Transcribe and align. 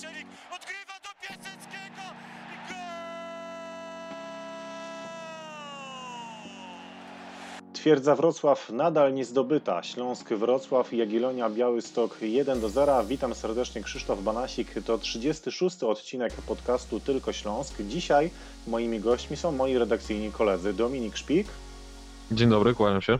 Praszelik 0.00 0.26
odgrywa 0.56 0.94
do 1.04 1.08
Piaseckiego 1.20 2.02
i 2.52 2.68
gol! 2.68 2.76
Twierdza 7.72 8.16
Wrocław 8.16 8.70
nadal 8.70 9.14
nie 9.14 9.24
zdobyta. 9.24 9.82
Śląsk 9.82 10.28
Wrocław 10.28 10.92
i 10.92 10.96
Jagiellonia 10.96 11.50
Białystok 11.50 12.16
1 12.22 12.60
do 12.60 12.68
0. 12.68 13.04
Witam 13.04 13.34
serdecznie 13.34 13.82
Krzysztof 13.82 14.22
Banasik. 14.22 14.74
To 14.86 14.98
36 14.98 15.82
odcinek 15.82 16.32
podcastu 16.32 17.00
Tylko 17.00 17.32
Śląsk. 17.32 17.82
Dzisiaj 17.82 18.30
moimi 18.66 19.00
gośćmi 19.00 19.36
są 19.36 19.52
moi 19.52 19.78
redakcyjni 19.78 20.32
koledzy 20.32 20.72
Dominik 20.72 21.16
Szpik 21.16 21.48
Dzień 22.32 22.50
dobry, 22.50 22.74
kłaniam 22.74 23.02
się. 23.02 23.18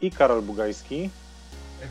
i 0.00 0.10
Karol 0.10 0.42
Bugajski. 0.42 1.10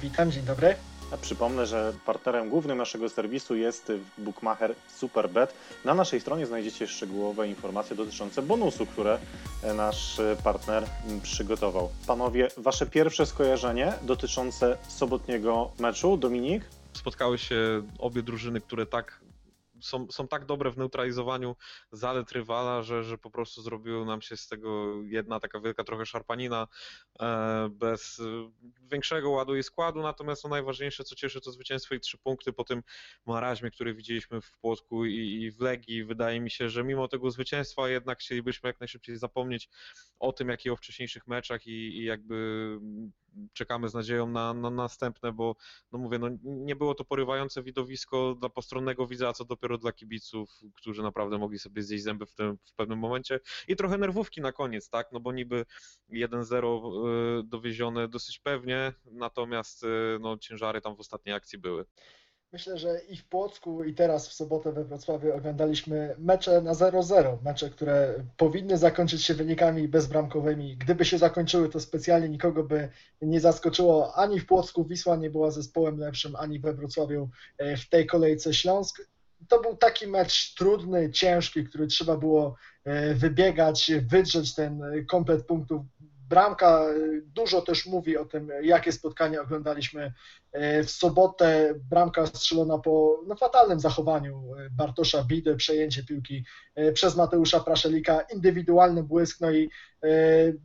Witam, 0.01 0.31
dzień 0.31 0.43
dobry. 0.43 0.75
Przypomnę, 1.21 1.65
że 1.65 1.93
partnerem 2.05 2.49
głównym 2.49 2.77
naszego 2.77 3.09
serwisu 3.09 3.55
jest 3.55 3.91
bookmacher 4.17 4.75
Superbet. 4.95 5.53
Na 5.85 5.93
naszej 5.93 6.21
stronie 6.21 6.45
znajdziecie 6.45 6.87
szczegółowe 6.87 7.47
informacje 7.47 7.95
dotyczące 7.95 8.41
bonusu, 8.41 8.85
które 8.85 9.19
nasz 9.75 10.21
partner 10.43 10.83
przygotował. 11.23 11.89
Panowie, 12.07 12.47
wasze 12.57 12.85
pierwsze 12.85 13.25
skojarzenie 13.25 13.93
dotyczące 14.01 14.77
sobotniego 14.87 15.71
meczu, 15.79 16.17
Dominik? 16.17 16.63
Spotkały 16.93 17.37
się 17.37 17.81
obie 17.99 18.23
drużyny, 18.23 18.61
które 18.61 18.85
tak 18.85 19.19
są, 19.81 20.11
są 20.11 20.27
tak 20.27 20.45
dobre 20.45 20.71
w 20.71 20.77
neutralizowaniu 20.77 21.55
zalet 21.91 22.31
rywala, 22.31 22.83
że, 22.83 23.03
że 23.03 23.17
po 23.17 23.31
prostu 23.31 23.61
zrobiło 23.61 24.05
nam 24.05 24.21
się 24.21 24.37
z 24.37 24.47
tego 24.47 25.01
jedna 25.03 25.39
taka 25.39 25.59
wielka 25.59 25.83
trochę 25.83 26.05
szarpanina 26.05 26.67
e, 27.19 27.69
bez 27.71 28.19
e, 28.19 28.51
większego 28.81 29.29
ładu 29.29 29.55
i 29.55 29.63
składu. 29.63 30.01
Natomiast 30.01 30.43
no, 30.43 30.49
najważniejsze, 30.49 31.03
co 31.03 31.15
cieszy, 31.15 31.41
to 31.41 31.51
zwycięstwo 31.51 31.95
i 31.95 31.99
trzy 31.99 32.17
punkty 32.17 32.53
po 32.53 32.63
tym 32.63 32.83
maraźmie, 33.25 33.71
który 33.71 33.93
widzieliśmy 33.93 34.41
w 34.41 34.51
Płotku 34.51 35.05
i, 35.05 35.41
i 35.41 35.51
w 35.51 35.59
Legii. 35.59 36.03
Wydaje 36.03 36.41
mi 36.41 36.51
się, 36.51 36.69
że 36.69 36.83
mimo 36.83 37.07
tego 37.07 37.31
zwycięstwa 37.31 37.89
jednak 37.89 38.19
chcielibyśmy 38.19 38.69
jak 38.69 38.79
najszybciej 38.79 39.17
zapomnieć 39.17 39.69
o 40.19 40.33
tym, 40.33 40.49
jak 40.49 40.65
i 40.65 40.69
o 40.69 40.75
wcześniejszych 40.75 41.27
meczach 41.27 41.67
i, 41.67 41.71
i 41.71 42.03
jakby 42.03 42.77
czekamy 43.53 43.89
z 43.89 43.93
nadzieją 43.93 44.27
na, 44.27 44.53
na 44.53 44.69
następne, 44.69 45.31
bo 45.31 45.55
no 45.91 45.99
mówię, 45.99 46.19
no 46.19 46.27
nie 46.43 46.75
było 46.75 46.95
to 46.95 47.05
porywające 47.05 47.63
widowisko 47.63 48.35
dla 48.39 48.49
postronnego 48.49 49.07
widza, 49.07 49.27
a 49.29 49.33
co 49.33 49.45
dopiero 49.45 49.77
dla 49.77 49.91
kibiców, 49.91 50.49
którzy 50.75 51.03
naprawdę 51.03 51.37
mogli 51.37 51.59
sobie 51.59 51.83
zjeść 51.83 52.03
zęby 52.03 52.25
w, 52.25 52.33
tym, 52.33 52.57
w 52.65 52.73
pewnym 52.73 52.99
momencie 52.99 53.39
i 53.67 53.75
trochę 53.75 53.97
nerwówki 53.97 54.41
na 54.41 54.51
koniec, 54.51 54.89
tak, 54.89 55.11
no 55.11 55.19
bo 55.19 55.31
niby 55.31 55.65
1-0 56.09 57.39
y, 57.39 57.43
dowiezione 57.43 58.07
dosyć 58.07 58.39
pewnie, 58.39 58.93
natomiast 59.05 59.83
y, 59.83 59.87
no 60.21 60.37
ciężary 60.37 60.81
tam 60.81 60.95
w 60.95 60.99
ostatniej 60.99 61.35
akcji 61.35 61.59
były. 61.59 61.85
Myślę, 62.53 62.77
że 62.77 63.01
i 63.09 63.17
w 63.17 63.25
Płocku, 63.25 63.83
i 63.83 63.93
teraz 63.93 64.27
w 64.27 64.33
sobotę 64.33 64.71
we 64.71 64.83
Wrocławiu 64.83 65.33
oglądaliśmy 65.33 66.15
mecze 66.17 66.61
na 66.61 66.73
0-0. 66.73 67.37
Mecze, 67.43 67.69
które 67.69 68.13
powinny 68.37 68.77
zakończyć 68.77 69.23
się 69.23 69.33
wynikami 69.33 69.87
bezbramkowymi. 69.87 70.77
Gdyby 70.77 71.05
się 71.05 71.17
zakończyły, 71.17 71.69
to 71.69 71.79
specjalnie 71.79 72.29
nikogo 72.29 72.63
by 72.63 72.89
nie 73.21 73.39
zaskoczyło. 73.39 74.15
Ani 74.15 74.39
w 74.39 74.45
Płocku 74.45 74.85
Wisła 74.85 75.15
nie 75.15 75.29
była 75.29 75.51
zespołem 75.51 75.97
lepszym, 75.97 76.35
ani 76.35 76.59
we 76.59 76.73
Wrocławiu 76.73 77.29
e, 77.57 77.77
w 77.77 77.89
tej 77.89 78.05
kolejce 78.05 78.53
Śląsk. 78.53 79.07
To 79.47 79.61
był 79.61 79.77
taki 79.77 80.07
mecz 80.07 80.55
trudny, 80.55 81.11
ciężki, 81.11 81.63
który 81.63 81.87
trzeba 81.87 82.17
było 82.17 82.55
e, 82.83 83.13
wybiegać, 83.13 83.91
wydrzeć 84.09 84.55
ten 84.55 85.05
komplet 85.07 85.45
punktów 85.45 85.81
Bramka 86.31 86.85
dużo 87.25 87.61
też 87.61 87.85
mówi 87.85 88.17
o 88.17 88.25
tym, 88.25 88.51
jakie 88.63 88.91
spotkanie 88.91 89.41
oglądaliśmy 89.41 90.13
w 90.83 90.89
sobotę. 90.89 91.73
Bramka 91.89 92.25
strzelona 92.25 92.77
po 92.77 93.21
no, 93.27 93.35
fatalnym 93.35 93.79
zachowaniu 93.79 94.43
Bartosza 94.71 95.23
Bidy, 95.23 95.55
przejęcie 95.55 96.03
piłki 96.03 96.45
przez 96.93 97.15
Mateusza 97.15 97.59
Praszelika, 97.59 98.21
indywidualny 98.21 99.03
błysk, 99.03 99.41
no 99.41 99.51
i 99.51 99.69
e, 100.03 100.07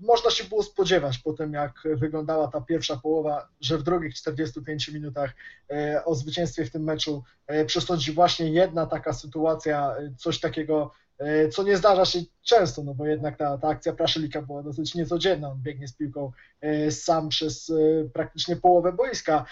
można 0.00 0.30
się 0.30 0.44
było 0.44 0.62
spodziewać 0.62 1.18
po 1.18 1.32
tym, 1.32 1.52
jak 1.52 1.72
wyglądała 1.84 2.48
ta 2.48 2.60
pierwsza 2.60 2.96
połowa, 2.96 3.48
że 3.60 3.78
w 3.78 3.82
drugich 3.82 4.14
45 4.14 4.88
minutach 4.88 5.30
e, 5.70 6.04
o 6.04 6.14
zwycięstwie 6.14 6.64
w 6.64 6.70
tym 6.70 6.84
meczu 6.84 7.22
e, 7.46 7.64
przesądzi 7.64 8.12
właśnie 8.12 8.50
jedna 8.50 8.86
taka 8.86 9.12
sytuacja, 9.12 9.96
coś 10.16 10.40
takiego 10.40 10.90
E, 11.05 11.05
co 11.52 11.62
nie 11.62 11.76
zdarza 11.76 12.04
się 12.04 12.20
często, 12.42 12.82
no 12.82 12.94
bo 12.94 13.06
jednak 13.06 13.36
ta, 13.36 13.58
ta 13.58 13.68
akcja 13.68 13.92
Praszelika 13.92 14.42
była 14.42 14.62
dosyć 14.62 14.94
niecodzienna, 14.94 15.48
on 15.48 15.62
biegnie 15.62 15.88
z 15.88 15.96
piłką 15.96 16.32
e, 16.60 16.90
sam 16.90 17.28
przez 17.28 17.70
e, 17.70 18.08
praktycznie 18.08 18.56
połowę 18.56 18.92
boiska. 18.92 19.44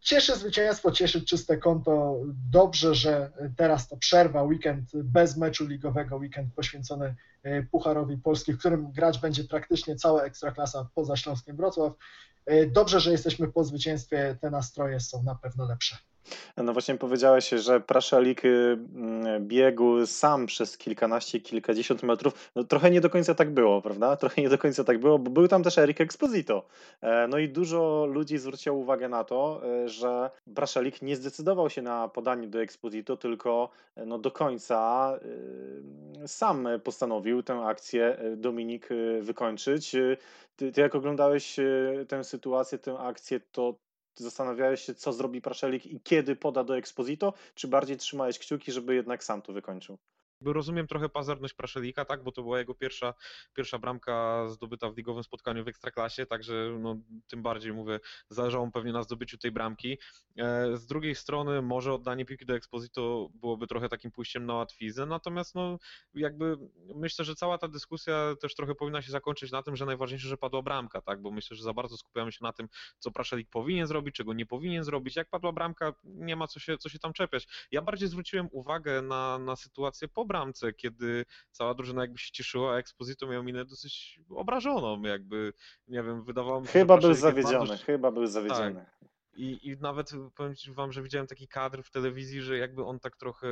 Cieszy 0.00 0.36
zwycięstwo, 0.36 0.92
cieszy 0.92 1.24
czyste 1.24 1.56
konto, 1.56 2.20
dobrze, 2.50 2.94
że 2.94 3.30
teraz 3.56 3.88
ta 3.88 3.96
przerwa, 3.96 4.42
weekend 4.42 4.90
bez 4.94 5.36
meczu 5.36 5.66
ligowego, 5.66 6.16
weekend 6.16 6.54
poświęcony 6.54 7.14
Pucharowi 7.70 8.16
Polski, 8.16 8.52
w 8.52 8.58
którym 8.58 8.92
grać 8.92 9.18
będzie 9.18 9.44
praktycznie 9.44 9.96
cała 9.96 10.22
ekstraklasa 10.22 10.88
poza 10.94 11.16
Śląskiem 11.16 11.56
Wrocław. 11.56 11.92
Dobrze, 12.72 13.00
że 13.00 13.12
jesteśmy 13.12 13.48
po 13.48 13.64
zwycięstwie, 13.64 14.36
te 14.40 14.50
nastroje 14.50 15.00
są 15.00 15.22
na 15.22 15.34
pewno 15.34 15.64
lepsze. 15.64 15.96
No 16.56 16.72
właśnie 16.72 16.94
powiedziałeś, 16.94 17.48
że 17.48 17.80
Praszelik 17.80 18.44
y, 18.44 18.78
biegł 19.40 20.06
sam 20.06 20.46
przez 20.46 20.78
kilkanaście, 20.78 21.40
kilkadziesiąt 21.40 22.02
metrów. 22.02 22.50
No 22.54 22.64
trochę 22.64 22.90
nie 22.90 23.00
do 23.00 23.10
końca 23.10 23.34
tak 23.34 23.50
było, 23.50 23.82
prawda? 23.82 24.16
Trochę 24.16 24.42
nie 24.42 24.48
do 24.48 24.58
końca 24.58 24.84
tak 24.84 24.98
było, 24.98 25.18
bo 25.18 25.30
był 25.30 25.48
tam 25.48 25.62
też 25.62 25.78
Erik 25.78 26.00
Exposito. 26.00 26.66
E, 27.00 27.28
no 27.28 27.38
i 27.38 27.48
dużo 27.48 28.06
ludzi 28.06 28.38
zwróciło 28.38 28.76
uwagę 28.76 29.08
na 29.08 29.24
to, 29.24 29.60
e, 29.84 29.88
że 29.88 30.30
Praszelik 30.54 31.02
nie 31.02 31.16
zdecydował 31.16 31.70
się 31.70 31.82
na 31.82 32.08
podanie 32.08 32.48
do 32.48 32.62
Exposito, 32.62 33.16
tylko 33.16 33.70
e, 33.96 34.06
no 34.06 34.18
do 34.18 34.30
końca 34.30 35.18
sam 36.26 36.68
postanowił 36.84 37.42
tę 37.42 37.60
akcję 37.60 38.18
Dominik 38.36 38.88
wykończyć. 39.20 39.96
Ty, 40.56 40.72
ty 40.72 40.80
jak 40.80 40.94
oglądałeś 40.94 41.56
tę 42.08 42.24
sytuację, 42.24 42.78
tę 42.78 42.98
akcję, 42.98 43.40
to 43.52 43.74
zastanawiałeś 44.22 44.80
się, 44.82 44.94
co 44.94 45.12
zrobi 45.12 45.40
Praszelik 45.40 45.86
i 45.86 46.00
kiedy 46.00 46.36
poda 46.36 46.64
do 46.64 46.76
Exposito, 46.76 47.34
czy 47.54 47.68
bardziej 47.68 47.96
trzymałeś 47.96 48.38
kciuki, 48.38 48.72
żeby 48.72 48.94
jednak 48.94 49.24
sam 49.24 49.42
to 49.42 49.52
wykończył? 49.52 49.98
Rozumiem 50.40 50.86
trochę 50.86 51.08
pazerność 51.08 51.54
Praszelika, 51.54 52.04
tak, 52.04 52.22
bo 52.22 52.32
to 52.32 52.42
była 52.42 52.58
jego 52.58 52.74
pierwsza, 52.74 53.14
pierwsza 53.54 53.78
bramka 53.78 54.48
zdobyta 54.48 54.90
w 54.90 54.96
ligowym 54.96 55.22
spotkaniu 55.22 55.64
w 55.64 55.68
Ekstraklasie, 55.68 56.26
także 56.26 56.76
no, 56.80 56.96
tym 57.28 57.42
bardziej, 57.42 57.72
mówię, 57.72 58.00
zależało 58.28 58.66
mu 58.66 58.72
pewnie 58.72 58.92
na 58.92 59.02
zdobyciu 59.02 59.38
tej 59.38 59.52
bramki. 59.52 59.98
E, 60.38 60.76
z 60.76 60.86
drugiej 60.86 61.14
strony 61.14 61.62
może 61.62 61.92
oddanie 61.92 62.24
piłki 62.24 62.46
do 62.46 62.56
Exposito 62.56 63.28
byłoby 63.34 63.66
trochę 63.66 63.88
takim 63.88 64.10
pójściem 64.10 64.46
na 64.46 64.54
łatwiznę, 64.54 65.06
natomiast 65.06 65.54
no, 65.54 65.78
jakby 66.14 66.56
myślę, 66.94 67.24
że 67.24 67.34
cała 67.34 67.58
ta 67.58 67.68
dyskusja 67.68 68.34
też 68.40 68.54
trochę 68.54 68.74
powinna 68.74 69.02
się 69.02 69.10
zakończyć 69.10 69.52
na 69.52 69.62
tym, 69.62 69.76
że 69.76 69.86
najważniejsze, 69.86 70.28
że 70.28 70.36
padła 70.36 70.62
bramka, 70.62 71.00
tak, 71.00 71.22
bo 71.22 71.30
myślę, 71.30 71.56
że 71.56 71.62
za 71.62 71.72
bardzo 71.72 71.96
skupiamy 71.96 72.32
się 72.32 72.38
na 72.42 72.52
tym, 72.52 72.68
co 72.98 73.10
Praszelik 73.10 73.50
powinien 73.50 73.86
zrobić, 73.86 74.14
czego 74.14 74.32
nie 74.32 74.46
powinien 74.46 74.84
zrobić. 74.84 75.16
Jak 75.16 75.28
padła 75.30 75.52
bramka, 75.52 75.92
nie 76.04 76.36
ma 76.36 76.46
co 76.46 76.60
się, 76.60 76.78
co 76.78 76.88
się 76.88 76.98
tam 76.98 77.12
czepiać. 77.12 77.68
Ja 77.70 77.82
bardziej 77.82 78.08
zwróciłem 78.08 78.48
uwagę 78.52 79.02
na, 79.02 79.38
na 79.38 79.56
sytuację 79.56 80.08
po 80.08 80.24
bramce, 80.28 80.72
kiedy 80.72 81.24
cała 81.50 81.74
drużyna 81.74 82.00
jakby 82.02 82.18
się 82.18 82.32
cieszyła, 82.32 82.74
a 82.74 82.78
Exposito 82.78 83.26
miał 83.26 83.44
minę 83.44 83.64
dosyć 83.64 84.20
obrażoną, 84.30 85.02
jakby, 85.02 85.52
nie 85.88 86.02
wiem, 86.02 86.24
wydawało 86.24 86.60
mi 86.60 86.66
się, 86.66 86.72
Chyba 86.72 86.96
był 86.98 87.14
zawiedziony, 87.14 87.78
chyba 87.78 88.10
był 88.10 88.26
zawiedziony. 88.26 88.74
Tak. 88.74 88.98
I, 89.38 89.68
I 89.68 89.76
nawet 89.80 90.12
powiem 90.34 90.56
ci 90.56 90.72
wam, 90.72 90.92
że 90.92 91.02
widziałem 91.02 91.26
taki 91.26 91.48
kadr 91.48 91.82
w 91.82 91.90
telewizji, 91.90 92.42
że 92.42 92.58
jakby 92.58 92.84
on 92.84 93.00
tak 93.00 93.16
trochę 93.16 93.48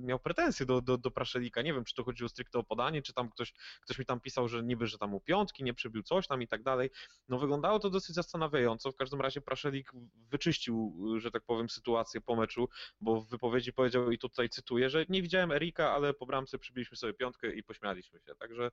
miał 0.00 0.18
pretensje 0.18 0.66
do, 0.66 0.80
do, 0.80 0.98
do 0.98 1.10
Praszelika. 1.10 1.62
Nie 1.62 1.74
wiem, 1.74 1.84
czy 1.84 1.94
to 1.94 2.04
chodziło 2.04 2.28
stricte 2.28 2.58
o 2.58 2.64
podanie, 2.64 3.02
czy 3.02 3.12
tam 3.12 3.30
ktoś, 3.30 3.52
ktoś 3.80 3.98
mi 3.98 4.04
tam 4.04 4.20
pisał, 4.20 4.48
że 4.48 4.62
niby, 4.62 4.86
że 4.86 4.98
tam 4.98 5.14
u 5.14 5.20
piątki 5.20 5.64
nie 5.64 5.74
przybił 5.74 6.02
coś 6.02 6.26
tam 6.26 6.42
i 6.42 6.48
tak 6.48 6.62
dalej. 6.62 6.90
No 7.28 7.38
wyglądało 7.38 7.78
to 7.78 7.90
dosyć 7.90 8.14
zastanawiająco. 8.14 8.92
W 8.92 8.96
każdym 8.96 9.20
razie 9.20 9.40
Praszelik 9.40 9.92
wyczyścił, 10.30 10.96
że 11.18 11.30
tak 11.30 11.42
powiem, 11.42 11.68
sytuację 11.68 12.20
po 12.20 12.36
meczu, 12.36 12.68
bo 13.00 13.20
w 13.20 13.28
wypowiedzi 13.28 13.72
powiedział, 13.72 14.10
i 14.10 14.18
tutaj 14.18 14.48
cytuję, 14.48 14.90
że 14.90 15.04
nie 15.08 15.22
widziałem 15.22 15.52
Erika, 15.52 15.92
ale 15.92 16.14
po 16.14 16.26
bramce 16.26 16.58
przybiliśmy 16.58 16.96
sobie 16.96 17.14
piątkę 17.14 17.54
i 17.54 17.62
pośmialiśmy 17.62 18.20
się. 18.20 18.34
Także 18.34 18.70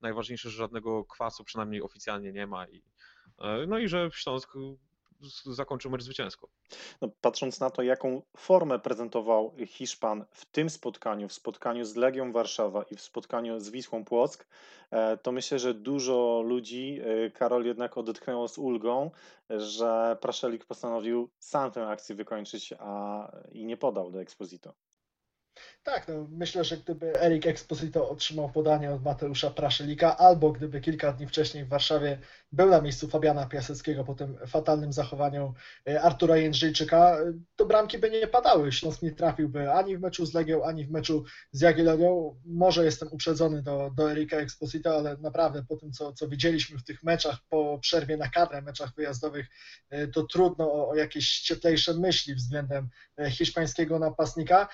najważniejsze, 0.00 0.50
że 0.50 0.56
żadnego 0.56 1.04
kwasu 1.04 1.44
przynajmniej 1.44 1.82
oficjalnie 1.82 2.32
nie 2.32 2.46
ma 2.46 2.66
i 2.68 2.82
e, 3.38 3.66
no 3.66 3.78
i 3.78 3.88
że 3.88 4.10
Śląsk 4.12 4.52
zakończył 5.46 5.90
mecz 5.90 6.02
zwycięsko. 6.02 6.48
No, 7.00 7.08
patrząc 7.20 7.60
na 7.60 7.70
to, 7.70 7.82
jaką 7.82 8.22
formę 8.36 8.78
prezentował 8.78 9.54
Hiszpan 9.66 10.24
w 10.30 10.44
tym 10.44 10.70
spotkaniu, 10.70 11.28
w 11.28 11.32
spotkaniu 11.32 11.84
z 11.84 11.96
Legią 11.96 12.32
Warszawa 12.32 12.82
i 12.82 12.96
w 12.96 13.00
spotkaniu 13.00 13.60
z 13.60 13.70
Wisłą 13.70 14.04
Płock, 14.04 14.46
e, 14.90 15.16
to 15.16 15.32
myślę, 15.32 15.58
że 15.58 15.74
dużo 15.74 16.42
ludzi, 16.46 17.00
e, 17.02 17.30
Karol 17.30 17.64
jednak 17.64 17.98
odetchnęło 17.98 18.48
z 18.48 18.58
ulgą, 18.58 19.10
że 19.50 20.16
Praszelik 20.20 20.64
postanowił 20.64 21.30
sam 21.38 21.70
tę 21.70 21.88
akcję 21.88 22.14
wykończyć 22.14 22.74
a, 22.78 23.32
i 23.52 23.64
nie 23.64 23.76
podał 23.76 24.10
do 24.10 24.20
Exposito. 24.20 24.74
Tak, 25.82 26.08
no 26.08 26.26
myślę, 26.30 26.64
że 26.64 26.76
gdyby 26.76 27.22
Erik 27.22 27.46
Exposito 27.46 28.10
otrzymał 28.10 28.50
podanie 28.50 28.90
od 28.90 29.04
Mateusza 29.04 29.50
Praszelika, 29.50 30.16
albo 30.18 30.52
gdyby 30.52 30.80
kilka 30.80 31.12
dni 31.12 31.26
wcześniej 31.26 31.64
w 31.64 31.68
Warszawie 31.68 32.18
był 32.52 32.70
na 32.70 32.80
miejscu 32.80 33.08
Fabiana 33.08 33.46
Piaseckiego 33.46 34.04
po 34.04 34.14
tym 34.14 34.38
fatalnym 34.46 34.92
zachowaniu 34.92 35.54
e, 35.88 36.02
Artura 36.02 36.36
Jędrzejczyka, 36.36 37.16
to 37.56 37.66
bramki 37.66 37.98
by 37.98 38.10
nie 38.10 38.26
padały. 38.26 38.72
Śląsk 38.72 39.02
nie 39.02 39.12
trafiłby 39.12 39.72
ani 39.72 39.96
w 39.96 40.00
meczu 40.00 40.26
z 40.26 40.34
Legią, 40.34 40.64
ani 40.64 40.86
w 40.86 40.90
meczu 40.90 41.24
z 41.52 41.60
Jagiellonią. 41.60 42.40
Może 42.44 42.84
jestem 42.84 43.08
uprzedzony 43.12 43.62
do, 43.62 43.90
do 43.96 44.10
Erika 44.10 44.36
Exposito, 44.36 44.96
ale 44.96 45.16
naprawdę 45.16 45.64
po 45.68 45.76
tym, 45.76 45.92
co, 45.92 46.12
co 46.12 46.28
widzieliśmy 46.28 46.78
w 46.78 46.84
tych 46.84 47.02
meczach, 47.02 47.36
po 47.48 47.78
przerwie 47.82 48.16
na 48.16 48.28
kadrę, 48.28 48.62
meczach 48.62 48.94
wyjazdowych, 48.94 49.46
e, 49.90 50.08
to 50.08 50.22
trudno 50.22 50.72
o, 50.72 50.88
o 50.88 50.94
jakieś 50.94 51.40
cieplejsze 51.40 51.94
myśli 51.94 52.34
względem 52.34 52.88
e, 53.18 53.30
hiszpańskiego 53.30 53.98
napastnika. 53.98 54.68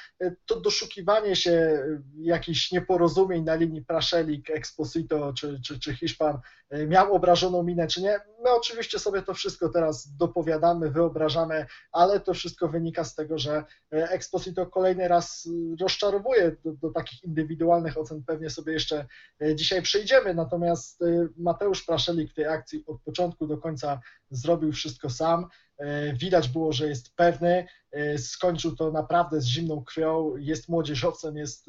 To 0.46 0.61
doszukiwanie 0.67 1.37
się 1.37 1.83
jakichś 2.19 2.73
nieporozumień 2.73 3.45
na 3.45 3.55
linii 3.55 3.85
Praszelik, 3.85 4.51
Exposito 4.51 5.33
czy, 5.33 5.61
czy, 5.65 5.81
czy 5.81 5.97
Hiszpan 5.97 6.39
miał 6.87 7.15
obrażoną 7.15 7.63
minę, 7.63 7.87
czy 7.87 8.03
nie. 8.03 8.21
My 8.45 8.51
oczywiście 8.51 8.99
sobie 8.99 9.23
to 9.23 9.35
wszystko 9.35 9.69
teraz 9.69 10.17
dopowiadamy, 10.17 10.91
wyobrażamy, 10.91 11.67
ale 11.93 12.21
to 12.21 12.35
wszystko 12.35 12.69
wynika 12.69 13.05
z 13.05 13.15
tego, 13.15 13.39
że 13.39 13.65
e, 13.93 14.11
Exposito 14.11 14.67
kolejny 14.67 15.09
raz 15.09 15.49
rozczarowuje 15.81 16.57
do, 16.65 16.73
do 16.73 16.91
takich 16.91 17.25
indywidualnych 17.25 17.99
ocen. 17.99 18.23
Pewnie 18.27 18.51
sobie 18.51 18.73
jeszcze 18.73 19.07
dzisiaj 19.55 19.83
przejdziemy. 19.83 20.35
Natomiast 20.35 21.01
Mateusz 21.37 21.83
Praszelik 21.83 22.31
w 22.31 22.35
tej 22.35 22.47
akcji 22.47 22.85
od 22.87 23.03
początku 23.03 23.47
do 23.47 23.59
końca 23.59 24.01
zrobił 24.31 24.73
wszystko 24.73 25.11
sam. 25.11 25.47
Widać 26.12 26.49
było, 26.49 26.73
że 26.73 26.88
jest 26.88 27.17
pewny, 27.17 27.67
skończył 28.19 28.76
to 28.76 28.90
naprawdę 28.90 29.40
z 29.40 29.44
zimną 29.44 29.84
krwią, 29.84 30.37
jest 30.37 30.69
młodzieżowcem, 30.69 31.37
jest 31.37 31.67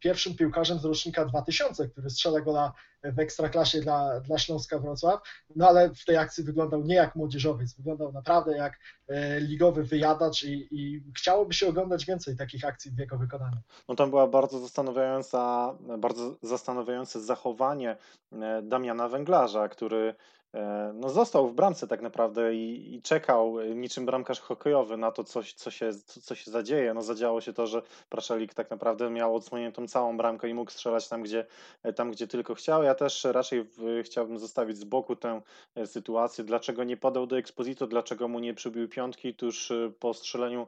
pierwszym 0.00 0.36
piłkarzem 0.36 0.78
z 0.78 0.84
rocznika 0.84 1.24
2000, 1.24 1.88
który 1.88 2.10
strzela 2.10 2.40
gola 2.40 2.72
w 3.12 3.18
ekstraklasie 3.18 3.80
dla, 3.80 4.20
dla 4.20 4.38
Śląska 4.38 4.78
Wrocław, 4.78 5.20
no 5.56 5.68
ale 5.68 5.94
w 5.94 6.04
tej 6.04 6.16
akcji 6.16 6.44
wyglądał 6.44 6.82
nie 6.82 6.94
jak 6.94 7.16
młodzieżowiec, 7.16 7.74
wyglądał 7.74 8.12
naprawdę 8.12 8.56
jak 8.56 8.78
e, 9.08 9.40
ligowy 9.40 9.84
wyjadacz 9.84 10.44
i, 10.44 10.68
i 10.70 11.02
chciałoby 11.16 11.54
się 11.54 11.68
oglądać 11.68 12.06
więcej 12.06 12.36
takich 12.36 12.64
akcji 12.64 12.90
w 12.90 12.98
jego 12.98 13.18
wykonaniu. 13.18 13.56
No 13.88 13.94
tam 13.94 14.10
była 14.10 14.26
bardzo 14.26 14.58
zastanawiająca, 14.58 15.74
bardzo 15.98 16.36
zastanawiające 16.42 17.20
zachowanie 17.20 17.96
e, 18.32 18.62
Damiana 18.62 19.08
Węglarza, 19.08 19.68
który 19.68 20.14
E, 20.45 20.45
no 20.94 21.08
został 21.08 21.48
w 21.48 21.54
bramce 21.54 21.86
tak 21.86 22.02
naprawdę 22.02 22.54
i, 22.54 22.94
i, 22.94 23.02
czekał 23.02 23.60
e, 23.60 23.74
niczym 23.74 24.06
bramkarz 24.06 24.40
hokejowy 24.40 24.96
na 24.96 25.10
to, 25.10 25.24
coś, 25.24 25.54
co, 25.54 25.70
się, 25.70 25.90
co, 26.06 26.20
co 26.20 26.34
się 26.34 26.50
zadzieje. 26.50 26.94
No 26.94 27.02
zadziało 27.02 27.40
się 27.40 27.52
to, 27.52 27.66
że 27.66 27.82
Praszelik 28.08 28.54
tak 28.54 28.70
naprawdę 28.70 29.10
miał 29.10 29.36
odsłoniętą 29.36 29.88
całą 29.88 30.16
bramkę 30.16 30.48
i 30.48 30.54
mógł 30.54 30.70
strzelać 30.70 31.08
tam, 31.08 31.22
gdzie, 31.22 31.46
e, 31.82 31.92
tam, 31.92 32.10
gdzie 32.10 32.26
tylko 32.26 32.54
chciał. 32.54 32.82
Ja 32.82 32.94
też 32.94 33.24
raczej 33.24 33.62
w, 33.62 34.02
chciałbym 34.04 34.38
zostawić 34.38 34.78
z 34.78 34.84
boku 34.84 35.16
tę 35.16 35.40
sytuację. 35.86 36.44
Dlaczego 36.44 36.84
nie 36.84 36.96
podał 36.96 37.26
do 37.26 37.38
Exposito, 37.38 37.86
dlaczego 37.86 38.28
mu 38.28 38.38
nie 38.38 38.54
przybił 38.54 38.88
piątki 38.88 39.34
tuż 39.34 39.72
po 40.00 40.14
strzeleniu 40.14 40.66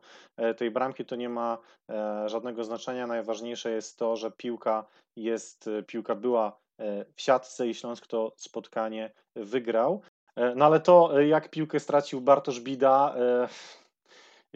tej 0.56 0.70
bramki, 0.70 1.04
to 1.04 1.16
nie 1.16 1.28
ma 1.28 1.58
żadnego 2.26 2.64
znaczenia. 2.64 3.06
Najważniejsze 3.06 3.70
jest 3.70 3.98
to, 3.98 4.16
że 4.16 4.30
piłka 4.30 4.84
jest, 5.16 5.70
piłka 5.86 6.14
była 6.14 6.58
E, 6.67 6.67
w 7.14 7.22
siatce 7.22 7.68
i 7.68 7.74
Śląsk 7.74 8.06
to 8.06 8.32
spotkanie 8.36 9.10
wygrał. 9.36 10.02
E, 10.36 10.54
no 10.54 10.64
ale 10.64 10.80
to, 10.80 11.20
e, 11.20 11.26
jak 11.26 11.50
piłkę 11.50 11.80
stracił 11.80 12.20
Bartosz 12.20 12.60
Bida, 12.60 13.14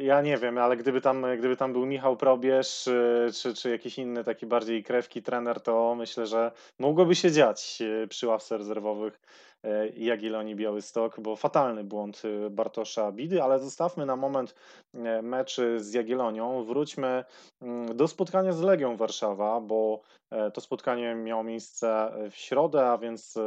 ja 0.02 0.22
nie 0.22 0.36
wiem, 0.36 0.58
ale 0.58 0.76
gdyby 0.76 1.00
tam, 1.00 1.26
gdyby 1.38 1.56
tam 1.56 1.72
był 1.72 1.86
Michał 1.86 2.16
Probierz, 2.16 2.88
czy, 3.34 3.54
czy 3.54 3.70
jakiś 3.70 3.98
inny 3.98 4.24
taki 4.24 4.46
bardziej 4.46 4.84
krewki 4.84 5.22
trener, 5.22 5.60
to 5.60 5.94
myślę, 5.94 6.26
że 6.26 6.52
mogłoby 6.78 7.14
się 7.14 7.32
dziać 7.32 7.82
przy 8.08 8.26
ławce 8.26 8.58
rezerwowych 8.58 9.20
Jagiellonii 9.96 10.56
Białystok, 10.56 11.20
bo 11.20 11.36
fatalny 11.36 11.84
błąd 11.84 12.22
Bartosza 12.50 13.12
Bidy, 13.12 13.42
ale 13.42 13.58
zostawmy 13.58 14.06
na 14.06 14.16
moment 14.16 14.54
mecz 15.22 15.56
z 15.76 15.92
Jagiellonią. 15.92 16.64
Wróćmy 16.64 17.24
mm, 17.62 17.96
do 17.96 18.08
spotkania 18.08 18.52
z 18.52 18.60
Legią 18.60 18.96
Warszawa, 18.96 19.60
bo 19.60 20.00
to 20.54 20.60
spotkanie 20.60 21.14
miało 21.14 21.42
miejsce 21.42 22.12
w 22.30 22.36
środę, 22.36 22.86
a 22.86 22.98
więc 22.98 23.38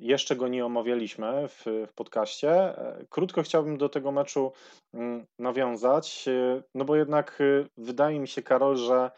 jeszcze 0.00 0.36
go 0.36 0.48
nie 0.48 0.66
omawialiśmy 0.66 1.48
w, 1.48 1.64
w 1.88 1.92
podcaście. 1.94 2.50
E, 2.50 3.04
krótko 3.10 3.42
chciałbym 3.42 3.78
do 3.78 3.88
tego 3.88 4.12
meczu 4.12 4.52
mm, 4.94 5.26
nawiązać, 5.38 6.28
e, 6.28 6.62
no 6.74 6.84
bo 6.84 6.96
jednak 6.96 7.40
e, 7.40 7.66
wydaje 7.76 8.20
mi 8.20 8.28
się, 8.28 8.42
Karol, 8.42 8.76
że 8.76 9.10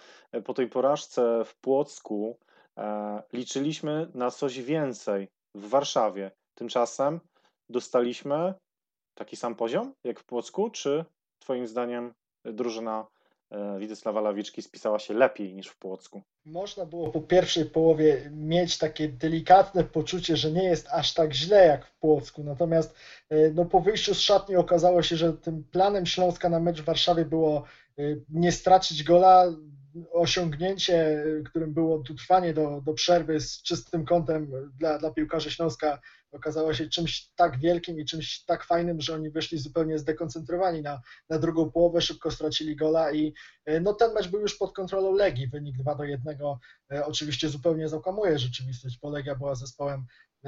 po 0.44 0.54
tej 0.54 0.68
porażce 0.68 1.44
w 1.44 1.56
Płocku 1.56 2.38
liczyliśmy 3.32 4.10
na 4.14 4.30
coś 4.30 4.60
więcej 4.60 5.28
w 5.54 5.68
Warszawie. 5.68 6.30
Tymczasem 6.54 7.20
dostaliśmy 7.68 8.54
taki 9.14 9.36
sam 9.36 9.54
poziom 9.54 9.92
jak 10.04 10.20
w 10.20 10.24
Płocku, 10.24 10.70
czy 10.70 11.04
Twoim 11.38 11.66
zdaniem 11.66 12.12
drużyna 12.44 13.06
E, 13.50 13.78
Witysława 13.78 14.20
Lawiczki 14.20 14.62
spisała 14.62 14.98
się 14.98 15.14
lepiej 15.14 15.54
niż 15.54 15.68
w 15.68 15.76
Płocku. 15.76 16.22
Można 16.44 16.86
było 16.86 17.10
po 17.10 17.20
pierwszej 17.20 17.64
połowie 17.64 18.30
mieć 18.34 18.78
takie 18.78 19.08
delikatne 19.08 19.84
poczucie, 19.84 20.36
że 20.36 20.52
nie 20.52 20.64
jest 20.64 20.88
aż 20.88 21.14
tak 21.14 21.32
źle 21.32 21.66
jak 21.66 21.86
w 21.86 21.98
Płocku, 21.98 22.44
natomiast 22.44 22.96
e, 23.30 23.50
no, 23.50 23.64
po 23.64 23.80
wyjściu 23.80 24.14
z 24.14 24.20
szatni 24.20 24.56
okazało 24.56 25.02
się, 25.02 25.16
że 25.16 25.32
tym 25.32 25.64
planem 25.64 26.06
Śląska 26.06 26.48
na 26.48 26.60
mecz 26.60 26.80
w 26.80 26.84
Warszawie 26.84 27.24
było 27.24 27.64
e, 27.98 28.02
nie 28.28 28.52
stracić 28.52 29.02
gola, 29.02 29.52
osiągnięcie, 30.12 31.24
którym 31.44 31.74
było 31.74 31.98
dotrwanie 31.98 32.54
do, 32.54 32.80
do 32.80 32.94
przerwy 32.94 33.40
z 33.40 33.62
czystym 33.62 34.04
kątem 34.04 34.70
dla, 34.78 34.98
dla 34.98 35.10
piłkarzy 35.10 35.50
Śląska 35.50 36.00
okazało 36.32 36.74
się 36.74 36.88
czymś 36.88 37.30
tak 37.36 37.58
wielkim 37.58 38.00
i 38.00 38.04
czymś 38.04 38.44
tak 38.44 38.64
fajnym, 38.64 39.00
że 39.00 39.14
oni 39.14 39.30
wyszli 39.30 39.58
zupełnie 39.58 39.98
zdekoncentrowani 39.98 40.82
na, 40.82 41.00
na 41.30 41.38
drugą 41.38 41.70
połowę, 41.70 42.00
szybko 42.00 42.30
stracili 42.30 42.76
gola 42.76 43.12
i 43.12 43.34
e, 43.64 43.80
no, 43.80 43.94
ten 43.94 44.12
mecz 44.12 44.28
był 44.28 44.40
już 44.40 44.56
pod 44.56 44.72
kontrolą 44.72 45.12
Legii, 45.12 45.48
wynik 45.48 45.76
2 45.76 45.94
do 45.94 46.04
1 46.04 46.38
e, 46.92 47.06
oczywiście 47.06 47.48
zupełnie 47.48 47.88
zakłamuje 47.88 48.38
rzeczywistość, 48.38 48.98
bo 49.02 49.10
Legia 49.10 49.34
była 49.34 49.54
zespołem 49.54 50.04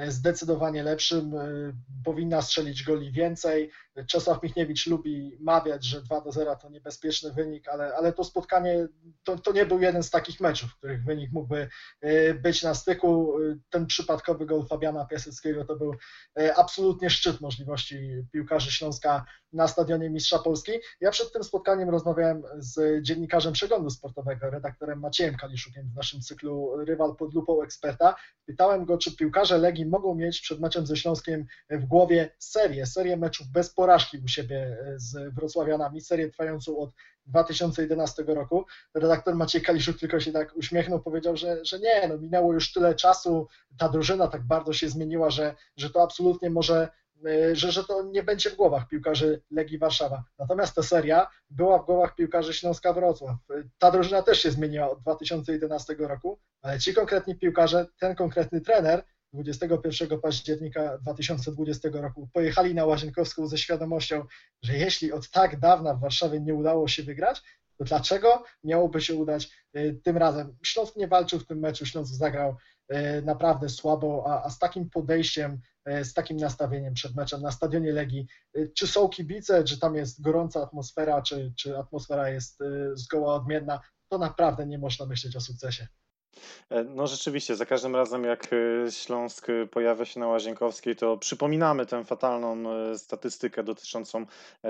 zdecydowanie 0.07 0.83
lepszym, 0.83 1.35
y, 1.35 1.73
powinna 2.05 2.41
strzelić 2.41 2.83
goli 2.83 3.11
więcej. 3.11 3.71
Czesław 4.07 4.43
Michniewicz 4.43 4.87
lubi 4.87 5.37
mawiać, 5.39 5.85
że 5.85 6.01
2 6.01 6.21
do 6.21 6.31
0 6.31 6.55
to 6.55 6.69
niebezpieczny 6.69 7.31
wynik, 7.31 7.67
ale, 7.67 7.95
ale 7.95 8.13
to 8.13 8.23
spotkanie 8.23 8.87
to, 9.23 9.37
to 9.37 9.51
nie 9.51 9.65
był 9.65 9.81
jeden 9.81 10.03
z 10.03 10.09
takich 10.09 10.39
meczów, 10.39 10.71
w 10.71 10.77
których 10.77 11.03
wynik 11.03 11.31
mógłby 11.31 11.67
y, 12.05 12.39
być 12.43 12.63
na 12.63 12.73
styku. 12.73 13.33
Ten 13.69 13.85
przypadkowy 13.85 14.45
gol 14.45 14.67
Fabiana 14.67 15.05
Piaseckiego 15.05 15.65
to 15.65 15.75
był 15.75 15.95
y, 16.39 16.55
absolutnie 16.55 17.09
szczyt 17.09 17.41
możliwości 17.41 18.23
piłkarzy 18.31 18.71
Śląska 18.71 19.25
na 19.53 19.67
stadionie 19.67 20.09
Mistrza 20.09 20.39
Polski. 20.39 20.71
Ja 21.01 21.11
przed 21.11 21.33
tym 21.33 21.43
spotkaniem 21.43 21.89
rozmawiałem 21.89 22.43
z 22.57 23.03
dziennikarzem 23.03 23.53
przeglądu 23.53 23.89
sportowego, 23.89 24.49
redaktorem 24.49 24.99
Maciejem 24.99 25.35
Kaliszukiem 25.35 25.89
w 25.93 25.95
naszym 25.95 26.21
cyklu 26.21 26.85
Rywal 26.85 27.15
pod 27.15 27.33
lupą 27.33 27.61
eksperta. 27.61 28.15
Pytałem 28.45 28.85
go, 28.85 28.97
czy 28.97 29.15
piłkarze 29.15 29.57
Legii 29.57 29.85
mogą 29.85 30.15
mieć 30.15 30.41
przed 30.41 30.59
meczem 30.59 30.85
ze 30.85 30.97
Śląskiem 30.97 31.45
w 31.69 31.85
głowie 31.85 32.29
serię, 32.39 32.85
serię 32.85 33.17
meczów 33.17 33.47
bez 33.47 33.73
porażki 33.73 34.17
u 34.25 34.27
siebie 34.27 34.77
z 34.95 35.33
Wrocławianami, 35.33 36.01
serię 36.01 36.29
trwającą 36.29 36.77
od 36.77 36.91
2011 37.25 38.23
roku. 38.23 38.65
Redaktor 38.93 39.35
Maciej 39.35 39.61
Kaliszuk 39.61 39.99
tylko 39.99 40.19
się 40.19 40.31
tak 40.31 40.55
uśmiechnął, 40.55 40.99
powiedział, 40.99 41.37
że, 41.37 41.65
że 41.65 41.79
nie, 41.79 42.07
no 42.07 42.17
minęło 42.17 42.53
już 42.53 42.73
tyle 42.73 42.95
czasu, 42.95 43.47
ta 43.77 43.89
drużyna 43.89 44.27
tak 44.27 44.43
bardzo 44.43 44.73
się 44.73 44.89
zmieniła, 44.89 45.29
że, 45.29 45.55
że 45.77 45.89
to 45.89 46.01
absolutnie 46.01 46.49
może 46.49 46.87
E, 46.87 47.00
że, 47.53 47.71
że 47.71 47.83
to 47.83 48.03
nie 48.03 48.23
będzie 48.23 48.49
w 48.49 48.55
głowach 48.55 48.87
piłkarzy 48.87 49.41
Legii 49.51 49.77
Warszawa. 49.77 50.23
Natomiast 50.39 50.75
ta 50.75 50.83
seria 50.83 51.27
była 51.49 51.79
w 51.79 51.85
głowach 51.85 52.15
piłkarzy 52.15 52.53
Śląska 52.53 52.93
Wrocław. 52.93 53.35
E, 53.49 53.63
ta 53.79 53.91
drużyna 53.91 54.21
też 54.21 54.41
się 54.41 54.51
zmieniła 54.51 54.91
od 54.91 55.01
2011 55.01 55.95
roku, 55.99 56.39
ale 56.61 56.79
ci 56.79 56.93
konkretni 56.93 57.35
piłkarze, 57.35 57.87
ten 57.99 58.15
konkretny 58.15 58.61
trener 58.61 59.03
21 59.33 60.19
października 60.19 60.97
2020 60.97 61.89
roku 61.93 62.29
pojechali 62.33 62.75
na 62.75 62.85
Łazienkowską 62.85 63.47
ze 63.47 63.57
świadomością, 63.57 64.25
że 64.61 64.77
jeśli 64.77 65.11
od 65.11 65.29
tak 65.29 65.59
dawna 65.59 65.93
w 65.93 65.99
Warszawie 65.99 66.39
nie 66.39 66.55
udało 66.55 66.87
się 66.87 67.03
wygrać, 67.03 67.41
to 67.77 67.83
dlaczego 67.83 68.43
miałoby 68.63 69.01
się 69.01 69.15
udać 69.15 69.49
e, 69.73 69.93
tym 69.93 70.17
razem? 70.17 70.57
Śląsk 70.63 70.95
nie 70.95 71.07
walczył 71.07 71.39
w 71.39 71.47
tym 71.47 71.59
meczu, 71.59 71.85
Śląsk 71.85 72.13
zagrał 72.13 72.55
naprawdę 73.23 73.69
słabo, 73.69 74.23
a, 74.27 74.43
a 74.43 74.49
z 74.49 74.59
takim 74.59 74.89
podejściem 74.89 75.61
z 75.85 76.13
takim 76.13 76.37
nastawieniem 76.37 76.93
przed 76.93 77.15
meczem 77.15 77.41
na 77.41 77.51
stadionie 77.51 77.93
Legii. 77.93 78.27
E, 78.55 78.67
czy 78.67 78.87
są 78.87 79.09
kibice, 79.09 79.63
czy 79.63 79.79
tam 79.79 79.95
jest 79.95 80.21
gorąca 80.21 80.63
atmosfera, 80.63 81.21
czy, 81.21 81.53
czy 81.57 81.77
atmosfera 81.77 82.29
jest 82.29 82.61
e, 82.61 82.65
zgoła 82.93 83.35
odmienna, 83.35 83.81
to 84.09 84.17
naprawdę 84.17 84.67
nie 84.67 84.77
można 84.77 85.05
myśleć 85.05 85.35
o 85.35 85.41
sukcesie. 85.41 85.87
E, 86.69 86.83
no 86.83 87.07
rzeczywiście, 87.07 87.55
za 87.55 87.65
każdym 87.65 87.95
razem 87.95 88.23
jak 88.23 88.47
e, 88.53 88.91
Śląsk 88.91 89.49
e, 89.49 89.67
pojawia 89.67 90.05
się 90.05 90.19
na 90.19 90.27
Łazienkowskiej, 90.27 90.95
to 90.95 91.17
przypominamy 91.17 91.85
tę 91.85 92.05
fatalną 92.05 92.63
statystykę 92.97 93.63
dotyczącą 93.63 94.25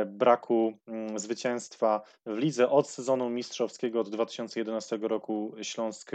braku 0.06 0.78
mm, 0.88 1.20
zwycięstwa 1.20 2.02
w 2.26 2.38
lidze 2.38 2.70
od 2.70 2.90
sezonu 2.90 3.30
mistrzowskiego 3.30 4.00
od 4.00 4.10
2011 4.10 5.00
roku 5.02 5.56
Śląsk 5.62 6.12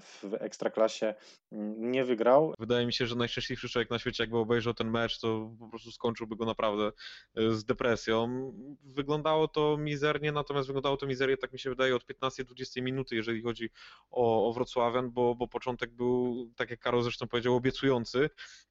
w 0.00 0.34
Ekstraklasie 0.40 1.14
mm, 1.52 1.90
nie 1.90 2.04
wygrał. 2.04 2.54
Wydaje 2.58 2.86
mi 2.86 2.92
się, 2.92 3.06
że 3.06 3.16
najszczęśliwszy 3.16 3.68
człowiek 3.68 3.90
na 3.90 3.98
świecie, 3.98 4.22
jakby 4.22 4.38
obejrzał 4.38 4.74
ten 4.74 4.90
mecz, 4.90 5.20
to 5.20 5.50
po 5.58 5.68
prostu 5.68 5.92
skończyłby 5.92 6.36
go 6.36 6.44
naprawdę 6.46 6.92
z 7.34 7.64
depresją. 7.64 8.52
Wyglądało 8.84 9.48
to 9.48 9.76
mizernie, 9.76 10.32
natomiast 10.32 10.66
wyglądało 10.66 10.96
to 10.96 11.06
mizernie, 11.06 11.36
tak 11.36 11.52
mi 11.52 11.58
się 11.58 11.70
wydaje, 11.70 11.96
od 11.96 12.04
15-20 12.04 12.82
minuty, 12.82 13.16
jeżeli 13.16 13.42
chodzi 13.42 13.70
o, 14.12 14.48
o 14.48 14.52
Wrocławian, 14.52 15.10
bo, 15.10 15.34
bo 15.34 15.48
początek 15.48 15.92
był, 15.92 16.50
tak 16.56 16.70
jak 16.70 16.80
Karol 16.80 17.02
zresztą 17.02 17.28
powiedział, 17.28 17.56
obiecujący. 17.56 18.30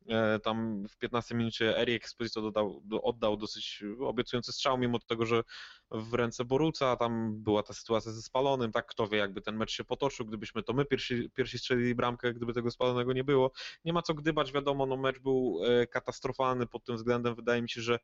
E, 0.10 0.40
tam 0.40 0.88
w 0.88 0.98
15 0.98 1.36
minucie 1.36 1.78
Eric 1.78 2.04
Exposito 2.04 2.42
dodał, 2.42 2.84
oddał 3.04 3.38
dosyć 3.38 3.84
obiecujący 4.00 4.52
strzał, 4.52 4.78
mimo 4.78 5.00
tego, 5.00 5.26
że 5.26 5.44
w 5.92 6.14
ręce 6.14 6.46
Boruca 6.46 6.96
tam 6.96 7.44
była 7.44 7.64
ta 7.64 7.74
sytuacja 7.74 8.12
ze 8.12 8.22
spalonym, 8.22 8.72
tak 8.72 8.86
kto 8.86 9.08
wie, 9.08 9.18
jakby 9.18 9.42
ten 9.42 9.58
mecz 9.58 9.72
się 9.72 9.84
potoczył, 9.84 10.26
gdybyśmy 10.26 10.64
to 10.64 10.74
my 10.74 10.86
pierwsi, 10.86 11.30
pierwsi 11.30 11.60
strzelili 11.60 11.96
bramkę, 11.96 12.34
gdyby 12.34 12.54
tego 12.54 12.72
spalonego 12.72 13.14
nie 13.14 13.24
było. 13.24 13.52
Nie 13.86 13.94
ma 13.94 14.02
co 14.02 14.14
gdybać, 14.14 14.52
wiadomo, 14.52 14.86
no 14.86 14.98
mecz 14.98 15.20
był 15.20 15.60
e, 15.66 15.88
katastrofalny 15.88 16.68
pod 16.68 16.84
tym 16.84 16.96
względem, 16.96 17.36
wydaje 17.36 17.62
mi 17.62 17.70
się, 17.70 17.82
że 17.82 18.00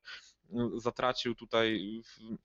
mm, 0.51 0.79
zatracił 0.79 1.35
tutaj 1.35 2.01
w 2.05 2.37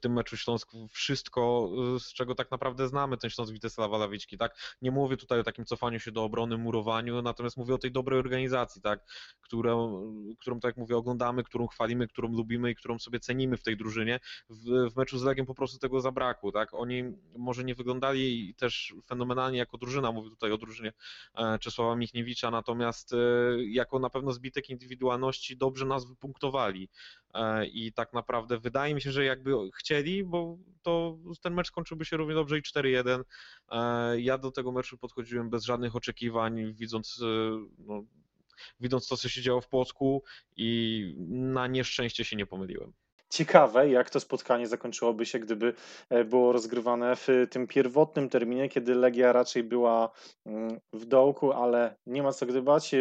tym 0.00 0.12
meczu 0.12 0.36
Śląsk 0.36 0.70
wszystko, 0.90 1.70
z 1.98 2.12
czego 2.12 2.34
tak 2.34 2.50
naprawdę 2.50 2.88
znamy 2.88 3.16
ten 3.16 3.30
Śląsk 3.30 3.52
Witesława 3.52 3.98
Lawiczki, 3.98 4.38
tak? 4.38 4.76
Nie 4.82 4.90
mówię 4.90 5.16
tutaj 5.16 5.40
o 5.40 5.42
takim 5.42 5.64
cofaniu 5.64 6.00
się 6.00 6.12
do 6.12 6.24
obrony, 6.24 6.58
murowaniu, 6.58 7.22
natomiast 7.22 7.56
mówię 7.56 7.74
o 7.74 7.78
tej 7.78 7.92
dobrej 7.92 8.18
organizacji, 8.18 8.82
tak? 8.82 9.00
Którą, 9.40 10.02
którą 10.40 10.60
tak 10.60 10.68
jak 10.68 10.76
mówię, 10.76 10.96
oglądamy, 10.96 11.44
którą 11.44 11.66
chwalimy, 11.66 12.08
którą 12.08 12.28
lubimy 12.28 12.70
i 12.70 12.74
którą 12.74 12.98
sobie 12.98 13.20
cenimy 13.20 13.56
w 13.56 13.62
tej 13.62 13.76
drużynie. 13.76 14.20
W, 14.50 14.90
w 14.92 14.96
meczu 14.96 15.18
z 15.18 15.22
Legiem 15.22 15.46
po 15.46 15.54
prostu 15.54 15.78
tego 15.78 16.00
zabrakło, 16.00 16.52
tak? 16.52 16.74
Oni 16.74 17.04
może 17.36 17.64
nie 17.64 17.74
wyglądali 17.74 18.54
też 18.54 18.94
fenomenalnie 19.06 19.58
jako 19.58 19.78
drużyna, 19.78 20.12
mówię 20.12 20.30
tutaj 20.30 20.52
o 20.52 20.58
drużynie 20.58 20.92
e, 21.34 21.58
Czesława 21.58 21.96
Michniewicza, 21.96 22.50
natomiast 22.50 23.12
e, 23.12 23.16
jako 23.64 23.98
na 23.98 24.10
pewno 24.10 24.32
zbitek 24.32 24.70
indywidualności 24.70 25.56
dobrze 25.56 25.86
nas 25.86 26.04
wypunktowali. 26.04 26.88
E, 27.34 27.66
i 27.66 27.92
tak 27.92 28.12
naprawdę 28.12 28.58
wydaje 28.58 28.94
mi 28.94 29.02
się, 29.02 29.12
że 29.12 29.24
jakby 29.24 29.55
chcieli, 29.78 30.24
bo 30.24 30.58
to 30.82 31.18
ten 31.42 31.54
mecz 31.54 31.66
skończyłby 31.66 32.04
się 32.04 32.16
równie 32.16 32.34
dobrze 32.34 32.58
i 32.58 32.62
4-1. 32.62 33.22
E, 33.70 34.20
ja 34.20 34.38
do 34.38 34.50
tego 34.50 34.72
meczu 34.72 34.98
podchodziłem 34.98 35.50
bez 35.50 35.64
żadnych 35.64 35.96
oczekiwań, 35.96 36.74
widząc 36.74 37.22
e, 37.22 37.26
no, 37.78 38.04
widząc 38.80 39.08
to, 39.08 39.16
co 39.16 39.28
się 39.28 39.42
działo 39.42 39.60
w 39.60 39.68
Płocku 39.68 40.22
i 40.56 41.14
na 41.28 41.66
nieszczęście 41.66 42.24
się 42.24 42.36
nie 42.36 42.46
pomyliłem. 42.46 42.92
Ciekawe, 43.30 43.90
jak 43.90 44.10
to 44.10 44.20
spotkanie 44.20 44.68
zakończyłoby 44.68 45.26
się, 45.26 45.38
gdyby 45.38 45.74
było 46.24 46.52
rozgrywane 46.52 47.16
w 47.16 47.28
tym 47.50 47.66
pierwotnym 47.66 48.28
terminie, 48.28 48.68
kiedy 48.68 48.94
Legia 48.94 49.32
raczej 49.32 49.62
była 49.62 50.10
mm, 50.46 50.80
w 50.92 51.04
dołku, 51.04 51.52
ale 51.52 51.96
nie 52.06 52.22
ma 52.22 52.32
co 52.32 52.46
gdybać. 52.46 52.94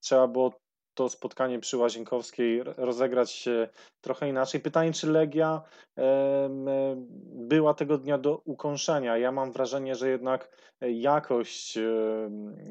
Trzeba 0.00 0.28
było 0.28 0.60
to 0.98 1.08
spotkanie 1.08 1.58
przy 1.58 1.76
Łazienkowskiej 1.76 2.62
rozegrać 2.76 3.30
się 3.30 3.68
trochę 4.00 4.28
inaczej. 4.28 4.60
Pytanie, 4.60 4.92
czy 4.92 5.10
Legia 5.10 5.62
była 7.34 7.74
tego 7.74 7.98
dnia 7.98 8.18
do 8.18 8.40
ukąszenia. 8.44 9.16
Ja 9.16 9.32
mam 9.32 9.52
wrażenie, 9.52 9.94
że 9.94 10.08
jednak 10.08 10.48
jakość 10.80 11.78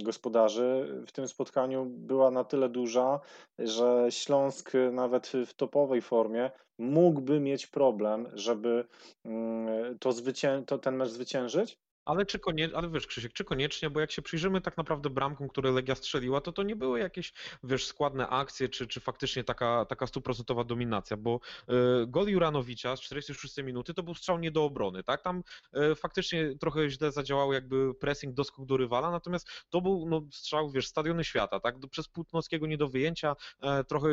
gospodarzy 0.03 0.87
w 1.07 1.11
tym 1.11 1.27
spotkaniu 1.27 1.85
była 1.85 2.31
na 2.31 2.43
tyle 2.43 2.69
duża, 2.69 3.19
że 3.59 4.07
Śląsk 4.09 4.71
nawet 4.91 5.27
w 5.45 5.53
topowej 5.53 6.01
formie 6.01 6.51
mógłby 6.79 7.39
mieć 7.39 7.67
problem, 7.67 8.29
żeby 8.33 8.85
mm, 9.25 9.99
to, 9.99 10.09
zwycię- 10.09 10.65
to 10.65 10.77
ten 10.77 10.95
mecz 10.95 11.09
zwyciężyć. 11.09 11.77
Ale 12.07 12.25
czy 12.25 12.39
koniecznie, 12.39 12.77
ale 12.77 12.89
wiesz 12.89 13.07
Krzysiek, 13.07 13.33
czy 13.33 13.43
koniecznie, 13.43 13.89
bo 13.89 13.99
jak 13.99 14.11
się 14.11 14.21
przyjrzymy 14.21 14.61
tak 14.61 14.77
naprawdę 14.77 15.09
bramkom, 15.09 15.47
które 15.47 15.71
Legia 15.71 15.95
strzeliła, 15.95 16.41
to 16.41 16.51
to 16.51 16.63
nie 16.63 16.75
były 16.75 16.99
jakieś, 16.99 17.33
wiesz, 17.63 17.85
składne 17.85 18.27
akcje, 18.27 18.69
czy, 18.69 18.87
czy 18.87 18.99
faktycznie 18.99 19.43
taka, 19.43 19.85
taka 19.85 20.07
stuprocentowa 20.07 20.63
dominacja, 20.63 21.17
bo 21.17 21.39
y, 21.69 21.73
gol 22.07 22.27
Juranowicza 22.27 22.95
z 22.95 23.01
46 23.01 23.57
minuty 23.57 23.93
to 23.93 24.03
był 24.03 24.13
strzał 24.15 24.39
nie 24.39 24.51
do 24.51 24.63
obrony, 24.65 25.03
tak? 25.03 25.21
Tam 25.21 25.43
y, 25.91 25.95
faktycznie 25.95 26.57
trochę 26.59 26.89
źle 26.89 27.11
zadziałał 27.11 27.53
jakby 27.53 27.93
pressing, 27.93 28.33
doskok 28.35 28.65
do 28.65 28.77
rywala, 28.77 29.11
natomiast 29.11 29.49
to 29.69 29.81
był 29.81 30.05
no, 30.09 30.21
strzał, 30.31 30.69
wiesz, 30.69 30.87
stadiony 30.87 31.23
świata, 31.23 31.59
tak? 31.59 31.75
Przez 31.91 32.07
Płótnockiego 32.07 32.67
nie 32.67 32.77
do 32.77 32.87
wyjęcia, 32.87 33.35
y, 33.81 33.83
trochę 33.83 34.09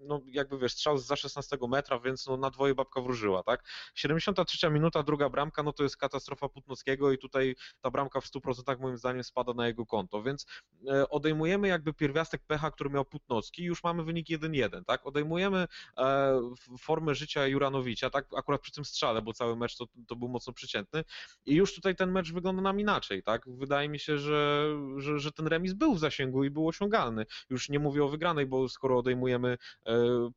no 0.00 0.20
jakby 0.26 0.58
wiesz, 0.58 0.72
strzał 0.72 0.98
za 0.98 1.16
16 1.16 1.58
metra, 1.68 1.98
więc 1.98 2.26
no 2.26 2.36
na 2.36 2.50
dwoje 2.50 2.74
babka 2.74 3.00
wróżyła, 3.00 3.42
tak? 3.42 3.64
73 3.94 4.70
minuta, 4.70 5.02
druga 5.02 5.28
bramka, 5.28 5.62
no 5.62 5.72
to 5.72 5.82
jest 5.82 5.96
katastrofa 5.96 6.48
Putnockiego 6.48 7.12
i 7.12 7.18
tutaj 7.18 7.56
ta 7.80 7.90
bramka 7.90 8.20
w 8.20 8.24
100% 8.26 8.80
moim 8.80 8.96
zdaniem 8.96 9.24
spada 9.24 9.52
na 9.52 9.66
jego 9.66 9.86
konto, 9.86 10.22
więc 10.22 10.46
e, 10.88 11.08
odejmujemy 11.08 11.68
jakby 11.68 11.92
pierwiastek 11.92 12.42
pecha, 12.46 12.70
który 12.70 12.90
miał 12.90 13.04
Putnocki, 13.04 13.64
już 13.64 13.84
mamy 13.84 14.04
wynik 14.04 14.26
1-1, 14.28 14.84
tak? 14.84 15.06
Odejmujemy 15.06 15.66
e, 15.98 16.40
formę 16.80 17.14
życia 17.14 17.46
Juranowicza, 17.46 18.10
tak? 18.10 18.26
Akurat 18.36 18.60
przy 18.60 18.72
tym 18.72 18.84
strzale, 18.84 19.22
bo 19.22 19.32
cały 19.32 19.56
mecz 19.56 19.76
to, 19.76 19.86
to 20.08 20.16
był 20.16 20.28
mocno 20.28 20.52
przeciętny 20.52 21.04
i 21.46 21.54
już 21.54 21.74
tutaj 21.74 21.96
ten 21.96 22.12
mecz 22.12 22.32
wygląda 22.32 22.62
nam 22.62 22.80
inaczej, 22.80 23.22
tak? 23.22 23.42
Wydaje 23.46 23.88
mi 23.88 23.98
się, 23.98 24.18
że, 24.18 24.66
że, 24.96 25.18
że 25.18 25.32
ten 25.32 25.46
remis 25.46 25.72
był 25.72 25.94
w 25.94 25.98
zasięgu 25.98 26.44
i 26.44 26.50
był 26.50 26.68
osiągalny. 26.68 27.26
Już 27.50 27.68
nie 27.68 27.78
mówię 27.78 28.04
o 28.04 28.08
wygranej, 28.08 28.46
bo 28.46 28.68
skoro 28.68 28.98
odejmujemy 28.98 29.56
E, 29.89 29.89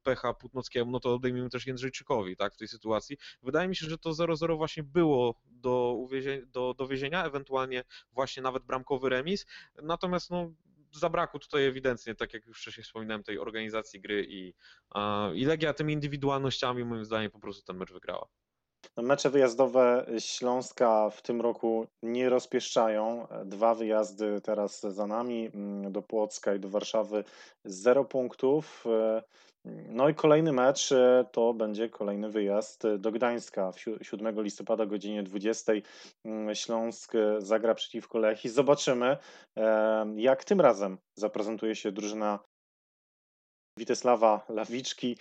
pecha 0.03 0.33
Putnockiemu, 0.33 0.91
no 0.91 0.99
to 0.99 1.15
odejmijmy 1.15 1.49
też 1.49 1.67
Jędrzejczykowi, 1.67 2.35
tak, 2.35 2.53
w 2.53 2.57
tej 2.57 2.67
sytuacji. 2.67 3.17
Wydaje 3.43 3.67
mi 3.67 3.75
się, 3.75 3.87
że 3.89 3.97
to 3.97 4.09
0-0 4.09 4.57
właśnie 4.57 4.83
było 4.83 5.35
do, 5.45 5.93
uwiezie, 5.97 6.45
do 6.45 6.73
dowiezienia, 6.77 7.25
ewentualnie 7.25 7.83
właśnie 8.11 8.43
nawet 8.43 8.63
bramkowy 8.63 9.09
remis, 9.09 9.45
natomiast 9.81 10.29
no 10.29 10.51
zabrakło 10.91 11.39
tutaj 11.39 11.65
ewidentnie, 11.65 12.15
tak 12.15 12.33
jak 12.33 12.45
już 12.45 12.61
wcześniej 12.61 12.83
wspominałem, 12.83 13.23
tej 13.23 13.39
organizacji 13.39 14.01
gry 14.01 14.25
i, 14.29 14.53
i 15.35 15.45
Legia 15.45 15.73
tymi 15.73 15.93
indywidualnościami 15.93 16.85
moim 16.85 17.05
zdaniem 17.05 17.31
po 17.31 17.39
prostu 17.39 17.65
ten 17.65 17.77
mecz 17.77 17.93
wygrała. 17.93 18.27
Mecze 18.97 19.29
wyjazdowe 19.29 20.05
Śląska 20.19 21.09
w 21.09 21.21
tym 21.21 21.41
roku 21.41 21.87
nie 22.03 22.29
rozpieszczają. 22.29 23.27
Dwa 23.45 23.75
wyjazdy 23.75 24.41
teraz 24.41 24.81
za 24.81 25.07
nami, 25.07 25.49
mm, 25.53 25.91
do 25.91 26.01
Płocka 26.01 26.55
i 26.55 26.59
do 26.59 26.69
Warszawy, 26.69 27.23
zero 27.65 28.05
punktów. 28.05 28.85
No 29.65 30.09
i 30.09 30.15
kolejny 30.15 30.51
mecz 30.51 30.91
e, 30.91 31.25
to 31.31 31.53
będzie 31.53 31.89
kolejny 31.89 32.29
wyjazd 32.29 32.83
do 32.97 33.11
Gdańska. 33.11 33.71
7 34.01 34.43
listopada 34.43 34.85
godzinie 34.85 35.23
20 35.23 35.73
mm, 36.25 36.55
Śląsk 36.55 37.15
e, 37.15 37.41
zagra 37.41 37.75
przeciwko 37.75 38.19
Lechii. 38.19 38.49
Zobaczymy, 38.49 39.17
e, 39.57 40.05
jak 40.15 40.43
tym 40.43 40.61
razem 40.61 40.97
zaprezentuje 41.15 41.75
się 41.75 41.91
drużyna 41.91 42.39
Witesława 43.77 44.45
Lawiczki 44.49 45.17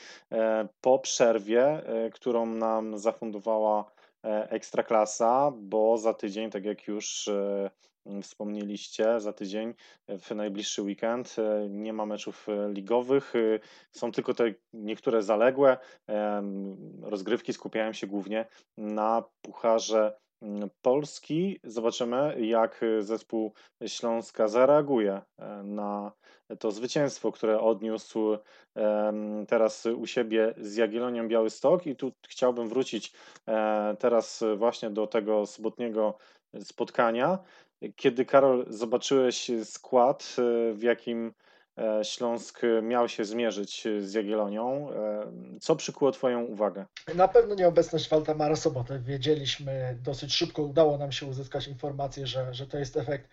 po 0.80 0.99
przerwie, 0.99 1.82
którą 2.12 2.47
nam 2.47 2.99
zafundowała 2.99 3.92
Ekstraklasa, 4.23 5.52
bo 5.56 5.99
za 5.99 6.14
tydzień, 6.14 6.50
tak 6.50 6.64
jak 6.64 6.88
już 6.88 7.30
wspomnieliście, 8.23 9.21
za 9.21 9.32
tydzień 9.32 9.75
w 10.09 10.30
najbliższy 10.35 10.82
weekend 10.82 11.37
nie 11.68 11.92
ma 11.92 12.06
meczów 12.06 12.49
e, 12.49 12.73
ligowych, 12.73 13.32
są 13.92 14.12
tylko 14.12 14.35
te 14.35 14.54
niektóre 14.73 15.23
zaległe. 15.23 15.76
Rozgrywki 17.02 17.52
skupiają 17.52 17.92
się 17.92 18.06
głównie 18.06 18.47
na 18.76 19.25
Pucharze 19.42 20.16
Polski. 20.82 21.61
Zobaczymy, 21.64 22.47
jak 22.47 22.80
zespół 23.00 23.52
Śląska 23.87 24.49
zareaguje 24.49 25.21
e, 25.38 25.62
na 25.62 26.12
to 26.58 26.72
zwycięstwo, 26.72 27.32
które 27.32 27.61
odniósł 27.61 28.37
teraz 29.49 29.87
u 29.87 30.06
siebie 30.06 30.54
z 30.58 30.76
Jagiellonią 30.76 31.28
Białystok. 31.28 31.87
I 31.87 31.96
tu 31.96 32.12
chciałbym 32.28 32.68
wrócić 32.68 33.12
e, 33.49 33.96
teraz 33.99 34.44
właśnie 34.56 34.90
do 34.90 35.06
tego 35.06 35.46
sobotniego 35.46 36.18
spotkania. 36.61 37.38
Kiedy 37.96 38.25
Karol 38.25 38.66
zobaczyłeś 38.68 39.50
skład, 39.64 40.37
e, 40.38 40.72
w 40.72 40.82
jakim 40.82 41.32
e, 41.78 42.04
Śląsk 42.04 42.61
miał 42.82 43.08
się 43.08 43.25
zmierzyć 43.25 43.84
z 44.00 44.14
Jagiellonią, 44.14 44.90
e, 44.92 45.32
co 45.61 45.76
przykuło 45.76 46.12
Twoją 46.12 46.44
uwagę? 46.44 46.87
Na 47.14 47.28
pewno 47.28 47.54
nieobecność 47.54 48.08
Waldemara 48.08 48.56
Sobotę. 48.56 48.99
Wiedzieliśmy 48.99 49.99
dosyć 50.02 50.34
szybko, 50.34 50.62
udało 50.62 50.99
nam 50.99 51.12
się 51.12 51.26
uzyskać 51.26 51.68
informację, 51.68 52.26
że, 52.26 52.54
że 52.54 52.66
to 52.66 52.78
jest 52.78 52.96
efekt 52.96 53.28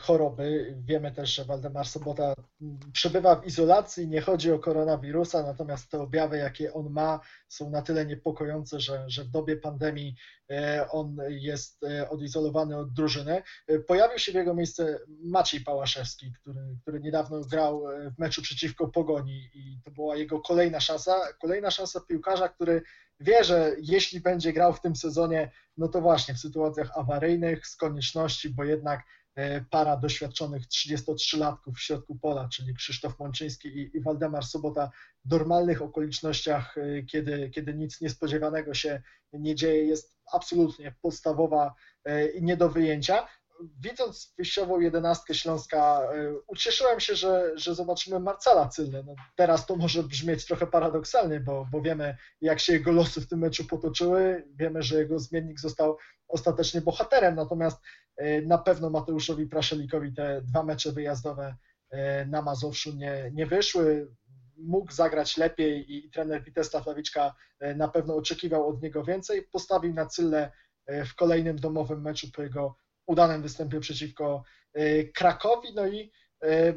choroby. 0.00 0.76
Wiemy 0.84 1.12
też, 1.12 1.34
że 1.34 1.44
Waldemar 1.44 1.86
Sobota 1.86 2.34
m, 2.62 2.78
przebywa 2.92 3.36
w 3.36 3.46
izolacji, 3.46 4.08
nie 4.08 4.20
chodzi 4.20 4.52
o 4.52 4.58
koronawirusa, 4.58 5.42
natomiast 5.42 5.90
te 5.90 6.00
objawy, 6.00 6.38
jakie 6.38 6.72
on 6.74 6.90
ma, 6.90 7.20
są 7.48 7.70
na 7.70 7.82
tyle 7.82 8.06
niepokojące, 8.06 8.80
że, 8.80 9.04
że 9.06 9.24
w 9.24 9.28
dobie 9.28 9.56
pandemii 9.56 10.14
e, 10.50 10.86
on 10.90 11.16
jest 11.28 11.84
e, 11.84 12.10
odizolowany 12.10 12.76
od 12.76 12.92
drużyny. 12.92 13.42
E, 13.66 13.78
Pojawił 13.78 14.18
się 14.18 14.32
w 14.32 14.34
jego 14.34 14.54
miejsce 14.54 14.98
Maciej 15.24 15.60
Pałaszewski, 15.60 16.32
który, 16.32 16.60
który 16.82 17.00
niedawno 17.00 17.40
grał 17.40 17.90
e, 17.90 18.10
w 18.10 18.18
meczu 18.18 18.42
przeciwko 18.42 18.88
Pogoni 18.88 19.50
i 19.54 19.80
to 19.84 19.90
była 19.90 20.16
jego 20.16 20.40
kolejna 20.40 20.80
szansa. 20.80 21.16
Kolejna 21.40 21.70
szansa 21.70 22.00
piłkarza, 22.08 22.48
który 22.48 22.82
wie, 23.20 23.44
że 23.44 23.72
jeśli 23.82 24.20
będzie 24.20 24.52
grał 24.52 24.72
w 24.72 24.80
tym 24.80 24.96
sezonie, 24.96 25.50
no 25.76 25.88
to 25.88 26.00
właśnie 26.00 26.34
w 26.34 26.38
sytuacjach 26.38 26.90
awaryjnych, 26.98 27.66
z 27.66 27.76
konieczności, 27.76 28.50
bo 28.50 28.64
jednak 28.64 29.00
e, 29.00 29.04
para 29.70 29.96
doświadczonych 29.96 30.62
33-latków 30.66 31.74
w 31.76 31.80
środku 31.80 32.18
pola, 32.18 32.48
czyli 32.48 32.74
Krzysztof 32.74 33.18
Mączyński 33.18 33.68
i, 33.68 33.96
i 33.96 34.00
Waldemar 34.00 34.44
Sobota 34.44 34.90
w 35.24 35.30
normalnych 35.30 35.82
okolicznościach, 35.82 36.78
e, 36.78 37.02
kiedy, 37.02 37.50
kiedy 37.50 37.74
nic 37.74 38.00
niespodziewanego 38.00 38.74
się 38.74 39.02
nie 39.32 39.54
dzieje, 39.54 39.84
jest 39.84 40.18
absolutnie 40.32 40.94
podstawowa 41.02 41.74
e, 42.04 42.28
i 42.30 42.42
nie 42.42 42.56
do 42.56 42.68
wyjęcia. 42.68 43.28
Widząc 43.80 44.34
wyjściową 44.36 44.80
jedenastkę 44.80 45.34
Śląska, 45.34 46.00
e, 46.00 46.34
ucieszyłem 46.46 47.00
się, 47.00 47.14
że, 47.16 47.52
że 47.54 47.74
zobaczymy 47.74 48.20
Marcela 48.20 48.68
Cylne. 48.68 49.02
No, 49.06 49.14
teraz 49.36 49.66
to 49.66 49.76
może 49.76 50.02
brzmieć 50.02 50.46
trochę 50.46 50.66
paradoksalnie, 50.66 51.40
bo, 51.40 51.66
bo 51.72 51.82
wiemy, 51.82 52.16
jak 52.40 52.60
się 52.60 52.72
jego 52.72 52.92
losy 52.92 53.20
w 53.20 53.28
tym 53.28 53.38
meczu 53.38 53.64
potoczyły. 53.64 54.44
Wiemy, 54.54 54.82
że 54.82 54.98
jego 54.98 55.18
zmiennik 55.18 55.60
został 55.60 55.96
ostatecznie 56.28 56.80
bohaterem, 56.80 57.34
natomiast 57.34 57.82
e, 58.16 58.42
na 58.42 58.58
pewno 58.58 58.90
Mateuszowi 58.90 59.46
Praszelikowi 59.46 60.14
te 60.14 60.42
dwa 60.42 60.62
mecze 60.62 60.92
wyjazdowe 60.92 61.56
e, 61.90 62.26
na 62.26 62.42
Mazowszu 62.42 62.92
nie, 62.96 63.30
nie 63.34 63.46
wyszły. 63.46 64.08
Mógł 64.56 64.92
zagrać 64.92 65.36
lepiej 65.36 65.96
i, 65.96 66.10
trener 66.10 66.44
Witesla 66.44 66.80
Flawiczka 66.80 67.34
na 67.76 67.88
pewno 67.88 68.16
oczekiwał 68.16 68.68
od 68.68 68.82
niego 68.82 69.04
więcej. 69.04 69.42
Postawił 69.42 69.94
na 69.94 70.06
Cylle 70.06 70.52
e, 70.86 71.04
w 71.04 71.14
kolejnym 71.14 71.56
domowym 71.56 72.02
meczu 72.02 72.26
po 72.32 72.42
jego 72.42 72.76
udanym 73.08 73.42
występie 73.42 73.80
przeciwko 73.80 74.44
e, 74.74 75.04
Krakowi. 75.04 75.68
No 75.74 75.86
i 75.86 76.12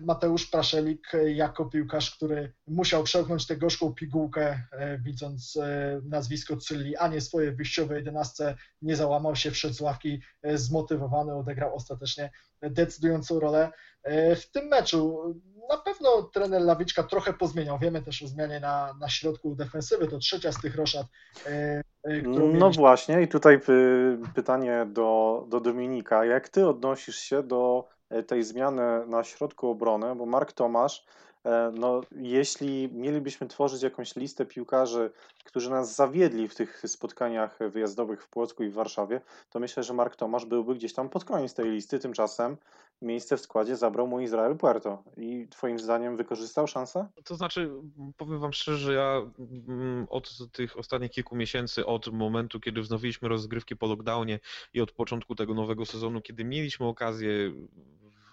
Mateusz 0.01 0.46
Praszelik 0.46 1.15
e, 1.15 1.32
jako 1.32 1.65
piłkarz, 1.65 2.15
który 2.15 2.53
musiał 2.68 3.03
przełknąć 3.03 3.48
tę 3.48 3.58
gorzką 3.58 3.94
pigułkę, 3.94 4.63
e, 4.72 4.98
widząc 4.98 5.58
e, 5.58 6.01
nazwisko 6.03 6.58
Cylli, 6.58 6.98
a 6.98 7.08
nie 7.08 7.22
swoje 7.22 7.51
wyjściowe 7.51 7.96
jedenastce, 7.96 8.56
nie 8.82 8.96
załamał 8.96 9.36
się, 9.36 9.51
wszedł 9.51 9.74
z 9.74 9.82
ławki 9.82 10.22
e, 10.41 10.58
zmotywowany, 10.58 11.36
odegrał 11.36 11.75
ostatecznie 11.75 12.32
decydującą 12.62 13.39
rolę 13.39 13.72
e, 14.03 14.36
w 14.36 14.51
tym 14.51 14.65
meczu. 14.68 15.34
Na 15.70 15.77
pewno 15.77 16.24
trener 16.24 16.62
Lawiczka 16.62 17.03
trochę 17.03 17.34
pozmieniał. 17.34 17.80
Wiemy 17.80 18.01
też 18.01 18.24
o 18.24 18.27
zmianie 18.27 18.60
na, 18.60 18.94
na 19.00 19.10
środku 19.10 19.56
defensywy. 19.56 20.08
To 20.08 20.18
trzecia 20.18 20.51
z 20.51 20.62
tych 20.62 20.75
roszad, 20.75 21.08
e, 21.46 21.82
e, 22.03 22.22
którą 22.22 22.53
No 22.53 22.72
właśnie, 22.72 23.22
i 23.22 23.27
tutaj 23.27 23.60
py, 23.60 24.18
pytanie 24.36 24.86
do, 24.89 25.46
do 25.50 25.60
Dominika. 25.60 26.25
Jak 26.25 26.50
ty 26.50 26.68
odnosisz 26.68 27.15
się 27.15 27.44
do 27.44 27.88
e, 27.89 28.00
tej 28.27 28.44
zmiany 28.44 29.08
na 29.08 29.24
środku 29.24 29.70
obrony? 29.70 30.15
Bo 30.15 30.25
Mark 30.25 30.51
Tomasz, 30.51 31.06
e, 31.46 31.72
no, 31.75 32.01
jeśli 32.12 32.89
mielibyśmy 32.94 33.48
tworzyć 33.48 33.84
jakąś 33.84 34.15
listę 34.15 34.46
piłkarzy, 34.46 35.12
którzy 35.44 35.70
nas 35.70 35.96
zawiedli 35.96 36.48
w 36.48 36.56
tych 36.56 36.84
spotkaniach 36.86 37.60
wyjazdowych 37.70 38.24
w 38.24 38.30
Płocku 38.30 38.63
i 38.63 38.70
w 38.70 38.74
Warszawie, 38.74 39.22
to 39.50 39.60
myślę, 39.60 39.84
że 39.84 39.94
Mark 39.94 40.15
Tomasz 40.15 40.46
byłby 40.46 40.75
gdzieś 40.75 40.94
tam 40.94 41.10
pod 41.10 41.25
koniec 41.25 41.53
tej 41.53 41.72
listy. 41.72 42.00
Tymczasem 42.00 42.58
miejsce 43.01 43.38
w 43.38 43.41
składzie 43.41 43.77
zabrał 43.77 44.08
mu 44.08 44.20
Izrael 44.20 44.58
Puerto. 44.58 45.03
I 45.18 45.48
twoim 45.50 45.80
zdaniem 45.80 46.18
wykorzystał 46.18 46.68
szansę? 46.68 47.08
To 47.24 47.36
znaczy, 47.36 47.72
powiem 48.18 48.39
wam 48.39 48.53
szczerze, 48.53 48.77
że 48.77 48.94
ja 48.94 49.22
mm, 49.68 50.08
od 50.10 50.51
tych 50.51 50.77
ostatnich 50.77 51.12
kilku 51.12 51.36
miesięcy, 51.36 51.86
od 51.86 52.08
momentu, 52.08 52.60
kiedy 52.60 52.82
wznowiliśmy 52.82 53.30
rozgrywki 53.30 53.75
po 53.75 53.88
lockdownie 53.88 54.39
i 54.74 54.82
od 54.82 54.91
początku 54.91 55.36
tego 55.36 55.53
nowego 55.53 55.86
sezonu, 55.86 56.22
kiedy 56.22 56.44
mieliśmy 56.44 56.88
okazję 56.88 57.51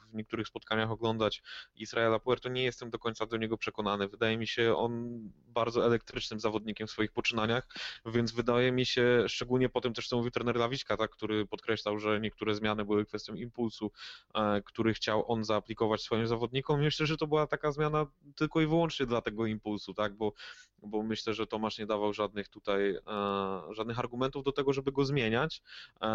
w 0.09 0.15
niektórych 0.15 0.49
spotkaniach 0.49 0.91
oglądać 0.91 1.43
Israela 1.77 2.19
Puerto, 2.19 2.49
nie 2.49 2.65
jestem 2.65 2.91
do 2.91 2.99
końca 2.99 3.27
do 3.27 3.37
niego 3.37 3.59
przekonany. 3.59 4.09
Wydaje 4.09 4.39
mi 4.39 4.47
się 4.47 4.77
on 4.77 5.21
bardzo 5.49 5.87
elektrycznym 5.87 6.41
zawodnikiem 6.41 6.87
w 6.87 6.91
swoich 6.91 7.13
poczynaniach, 7.13 7.69
więc 8.07 8.33
wydaje 8.33 8.73
mi 8.73 8.87
się, 8.87 9.25
szczególnie 9.29 9.69
po 9.69 9.81
tym 9.81 9.95
też, 9.95 10.09
co 10.09 10.17
mówił 10.17 10.31
trener 10.31 10.57
Lawiczka, 10.57 10.97
tak, 10.97 11.11
który 11.11 11.47
podkreślał, 11.47 11.99
że 11.99 12.21
niektóre 12.21 12.55
zmiany 12.55 12.85
były 12.85 13.07
kwestią 13.07 13.35
impulsu, 13.35 13.91
e, 14.35 14.63
który 14.63 14.95
chciał 14.95 15.33
on 15.33 15.45
zaaplikować 15.45 16.03
swoim 16.03 16.27
zawodnikom. 16.27 16.81
Myślę, 16.81 17.07
że 17.07 17.17
to 17.17 17.27
była 17.27 17.47
taka 17.47 17.73
zmiana 17.73 18.07
tylko 18.37 18.61
i 18.61 18.67
wyłącznie 18.67 19.07
dla 19.07 19.21
tego 19.21 19.47
impulsu, 19.47 19.95
tak, 19.95 20.15
bo, 20.15 20.33
bo 20.83 21.03
myślę, 21.03 21.35
że 21.35 21.47
Tomasz 21.47 21.79
nie 21.79 21.87
dawał 21.87 22.13
żadnych 22.13 22.49
tutaj, 22.49 22.91
e, 22.91 23.01
żadnych 23.71 23.99
argumentów 23.99 24.45
do 24.45 24.53
tego, 24.53 24.73
żeby 24.73 24.93
go 24.93 25.05
zmieniać. 25.05 25.63
E, 26.03 26.09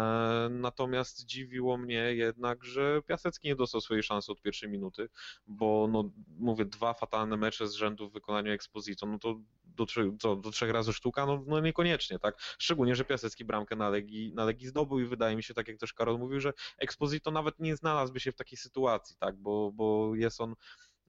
natomiast 0.50 1.24
dziwiło 1.26 1.76
mnie 1.76 2.14
jednak, 2.14 2.64
że 2.64 3.02
Piasecki 3.06 3.48
nie 3.48 3.56
dostał 3.56 3.80
swojej 3.84 4.02
szansy 4.02 4.32
od 4.32 4.42
pierwszej 4.42 4.68
minuty, 4.68 5.08
bo 5.46 5.88
no, 5.90 6.10
mówię, 6.38 6.64
dwa 6.64 6.94
fatalne 6.94 7.36
mecze 7.36 7.68
z 7.68 7.74
rzędu 7.74 8.08
w 8.08 8.12
wykonaniu 8.12 8.52
Exposito, 8.52 9.06
no 9.06 9.18
to 9.18 9.40
do, 9.64 9.86
trzech, 9.86 10.06
co, 10.18 10.36
do 10.36 10.50
trzech 10.50 10.70
razy 10.70 10.92
sztuka, 10.92 11.26
no, 11.26 11.44
no 11.46 11.60
niekoniecznie, 11.60 12.18
tak? 12.18 12.36
Szczególnie, 12.58 12.94
że 12.96 13.04
Piasecki 13.04 13.44
bramkę 13.44 13.76
na 13.76 13.88
Legii, 13.88 14.32
na 14.34 14.44
Legii 14.44 14.68
zdobył 14.68 15.00
i 15.00 15.04
wydaje 15.04 15.36
mi 15.36 15.42
się, 15.42 15.54
tak 15.54 15.68
jak 15.68 15.78
też 15.78 15.92
Karol 15.92 16.18
mówił, 16.18 16.40
że 16.40 16.52
Exposito 16.78 17.30
nawet 17.30 17.60
nie 17.60 17.76
znalazłby 17.76 18.20
się 18.20 18.32
w 18.32 18.36
takiej 18.36 18.58
sytuacji, 18.58 19.16
tak? 19.20 19.36
Bo, 19.36 19.72
bo 19.72 20.14
jest 20.14 20.40
on, 20.40 20.54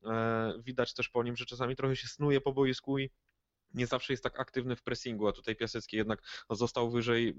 e, 0.05 0.53
widać 0.63 0.93
też 0.93 1.09
po 1.09 1.23
nim, 1.23 1.35
że 1.35 1.45
czasami 1.45 1.75
trochę 1.75 1.95
się 1.95 2.07
snuje 2.07 2.41
po 2.41 2.53
boisku 2.53 2.99
i 2.99 3.09
nie 3.75 3.87
zawsze 3.87 4.13
jest 4.13 4.23
tak 4.23 4.39
aktywny 4.39 4.75
w 4.75 4.83
pressingu, 4.83 5.27
a 5.27 5.31
tutaj 5.31 5.55
Piasecki 5.55 5.97
jednak 5.97 6.21
został 6.49 6.89
wyżej 6.89 7.29
y, 7.29 7.33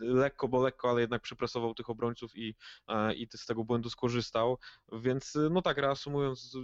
lekko, 0.00 0.48
bo 0.48 0.62
lekko, 0.62 0.90
ale 0.90 1.00
jednak 1.00 1.22
przypresował 1.22 1.74
tych 1.74 1.90
obrońców 1.90 2.36
i, 2.36 2.54
e, 2.88 3.14
i 3.14 3.28
z 3.34 3.46
tego 3.46 3.64
błędu 3.64 3.90
skorzystał, 3.90 4.58
więc 4.92 5.36
y, 5.36 5.50
no 5.50 5.62
tak 5.62 5.78
reasumując, 5.78 6.56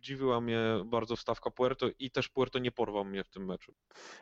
dziwiła 0.00 0.40
mnie 0.40 0.60
bardzo 0.84 1.16
wstawka 1.16 1.50
Puerto 1.50 1.86
i 1.98 2.10
też 2.10 2.28
Puerto 2.28 2.58
nie 2.58 2.72
porwał 2.72 3.04
mnie 3.04 3.24
w 3.24 3.30
tym 3.30 3.46
meczu. 3.46 3.74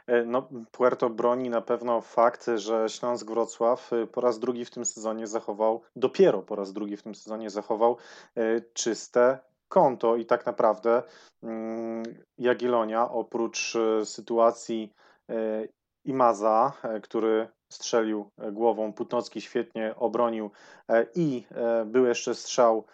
E, 0.06 0.24
No, 0.24 0.48
Puerto 0.72 1.10
broni 1.10 1.50
na 1.50 1.60
pewno 1.60 2.00
fakt, 2.00 2.46
że 2.56 2.88
Śląsk 2.88 3.26
Wrocław 3.26 3.92
e, 3.92 4.06
po 4.06 4.20
raz 4.20 4.38
drugi 4.38 4.64
w 4.64 4.70
tym 4.70 4.84
sezonie 4.84 5.26
zachował, 5.26 5.82
dopiero 5.96 6.42
po 6.42 6.56
raz 6.56 6.72
drugi 6.72 6.96
w 6.96 7.02
tym 7.02 7.14
sezonie 7.14 7.50
zachował 7.50 7.96
e, 8.36 8.60
czyste 8.60 9.49
konto 9.70 10.16
i 10.16 10.26
tak 10.26 10.46
naprawdę 10.46 11.02
mm, 11.42 12.02
Jagiellonia 12.38 13.10
oprócz 13.10 13.76
e, 13.76 14.06
sytuacji 14.06 14.92
e, 15.30 15.34
Imaza, 16.04 16.72
e, 16.82 17.00
który 17.00 17.48
strzelił 17.72 18.30
głową, 18.52 18.92
Putnocki 18.92 19.40
świetnie 19.40 19.94
obronił 19.96 20.50
i 21.14 21.44
był 21.86 22.06
jeszcze 22.06 22.34
strzał 22.34 22.84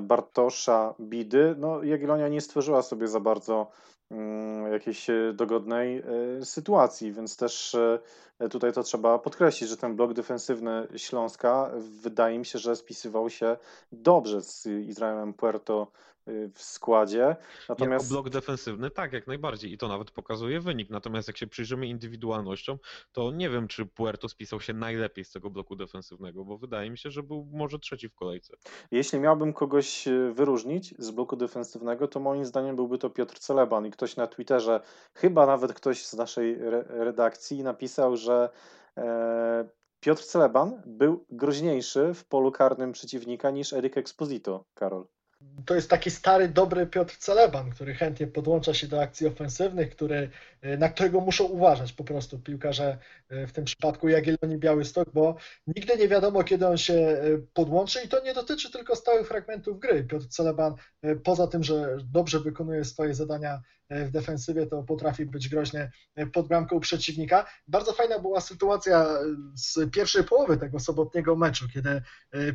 Bartosza 0.00 0.94
Bidy, 1.00 1.54
no 1.58 1.82
Jagiellonia 1.82 2.28
nie 2.28 2.40
stworzyła 2.40 2.82
sobie 2.82 3.08
za 3.08 3.20
bardzo 3.20 3.70
jakiejś 4.72 5.10
e, 5.10 5.32
dogodnej 5.34 5.98
e, 5.98 6.44
sytuacji, 6.44 7.12
więc 7.12 7.36
też 7.36 7.76
e, 8.38 8.48
tutaj 8.48 8.72
to 8.72 8.82
trzeba 8.82 9.18
podkreślić, 9.18 9.70
że 9.70 9.76
ten 9.76 9.96
blok 9.96 10.12
defensywny 10.12 10.88
Śląska 10.96 11.70
wydaje 11.78 12.38
mi 12.38 12.46
się, 12.46 12.58
że 12.58 12.76
spisywał 12.76 13.30
się 13.30 13.56
dobrze 13.92 14.42
z 14.42 14.66
Izraelem 14.66 15.34
Puerto 15.34 15.86
w 16.54 16.62
składzie. 16.62 17.36
Natomiast 17.68 18.04
Jako 18.10 18.14
blok 18.14 18.32
defensywny, 18.32 18.90
tak, 18.90 19.12
jak 19.12 19.26
najbardziej 19.26 19.72
i 19.72 19.78
to 19.78 19.88
nawet 19.88 20.10
pokazuje 20.10 20.60
wynik. 20.60 20.90
Natomiast 20.90 21.28
jak 21.28 21.36
się 21.36 21.46
przyjrzymy 21.46 21.86
indywidualnością, 21.86 22.78
to 23.12 23.30
nie 23.30 23.50
wiem, 23.50 23.68
czy 23.68 23.86
Puerto 23.86 24.28
spisał 24.28 24.60
się 24.60 24.72
najlepiej 24.72 25.24
z 25.24 25.32
tego 25.32 25.50
bloku 25.50 25.76
defensywnego, 25.76 26.44
bo 26.44 26.58
wydaje 26.58 26.90
mi 26.90 26.98
się, 26.98 27.10
że 27.10 27.22
był 27.22 27.48
może 27.52 27.78
trzeci 27.78 28.08
w 28.08 28.14
kolejce. 28.14 28.54
Jeśli 28.90 29.20
miałbym 29.20 29.52
kogoś 29.52 30.08
e, 30.08 30.32
wyróżnić 30.32 30.94
z 30.98 31.10
bloku 31.10 31.36
defensywnego, 31.36 32.08
to 32.08 32.20
moim 32.20 32.44
zdaniem 32.44 32.76
byłby 32.76 32.98
to 32.98 33.10
Piotr 33.10 33.38
Celeban. 33.38 33.86
I 33.86 33.90
ktoś 33.90 34.16
na 34.16 34.26
Twitterze, 34.26 34.80
chyba 35.14 35.46
nawet 35.46 35.72
ktoś 35.72 36.06
z 36.06 36.14
naszej 36.14 36.54
re- 36.62 36.84
redakcji, 36.88 37.62
napisał, 37.62 38.16
że 38.16 38.50
e, 38.96 39.68
Piotr 40.00 40.22
Celeban 40.22 40.82
był 40.86 41.24
groźniejszy 41.30 42.14
w 42.14 42.24
polu 42.24 42.52
karnym 42.52 42.92
przeciwnika 42.92 43.50
niż 43.50 43.72
Erik 43.72 43.96
Exposito, 43.96 44.64
Karol. 44.74 45.06
To 45.66 45.74
jest 45.74 45.90
taki 45.90 46.10
stary, 46.10 46.48
dobry 46.48 46.86
Piotr 46.86 47.16
Celeban, 47.16 47.70
który 47.70 47.94
chętnie 47.94 48.26
podłącza 48.26 48.74
się 48.74 48.86
do 48.86 49.02
akcji 49.02 49.26
ofensywnych, 49.26 49.90
który 49.90 50.30
na 50.78 50.88
którego 50.88 51.20
muszą 51.20 51.44
uważać 51.44 51.92
po 51.92 52.04
prostu 52.04 52.38
piłkarze, 52.38 52.98
w 53.30 53.52
tym 53.52 53.64
przypadku 53.64 54.08
Jagiellonii 54.08 54.58
Białystok, 54.58 55.08
bo 55.14 55.36
nigdy 55.66 55.96
nie 55.96 56.08
wiadomo, 56.08 56.44
kiedy 56.44 56.66
on 56.66 56.78
się 56.78 57.22
podłączy 57.54 58.02
i 58.04 58.08
to 58.08 58.24
nie 58.24 58.34
dotyczy 58.34 58.72
tylko 58.72 58.96
stałych 58.96 59.28
fragmentów 59.28 59.80
gry. 59.80 60.04
Piotr 60.04 60.26
Celeban, 60.28 60.74
poza 61.24 61.46
tym, 61.46 61.64
że 61.64 61.96
dobrze 62.12 62.40
wykonuje 62.40 62.84
swoje 62.84 63.14
zadania 63.14 63.62
w 63.90 64.10
defensywie, 64.10 64.66
to 64.66 64.82
potrafi 64.82 65.26
być 65.26 65.48
groźny 65.48 65.90
pod 66.32 66.48
bramką 66.48 66.80
przeciwnika. 66.80 67.46
Bardzo 67.68 67.92
fajna 67.92 68.18
była 68.18 68.40
sytuacja 68.40 69.06
z 69.54 69.90
pierwszej 69.90 70.24
połowy 70.24 70.56
tego 70.56 70.80
sobotniego 70.80 71.36
meczu, 71.36 71.68
kiedy 71.74 72.02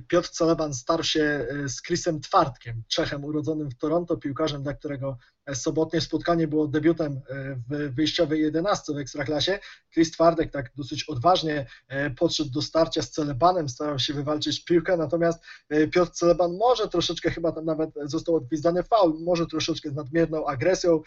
Piotr 0.08 0.30
Celeban 0.30 0.74
starł 0.74 1.04
się 1.04 1.48
z 1.68 1.82
Chrisem 1.82 2.22
Twardkiem, 2.22 2.84
Czechem 2.88 3.26
urodzonym 3.26 3.70
w 3.70 3.78
Toronto, 3.78 4.18
piłkarzem, 4.18 4.64
dla 4.64 4.74
którego 4.74 5.18
sobotnie 5.56 6.02
spotkanie 6.02 6.48
było 6.48 6.68
debiutem 6.68 7.22
e, 7.30 7.56
w 7.70 7.96
wyjściowej 7.96 8.42
11 8.42 8.94
w 8.94 8.98
Ekstraklasie. 8.98 9.60
Chris 9.94 10.12
Twardek 10.12 10.52
tak 10.52 10.72
dosyć 10.76 11.04
odważnie 11.04 11.66
e, 11.88 12.10
podszedł 12.10 12.50
do 12.52 12.62
starcia 12.62 13.02
z 13.02 13.12
Celebanem, 13.12 13.70
starał 13.70 14.00
się 14.00 14.14
wywalczyć 14.14 14.66
piłkę, 14.66 14.98
natomiast 14.98 15.44
e, 15.70 15.88
Piotr 15.88 16.12
Celeban 16.12 16.58
może 16.58 16.88
troszeczkę, 16.88 17.32
chyba 17.32 17.52
tam 17.52 17.66
nawet 17.66 17.90
został 18.04 18.36
odgwizdany 18.36 18.84
faul, 18.84 19.20
może 19.20 19.48
troszeczkę 19.48 19.90
z 19.90 19.96
nadmierną 19.96 20.46
agresją, 20.46 21.02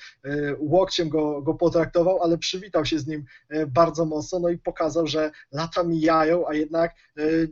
łokciem 0.58 1.08
go, 1.08 1.42
go 1.42 1.54
potraktował, 1.54 2.22
ale 2.22 2.38
przywitał 2.38 2.84
się 2.84 2.98
z 2.98 3.06
nim 3.06 3.24
bardzo 3.68 4.04
mocno, 4.04 4.38
no 4.38 4.48
i 4.48 4.58
pokazał, 4.58 5.06
że 5.06 5.30
lata 5.52 5.82
mijają, 5.82 6.48
a 6.48 6.54
jednak 6.54 6.94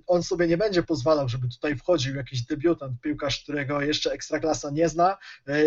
on 0.06 0.22
sobie 0.22 0.46
nie 0.46 0.56
będzie 0.56 0.82
pozwalał, 0.82 1.28
żeby 1.28 1.48
tutaj 1.48 1.76
wchodził 1.76 2.16
jakiś 2.16 2.42
debiutant, 2.42 3.00
piłkarz, 3.00 3.42
którego 3.42 3.80
jeszcze 3.80 4.12
Ekstraklasa 4.12 4.70
nie 4.70 4.88
zna 4.88 5.16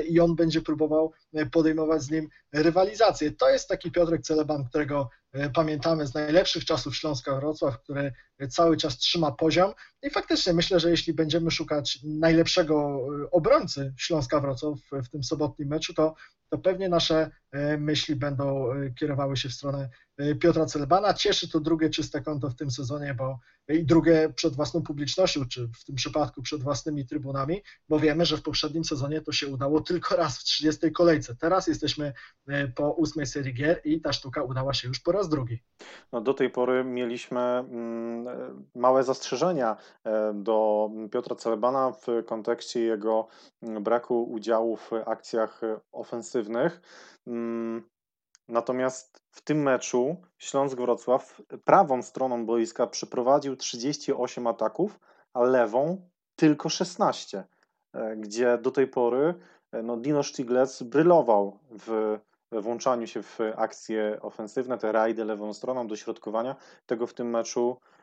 i 0.10 0.20
on 0.20 0.36
będzie 0.36 0.62
próbował 0.62 1.14
podejmować 1.52 2.02
z 2.02 2.12
nim 2.12 2.30
rywalizację. 2.54 3.32
To 3.32 3.50
jest 3.50 3.68
taki 3.68 3.92
Piotrek 3.92 4.22
Celeban, 4.22 4.66
którego 4.66 5.10
e, 5.34 5.50
pamiętamy 5.50 6.08
z 6.08 6.14
najlepszych 6.14 6.66
czasów 6.66 6.96
Śląska 6.96 7.36
Wrocław, 7.36 7.82
który 7.84 8.14
cały 8.50 8.78
czas 8.78 8.98
trzyma 8.98 9.32
poziom 9.32 9.74
i 10.02 10.10
faktycznie 10.10 10.54
myślę, 10.54 10.80
że 10.80 10.90
jeśli 10.90 11.14
będziemy 11.14 11.52
szukać 11.52 12.00
najlepszego 12.04 12.76
e, 13.24 13.32
obrońcy 13.32 13.94
Śląska 13.98 14.40
Wrocław 14.40 14.80
w 14.92 15.10
tym 15.10 15.24
sobotnim 15.24 15.70
meczu, 15.70 15.94
to, 15.94 16.16
to 16.50 16.58
pewnie 16.58 16.90
nasze 16.90 17.32
e, 17.52 17.78
myśli 17.78 18.16
będą 18.16 18.70
kierowały 19.00 19.38
się 19.38 19.50
w 19.50 19.54
stronę 19.54 19.90
Piotra 20.40 20.66
Celebana. 20.66 21.14
Cieszy 21.14 21.50
to 21.50 21.60
drugie 21.60 21.90
czyste 21.90 22.22
konto 22.22 22.50
w 22.50 22.56
tym 22.56 22.72
sezonie, 22.72 23.14
bo 23.14 23.40
i 23.70 23.86
drugie 23.86 24.34
przed 24.36 24.56
własną 24.56 24.82
publicznością, 24.82 25.46
czy 25.46 25.68
w 25.68 25.84
tym 25.84 25.96
przypadku 25.96 26.42
przed 26.42 26.64
własnymi 26.64 27.06
trybunami, 27.06 27.62
bo 27.90 28.00
wiemy, 28.00 28.26
że 28.26 28.38
w 28.38 28.42
poprzednim 28.42 28.84
sezonie 28.84 29.22
to 29.22 29.32
się 29.32 29.48
udało 29.48 29.82
tylko 29.82 30.16
raz 30.16 30.40
w 30.40 30.44
30 30.44 30.92
kolejce. 30.92 31.36
Teraz 31.36 31.68
jesteśmy 31.68 32.14
po 32.76 32.92
ósmej 32.92 33.26
serii 33.26 33.54
gier 33.54 33.82
i 33.84 34.02
ta 34.02 34.14
sztuka 34.14 34.44
udała 34.44 34.74
się 34.74 34.88
już 34.88 35.00
po 35.00 35.12
raz 35.12 35.30
drugi. 35.30 35.64
No, 36.12 36.22
do 36.22 36.34
tej 36.34 36.50
pory 36.50 36.84
mieliśmy 36.84 37.40
mm, 37.40 38.25
małe 38.76 39.04
zastrzeżenia 39.04 39.78
e, 40.04 40.34
do 40.34 40.90
Piotra 41.12 41.36
Celebana 41.36 41.92
w 41.92 42.26
kontekście 42.26 42.82
jego 42.82 43.28
mm, 43.62 43.84
braku 43.84 44.24
udziału 44.24 44.78
w 44.78 44.92
akcjach 45.06 45.62
ofensywnych. 45.92 46.82
Mm, 47.28 47.84
natomiast 48.48 49.24
w 49.32 49.42
tym 49.42 49.62
meczu 49.62 50.16
Śląsk 50.38 50.78
Wrocław 50.78 51.42
prawą 51.64 52.02
stroną 52.02 52.46
boiska 52.46 52.88
przeprowadził 52.88 53.56
38 53.56 54.48
ataków, 54.48 55.00
a 55.34 55.44
lewą 55.44 56.10
tylko 56.36 56.70
16, 56.70 57.44
e, 57.94 58.16
gdzie 58.18 58.58
do 58.58 58.72
tej 58.72 58.88
pory 58.88 59.34
e, 59.72 59.84
no, 59.84 59.98
Dino 59.98 60.24
Stiglec 60.24 60.84
brylował 60.84 61.60
w 61.72 62.20
włączaniu 62.52 63.08
się 63.08 63.24
w 63.24 63.40
akcje 63.56 64.18
ofensywne, 64.22 64.78
te 64.78 64.92
rajdy 64.92 65.26
lewą 65.26 65.54
stroną, 65.54 65.88
dośrodkowania. 65.88 66.56
Tego 66.86 67.08
w 67.08 67.14
tym 67.14 67.30
meczu, 67.30 67.78
e, 67.82 67.95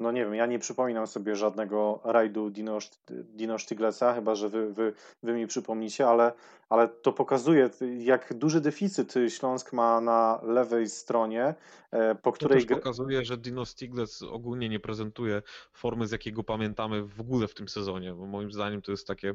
no 0.00 0.12
nie 0.12 0.24
wiem, 0.24 0.34
ja 0.34 0.46
nie 0.46 0.58
przypominam 0.58 1.06
sobie 1.06 1.36
żadnego 1.36 2.00
rajdu 2.04 2.50
Dino, 2.50 2.78
Dino 3.10 3.58
Stigleca, 3.58 4.14
chyba 4.14 4.34
że 4.34 4.48
wy, 4.48 4.72
wy, 4.72 4.92
wy 5.22 5.32
mi 5.32 5.46
przypomnicie, 5.46 6.08
ale, 6.08 6.32
ale 6.68 6.88
to 6.88 7.12
pokazuje, 7.12 7.70
jak 7.98 8.34
duży 8.34 8.60
deficyt 8.60 9.14
Śląsk 9.28 9.72
ma 9.72 10.00
na 10.00 10.40
lewej 10.42 10.88
stronie, 10.88 11.54
e, 11.90 12.14
po 12.14 12.32
której... 12.32 12.62
To 12.62 12.68
też 12.68 12.78
pokazuje, 12.78 13.24
że 13.24 13.36
Dino 13.36 13.66
Stiglec 13.66 14.22
ogólnie 14.22 14.68
nie 14.68 14.80
prezentuje 14.80 15.42
formy, 15.72 16.06
z 16.06 16.12
jakiego 16.12 16.42
pamiętamy 16.42 17.02
w 17.02 17.20
ogóle 17.20 17.48
w 17.48 17.54
tym 17.54 17.68
sezonie, 17.68 18.14
bo 18.14 18.26
moim 18.26 18.52
zdaniem 18.52 18.82
to 18.82 18.90
jest 18.90 19.06
takie 19.06 19.34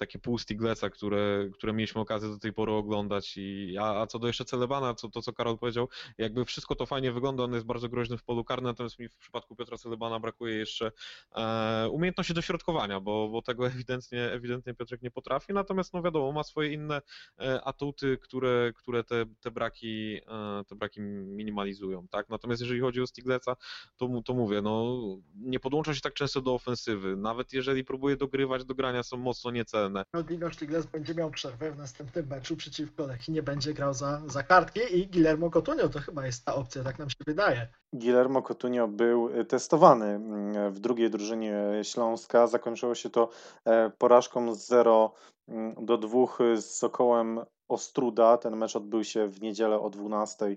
takie 0.00 0.18
pół 0.18 0.38
Stigleca, 0.38 0.90
które, 0.90 1.48
które 1.54 1.72
mieliśmy 1.72 2.00
okazję 2.00 2.28
do 2.28 2.38
tej 2.38 2.52
pory 2.52 2.72
oglądać. 2.72 3.36
I, 3.36 3.76
a, 3.80 4.00
a 4.00 4.06
co 4.06 4.18
do 4.18 4.26
jeszcze 4.26 4.44
Celebana, 4.44 4.94
co, 4.94 5.08
to 5.08 5.22
co 5.22 5.32
Karol 5.32 5.58
powiedział, 5.58 5.88
jakby 6.18 6.44
wszystko 6.44 6.74
to 6.74 6.86
fajnie 6.86 7.12
wygląda, 7.12 7.44
on 7.44 7.54
jest 7.54 7.66
bardzo 7.66 7.88
groźny 7.88 8.18
w 8.18 8.22
polu 8.22 8.44
karnym, 8.44 8.70
natomiast 8.70 8.98
mi 8.98 9.08
w 9.08 9.16
przypadku 9.16 9.56
Piotra 9.56 9.78
Celebana 9.78 10.20
brakuje 10.20 10.56
jeszcze 10.56 10.92
e, 11.36 11.88
umiejętności 11.90 12.34
dośrodkowania, 12.34 13.00
bo, 13.00 13.28
bo 13.28 13.42
tego 13.42 13.66
ewidentnie, 13.66 14.32
ewidentnie 14.32 14.74
Piotrek 14.74 15.02
nie 15.02 15.10
potrafi, 15.10 15.52
natomiast 15.52 15.92
no 15.92 16.02
wiadomo, 16.02 16.32
ma 16.32 16.42
swoje 16.42 16.72
inne 16.72 17.02
e, 17.40 17.64
atuty, 17.64 18.18
które, 18.18 18.72
które 18.76 19.04
te, 19.04 19.26
te, 19.40 19.50
braki, 19.50 20.20
e, 20.28 20.64
te 20.68 20.74
braki 20.74 21.00
minimalizują, 21.00 22.08
tak? 22.08 22.28
Natomiast 22.28 22.60
jeżeli 22.60 22.80
chodzi 22.80 23.00
o 23.00 23.06
Stigleca, 23.06 23.56
to, 23.96 24.08
to 24.24 24.34
mówię, 24.34 24.62
no 24.62 24.96
nie 25.34 25.60
podłącza 25.60 25.94
się 25.94 26.00
tak 26.00 26.14
często 26.14 26.40
do 26.40 26.54
ofensywy, 26.54 27.16
nawet 27.16 27.52
jeżeli 27.52 27.84
próbuje 27.84 28.16
dogrywać, 28.16 28.64
do 28.64 28.74
grania 28.74 29.02
są 29.02 29.16
mocno 29.16 29.50
niecelne, 29.50 29.89
no, 30.14 30.22
Dino 30.22 30.50
Stiglitz 30.50 30.86
będzie 30.86 31.14
miał 31.14 31.30
przerwę 31.30 31.70
w 31.72 31.78
następnym 31.78 32.26
meczu 32.26 32.56
przeciwko 32.56 33.06
Lechi, 33.06 33.32
nie 33.32 33.42
będzie 33.42 33.74
grał 33.74 33.94
za, 33.94 34.22
za 34.26 34.42
kartki 34.42 34.80
i 34.92 35.06
Guillermo 35.06 35.50
Cotunio 35.50 35.88
to 35.88 36.00
chyba 36.00 36.26
jest 36.26 36.44
ta 36.44 36.54
opcja, 36.54 36.84
tak 36.84 36.98
nam 36.98 37.10
się 37.10 37.16
wydaje. 37.26 37.68
Guillermo 37.92 38.42
Cotunio 38.42 38.88
był 38.88 39.44
testowany 39.44 40.06
mm, 40.06 40.72
w 40.72 40.78
drugiej 40.78 41.10
drużynie 41.10 41.62
Śląska. 41.82 42.46
Zakończyło 42.46 42.94
się 42.94 43.10
to 43.10 43.28
e, 43.64 43.90
porażką 43.90 44.54
z 44.54 44.66
0 44.66 45.14
mm, 45.48 45.74
do 45.84 45.98
2 45.98 46.26
z 46.56 46.64
Sokołem 46.64 47.40
Ostruda. 47.68 48.38
Ten 48.38 48.56
mecz 48.56 48.76
odbył 48.76 49.04
się 49.04 49.28
w 49.28 49.42
niedzielę 49.42 49.80
o 49.80 49.90
12 49.90 50.46
e, 50.46 50.56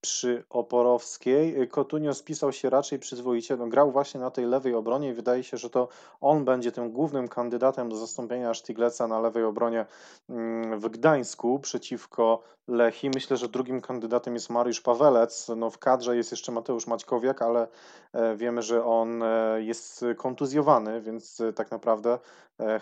przy 0.00 0.44
Oporowskiej. 0.50 1.68
Kotunio 1.68 2.14
spisał 2.14 2.52
się 2.52 2.70
raczej 2.70 2.98
przyzwoicie. 2.98 3.56
No, 3.56 3.66
grał 3.66 3.92
właśnie 3.92 4.20
na 4.20 4.30
tej 4.30 4.46
lewej 4.46 4.74
obronie 4.74 5.08
i 5.08 5.12
wydaje 5.12 5.44
się, 5.44 5.56
że 5.56 5.70
to 5.70 5.88
on 6.20 6.44
będzie 6.44 6.72
tym 6.72 6.90
głównym 6.90 7.28
kandydatem 7.28 7.88
do 7.88 7.96
zastąpienia 7.96 8.54
Sztigleca 8.54 9.08
na 9.08 9.20
lewej 9.20 9.44
obronie 9.44 9.86
mm, 10.28 10.80
w 10.80 10.88
Gdańsku 10.88 11.58
przeciwko 11.58 12.42
Lechi. 12.68 13.10
Myślę, 13.14 13.36
że 13.36 13.48
drugim 13.48 13.80
kandydatem 13.80 14.34
jest 14.34 14.50
Mariusz 14.50 14.80
Pawelec. 14.80 15.50
No, 15.56 15.70
w 15.70 15.78
kadrze 15.78 16.16
jest 16.16 16.30
jeszcze 16.30 16.52
Mateusz 16.52 16.86
Maćkowiak, 16.86 17.42
ale 17.42 17.68
e, 18.12 18.36
wiemy, 18.36 18.62
że 18.62 18.84
on 18.84 19.22
e, 19.22 19.62
jest 19.62 20.04
kontuzjowany, 20.16 21.00
więc 21.00 21.42
tak 21.56 21.70
naprawdę 21.70 22.18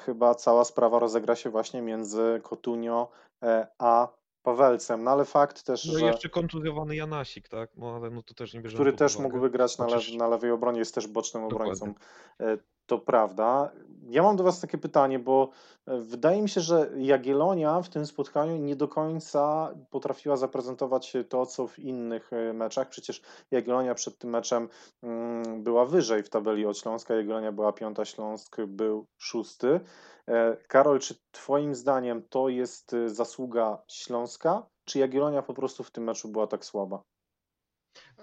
chyba 0.05 0.35
cała 0.35 0.64
sprawa 0.64 0.99
rozegra 0.99 1.37
się 1.37 1.51
właśnie 1.51 1.83
między 1.83 2.40
Kotunio 2.42 3.09
E, 3.42 3.66
a 3.79 4.09
Pawelcem, 4.46 5.04
no 5.04 5.11
ale 5.11 5.24
fakt 5.24 5.62
też, 5.62 5.85
no 5.85 5.98
że... 5.98 6.06
Jeszcze 6.06 6.28
kontuzjowany 6.28 6.96
Janasik, 6.96 7.48
tak? 7.48 7.70
No 7.76 7.94
ale 7.96 8.11
no 8.11 8.22
to 8.22 8.35
też 8.35 8.54
nie 8.54 8.61
bierzemy 8.61 8.76
Który 8.76 8.92
też 8.92 9.18
mógłby 9.18 9.50
grać 9.50 9.78
na, 9.78 9.87
lew, 9.87 10.12
na 10.12 10.28
lewej 10.28 10.50
obronie, 10.50 10.78
jest 10.78 10.94
też 10.94 11.06
bocznym 11.06 11.44
obrońcą. 11.44 11.94
E, 12.40 12.59
to 12.87 12.98
prawda. 12.98 13.72
Ja 14.09 14.22
mam 14.22 14.37
do 14.37 14.44
Was 14.44 14.61
takie 14.61 14.78
pytanie, 14.78 15.18
bo 15.18 15.50
e, 15.87 16.00
wydaje 16.00 16.42
mi 16.42 16.48
się, 16.48 16.61
że 16.61 16.90
Jagiellonia 16.96 17.82
w 17.82 17.88
tym 17.88 18.06
spotkaniu 18.06 18.56
nie 18.56 18.76
do 18.76 18.88
końca 18.88 19.74
potrafiła 19.90 20.37
zaprezentować 20.37 21.16
to, 21.28 21.46
co 21.46 21.66
w 21.66 21.78
innych 21.78 22.30
meczach. 22.54 22.88
Przecież 22.88 23.22
Jagiellonia 23.50 23.94
przed 23.94 24.18
tym 24.18 24.30
meczem 24.30 24.68
mm, 25.02 25.62
była 25.62 25.87
wyżej 25.87 26.22
w 26.22 26.28
tabeli 26.28 26.66
od 26.66 26.78
Śląska. 26.78 27.14
Jagiellonia 27.14 27.52
była 27.52 27.72
piąta, 27.72 28.04
Śląsk 28.04 28.56
był 28.66 29.06
szósty. 29.18 29.80
E, 30.28 30.56
Karol, 30.68 31.00
czy 31.00 31.14
Twoim 31.32 31.74
zdaniem 31.74 32.22
to 32.28 32.48
jest 32.48 32.92
y, 32.92 33.08
zasługa 33.14 33.82
Śląska, 33.88 34.66
czy 34.84 34.98
Jagiellonia 34.98 35.42
po 35.42 35.54
prostu 35.54 35.84
w 35.84 35.90
tym 35.90 36.04
meczu 36.04 36.28
była 36.28 36.46
tak 36.46 36.64
słaba? 36.64 37.02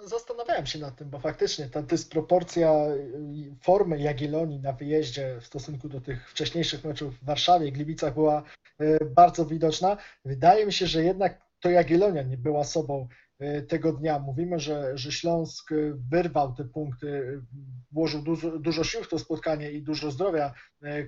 Zastanawiałem 0.04 0.66
się 0.66 0.80
nad 0.80 0.96
tym, 0.96 1.10
bo 1.10 1.20
faktycznie 1.20 1.70
ta 1.70 1.82
dysproporcja 1.82 2.72
y, 2.88 3.56
formy 3.62 4.00
Jagiellonii 4.00 4.60
na 4.60 4.74
wyjeździe 4.74 5.38
w 5.42 5.46
stosunku 5.46 5.90
do 5.90 6.02
tych 6.02 6.30
wcześniejszych 6.30 6.84
meczów 6.84 7.20
w 7.20 7.26
Warszawie 7.26 7.68
i 7.68 7.72
Gliwicach 7.72 8.14
była 8.14 8.44
y, 8.82 8.98
bardzo 9.06 9.46
widoczna. 9.46 9.98
Wydaje 10.26 10.66
mi 10.66 10.74
się, 10.74 10.88
że 10.88 11.04
jednak 11.04 11.42
to 11.60 11.70
Jagiellonia 11.70 12.24
nie 12.24 12.38
była 12.38 12.64
sobą 12.64 13.08
tego 13.68 13.94
dnia. 13.94 14.20
Mówimy, 14.20 14.60
że, 14.60 14.98
że 14.98 15.12
Śląsk 15.12 15.70
wyrwał 16.12 16.54
te 16.54 16.64
punkty, 16.64 17.42
włożył 17.92 18.22
dużo, 18.22 18.60
dużo 18.60 18.84
sił 18.84 19.04
w 19.04 19.10
to 19.10 19.20
spotkanie 19.20 19.72
i 19.72 19.82
dużo 19.82 20.12
zdrowia 20.12 20.54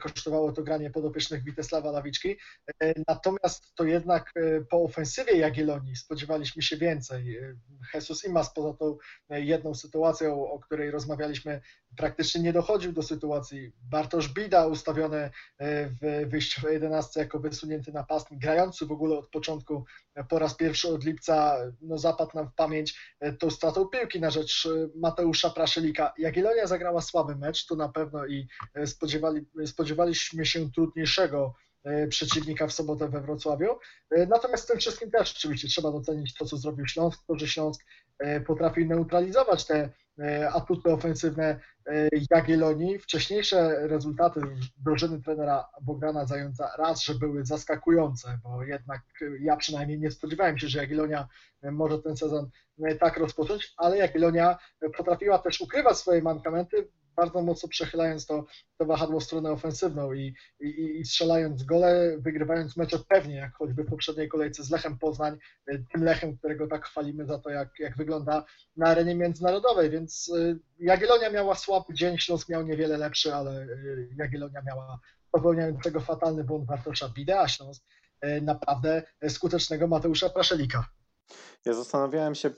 kosztowało 0.02 0.52
to 0.52 0.64
granie 0.64 0.90
podopiecznych 0.90 1.44
Witesława 1.44 1.92
Lawiczki. 1.92 2.38
Natomiast 3.08 3.76
to 3.76 3.84
jednak 3.84 4.34
po 4.70 4.84
ofensywie 4.84 5.38
Jagiellonii 5.38 5.96
spodziewaliśmy 5.96 6.62
się 6.62 6.78
więcej. 6.78 7.40
Jesus 7.94 8.26
Imas 8.26 8.54
poza 8.54 8.74
tą 8.74 8.98
jedną 9.30 9.74
sytuacją, 9.74 10.52
o 10.52 10.60
której 10.60 10.92
rozmawialiśmy, 10.92 11.62
praktycznie 11.98 12.42
nie 12.42 12.54
dochodził 12.54 12.94
do 12.94 13.04
sytuacji. 13.04 13.72
Bartosz 13.90 14.34
Bida 14.34 14.68
ustawiony 14.68 15.30
w 16.02 16.26
wyjściowej 16.28 16.74
11 16.74 17.20
jako 17.20 17.40
wysunięty 17.40 17.92
napastnik, 17.92 18.40
grający 18.40 18.86
w 18.86 18.92
ogóle 18.92 19.18
od 19.18 19.30
początku 19.30 19.86
po 20.30 20.40
raz 20.40 20.56
pierwszy 20.56 20.90
od 20.90 21.04
lipca, 21.04 21.58
no 21.82 21.98
zapadł 21.98 22.25
nam 22.34 22.48
w 22.48 22.54
pamięć 22.54 23.16
tą 23.40 23.50
stratą 23.50 23.86
piłki 23.86 24.20
na 24.20 24.30
rzecz 24.30 24.68
Mateusza 24.96 25.50
Praszelika. 25.50 26.14
Jagiellonia 26.18 26.68
zagrała 26.68 27.02
słaby 27.02 27.36
mecz, 27.36 27.66
to 27.66 27.76
na 27.76 27.90
pewno 27.90 28.26
i 28.26 28.48
spodziewali, 28.86 29.46
spodziewaliśmy 29.66 30.46
się 30.46 30.72
trudniejszego 30.72 31.54
e, 31.60 31.65
przeciwnika 32.10 32.68
w 32.68 32.74
sobotę 32.74 33.10
we 33.10 33.22
Wrocławiu. 33.22 33.70
E, 34.12 34.26
natomiast 34.26 34.64
w 34.64 34.68
tym 34.68 34.80
wszystkim 34.80 35.12
też 35.12 35.36
oczywiście 35.38 35.68
trzeba 35.68 35.92
docenić 35.92 36.34
to, 36.34 36.46
co 36.46 36.58
zrobił 36.58 36.88
Śląsk, 36.88 37.26
to, 37.28 37.40
że 37.40 37.48
Śląsk 37.48 37.86
e, 38.20 38.42
potrafi 38.42 38.86
neutralizować 38.86 39.66
te 39.66 39.90
atuty 40.54 40.90
ofensywne 40.90 41.60
Jagiellonii. 42.32 43.00
Wcześniejsze 43.00 43.88
rezultaty 43.88 44.42
drużyny 44.78 45.22
trenera 45.22 45.70
Bogdana 45.82 46.26
Zająca 46.26 46.72
raz, 46.78 47.04
że 47.04 47.16
były 47.16 47.46
zaskakujące, 47.46 48.40
bo 48.44 48.64
jednak 48.64 49.02
ja 49.40 49.58
przynajmniej 49.58 50.00
nie 50.00 50.12
spodziewałem 50.12 50.58
się, 50.58 50.68
że 50.68 50.80
Jagiellonia 50.80 51.28
może 51.64 52.00
ten 52.00 52.18
sezon 52.18 52.50
tak 53.00 53.18
rozpocząć, 53.18 53.74
ale 53.78 53.98
Jagiellonia 53.98 54.58
potrafiła 54.98 55.40
też 55.40 55.62
ukrywać 55.62 55.98
swoje 55.98 56.22
mankamenty, 56.22 56.88
bardzo 57.16 57.42
mocno 57.42 57.70
przechylając 57.70 58.26
to, 58.26 58.46
to 58.78 58.86
wahadło 58.86 59.20
w 59.20 59.24
stronę 59.24 59.52
ofensywną 59.52 60.14
i, 60.14 60.36
i, 60.60 61.00
i 61.00 61.06
strzelając 61.06 61.64
gole, 61.64 62.18
wygrywając 62.20 62.78
mecze 62.78 63.00
pewnie, 63.08 63.36
jak 63.36 63.56
choćby 63.56 63.84
w 63.84 63.90
poprzedniej 63.90 64.30
kolejce 64.30 64.64
z 64.64 64.72
Lechem 64.72 64.98
Poznań, 64.98 65.38
tym 65.66 66.04
Lechem, 66.04 66.38
którego 66.38 66.68
tak 66.68 66.86
chwalimy 66.86 67.26
za 67.26 67.40
to, 67.40 67.50
jak, 67.50 67.70
jak 67.80 67.98
wygląda 67.98 68.46
na 68.78 68.88
arenie 68.88 69.16
międzynarodowej, 69.16 69.90
więc 69.90 70.28
y, 70.30 70.60
Jagiellonia 70.80 71.30
miała 71.30 71.56
słaby 71.56 71.94
dzień, 71.94 72.18
Śląsk 72.18 72.50
miał 72.50 72.64
niewiele 72.64 72.98
lepszy, 72.98 73.36
ale 73.36 73.64
y, 73.64 74.10
Jagiellonia 74.18 74.62
miała 74.62 75.00
popełniając 75.32 75.84
tego 75.84 76.00
fatalny 76.00 76.44
błąd 76.44 76.66
Bartosza 76.66 77.10
Bide, 77.10 77.40
a 77.40 77.48
Śląsk 77.48 77.84
naprawdę 78.42 79.04
skutecznego 79.30 79.88
Mateusza 79.88 80.30
Praszelika. 80.30 80.90
Ja 81.66 81.74
zastanawiałem 81.74 82.36
się 82.36 82.50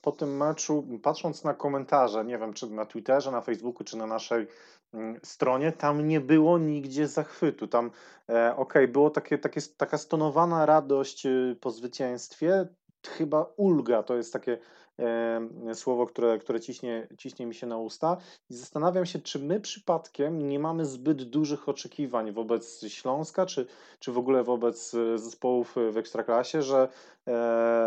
po 0.00 0.12
tym 0.12 0.36
meczu, 0.36 0.86
patrząc 1.02 1.44
na 1.44 1.54
komentarze, 1.54 2.24
nie 2.24 2.38
wiem 2.38 2.52
czy 2.52 2.70
na 2.70 2.86
Twitterze, 2.86 3.30
na 3.30 3.40
Facebooku, 3.40 3.84
czy 3.84 3.96
na 3.96 4.06
naszej 4.06 4.46
mm, 4.94 5.20
stronie, 5.22 5.72
tam 5.72 6.08
nie 6.08 6.20
było 6.20 6.58
nigdzie 6.58 7.08
zachwytu. 7.08 7.66
Tam, 7.66 7.90
e, 8.28 8.56
okej, 8.56 8.56
okay, 8.56 8.88
było 8.88 9.10
takie, 9.10 9.38
takie, 9.38 9.60
taka 9.76 9.98
stonowana 9.98 10.66
radość 10.66 11.26
y, 11.26 11.56
po 11.60 11.70
zwycięstwie, 11.70 12.68
chyba 13.08 13.52
ulga, 13.56 14.02
to 14.02 14.16
jest 14.16 14.32
takie 14.32 14.58
e, 14.98 15.74
słowo, 15.74 16.06
które, 16.06 16.38
które 16.38 16.60
ciśnie, 16.60 17.08
ciśnie 17.18 17.46
mi 17.46 17.54
się 17.54 17.66
na 17.66 17.78
usta. 17.78 18.16
I 18.50 18.54
zastanawiam 18.54 19.06
się, 19.06 19.18
czy 19.18 19.38
my 19.38 19.60
przypadkiem 19.60 20.48
nie 20.48 20.58
mamy 20.58 20.84
zbyt 20.84 21.22
dużych 21.22 21.68
oczekiwań 21.68 22.32
wobec 22.32 22.84
Śląska, 22.88 23.46
czy, 23.46 23.66
czy 23.98 24.12
w 24.12 24.18
ogóle 24.18 24.44
wobec 24.44 24.94
e, 24.94 25.18
zespołów 25.18 25.74
w 25.92 25.96
Ekstraklasie, 25.96 26.62
że 26.62 26.88
E, 27.21 27.21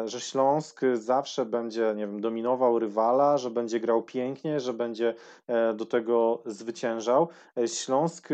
że 0.05 0.19
Śląsk 0.19 0.81
zawsze 0.93 1.45
będzie, 1.45 1.93
nie 1.95 2.07
wiem, 2.07 2.21
dominował 2.21 2.79
rywala, 2.79 3.37
że 3.37 3.49
będzie 3.49 3.79
grał 3.79 4.03
pięknie, 4.03 4.59
że 4.59 4.73
będzie 4.73 5.13
e, 5.47 5.73
do 5.73 5.85
tego 5.85 6.41
zwyciężał. 6.45 7.29
E, 7.57 7.67
Śląsk, 7.67 8.29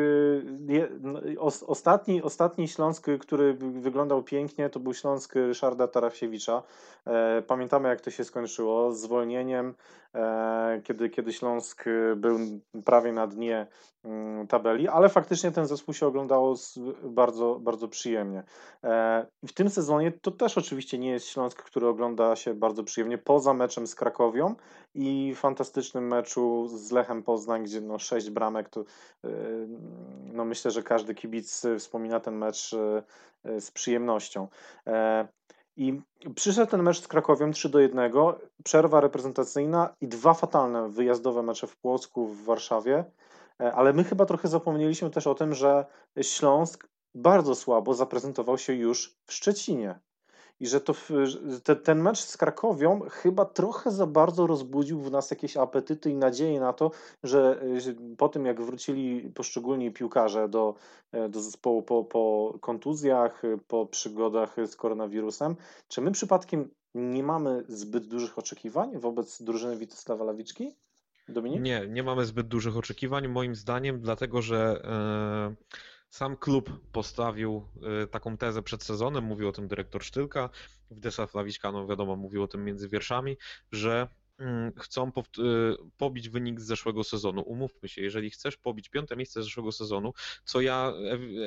no, 1.02 1.20
ostatni, 1.68 2.22
ostatni 2.22 2.68
Śląsk, 2.68 3.08
który 3.20 3.54
wyglądał 3.54 4.24
pięknie, 4.24 4.70
to 4.70 4.80
był 4.80 4.94
Śląsk 4.94 5.36
Ryszarda 5.36 5.88
Tarasiewicza. 5.88 6.64
Pamiętamy, 7.48 7.90
jak 7.90 8.02
to 8.02 8.12
się 8.12 8.24
skończyło, 8.24 8.92
zwolnieniem, 8.92 9.74
kiedy, 10.84 11.10
kiedy 11.10 11.34
Śląsk 11.34 11.86
był 12.16 12.40
prawie 12.86 13.14
na 13.14 13.28
dnie 13.28 13.68
mm, 14.06 14.48
tabeli, 14.48 14.88
ale 14.88 15.10
faktycznie 15.10 15.52
ten 15.52 15.68
zespół 15.68 15.94
się 15.94 16.08
oglądało 16.08 16.56
bardzo, 17.04 17.60
bardzo 17.60 17.88
przyjemnie. 17.88 18.44
W 19.44 19.54
tym 19.54 19.70
sezonie 19.70 20.12
to 20.12 20.32
też 20.32 20.58
oczywiście 20.58 20.91
nie 21.00 21.10
jest 21.10 21.28
Śląsk, 21.28 21.64
który 21.64 21.88
ogląda 21.88 22.36
się 22.36 22.54
bardzo 22.54 22.84
przyjemnie, 22.84 23.18
poza 23.18 23.54
meczem 23.54 23.88
z 23.88 23.96
Krakowią 23.96 24.56
i 24.96 25.34
fantastycznym 25.36 26.08
meczu 26.08 26.68
z 26.68 26.92
Lechem 26.92 27.24
Poznań, 27.24 27.64
gdzie 27.64 27.82
no 27.82 28.00
sześć 28.00 28.30
bramek, 28.30 28.70
to 28.70 28.84
yy, 29.24 29.32
no 30.34 30.46
myślę, 30.46 30.72
że 30.72 30.84
każdy 30.84 31.16
kibic 31.16 31.64
wspomina 31.78 32.20
ten 32.20 32.38
mecz 32.38 32.74
yy, 32.74 33.04
z 33.62 33.72
przyjemnością. 33.72 34.48
E, 34.88 35.28
I 35.78 36.02
przyszedł 36.36 36.72
ten 36.72 36.84
mecz 36.84 37.02
z 37.02 37.08
Krakowią 37.08 37.52
3 37.52 37.70
do 37.70 37.80
1, 37.80 38.12
przerwa 38.64 39.02
reprezentacyjna 39.02 39.96
i 40.02 40.08
dwa 40.08 40.34
fatalne 40.34 40.90
wyjazdowe 40.90 41.44
mecze 41.44 41.68
w 41.68 41.78
Płocku, 41.78 42.28
w 42.28 42.44
Warszawie. 42.44 43.06
E, 43.60 43.74
ale 43.74 43.94
my 43.94 44.04
chyba 44.04 44.26
trochę 44.26 44.48
zapomnieliśmy 44.48 45.10
też 45.10 45.28
o 45.28 45.36
tym, 45.36 45.54
że 45.54 45.86
Śląsk 46.22 46.88
bardzo 47.16 47.56
słabo 47.56 47.94
zaprezentował 47.94 48.58
się 48.58 48.74
już 48.74 49.18
w 49.26 49.34
Szczecinie 49.34 50.00
i 50.62 50.68
że 50.68 50.82
to 50.82 50.94
te, 51.64 51.76
ten 51.76 52.02
mecz 52.02 52.20
z 52.20 52.38
Krakowią 52.38 53.02
chyba 53.10 53.46
trochę 53.46 53.92
za 53.92 54.08
bardzo 54.08 54.48
rozbudził 54.48 55.02
w 55.02 55.12
nas 55.12 55.32
jakieś 55.32 55.58
apetyty 55.58 56.10
i 56.10 56.16
nadzieje 56.16 56.60
na 56.60 56.74
to, 56.74 56.92
że 57.24 57.64
po 58.18 58.30
tym 58.30 58.46
jak 58.46 58.62
wrócili 58.62 59.32
poszczególni 59.36 59.92
piłkarze 59.92 60.50
do, 60.50 60.76
e, 61.12 61.30
do 61.30 61.42
zespołu 61.42 61.84
po, 61.84 62.04
po 62.04 62.58
kontuzjach, 62.62 63.42
po 63.68 63.86
przygodach 63.86 64.56
z 64.66 64.76
koronawirusem, 64.76 65.56
czy 65.88 66.02
my 66.02 66.12
przypadkiem 66.12 66.70
nie 66.96 67.24
mamy 67.24 67.64
zbyt 67.68 68.08
dużych 68.08 68.38
oczekiwań 68.38 68.98
wobec 68.98 69.42
drużyny 69.42 69.78
Witesława 69.78 70.24
Lawiczki? 70.24 70.76
Dominik? 71.30 71.62
Nie, 71.62 71.88
nie 71.88 72.04
mamy 72.04 72.26
zbyt 72.26 72.48
dużych 72.48 72.78
oczekiwań, 72.78 73.28
moim 73.28 73.56
zdaniem, 73.56 74.00
dlatego 74.00 74.42
że. 74.42 74.82
Yy 75.50 75.91
sam 76.12 76.38
klub 76.38 76.70
postawił 76.92 77.68
y, 78.04 78.08
taką 78.08 78.38
tezę 78.38 78.62
przed 78.62 78.84
sezonem, 78.84 79.24
mówił 79.24 79.48
o 79.48 79.52
tym 79.52 79.68
dyrektor 79.68 80.04
Sztylka, 80.04 80.50
Wdesław 80.92 81.34
Lawiczka, 81.34 81.72
no 81.72 81.88
wiadomo, 81.88 82.16
mówił 82.16 82.44
o 82.44 82.48
tym 82.48 82.66
między 82.66 82.90
wierszami, 82.90 83.38
że 83.72 84.08
chcą 84.78 85.08
y, 85.10 85.42
pobić 85.98 86.30
wynik 86.30 86.62
z 86.62 86.66
zeszłego 86.66 87.04
sezonu. 87.04 87.42
Umówmy 87.42 87.90
się, 87.90 88.02
jeżeli 88.02 88.30
chcesz 88.30 88.58
pobić 88.58 88.90
piąte 88.90 89.16
miejsce 89.16 89.42
z 89.42 89.46
zeszłego 89.46 89.72
sezonu, 89.72 90.14
co 90.44 90.62
ja 90.62 90.94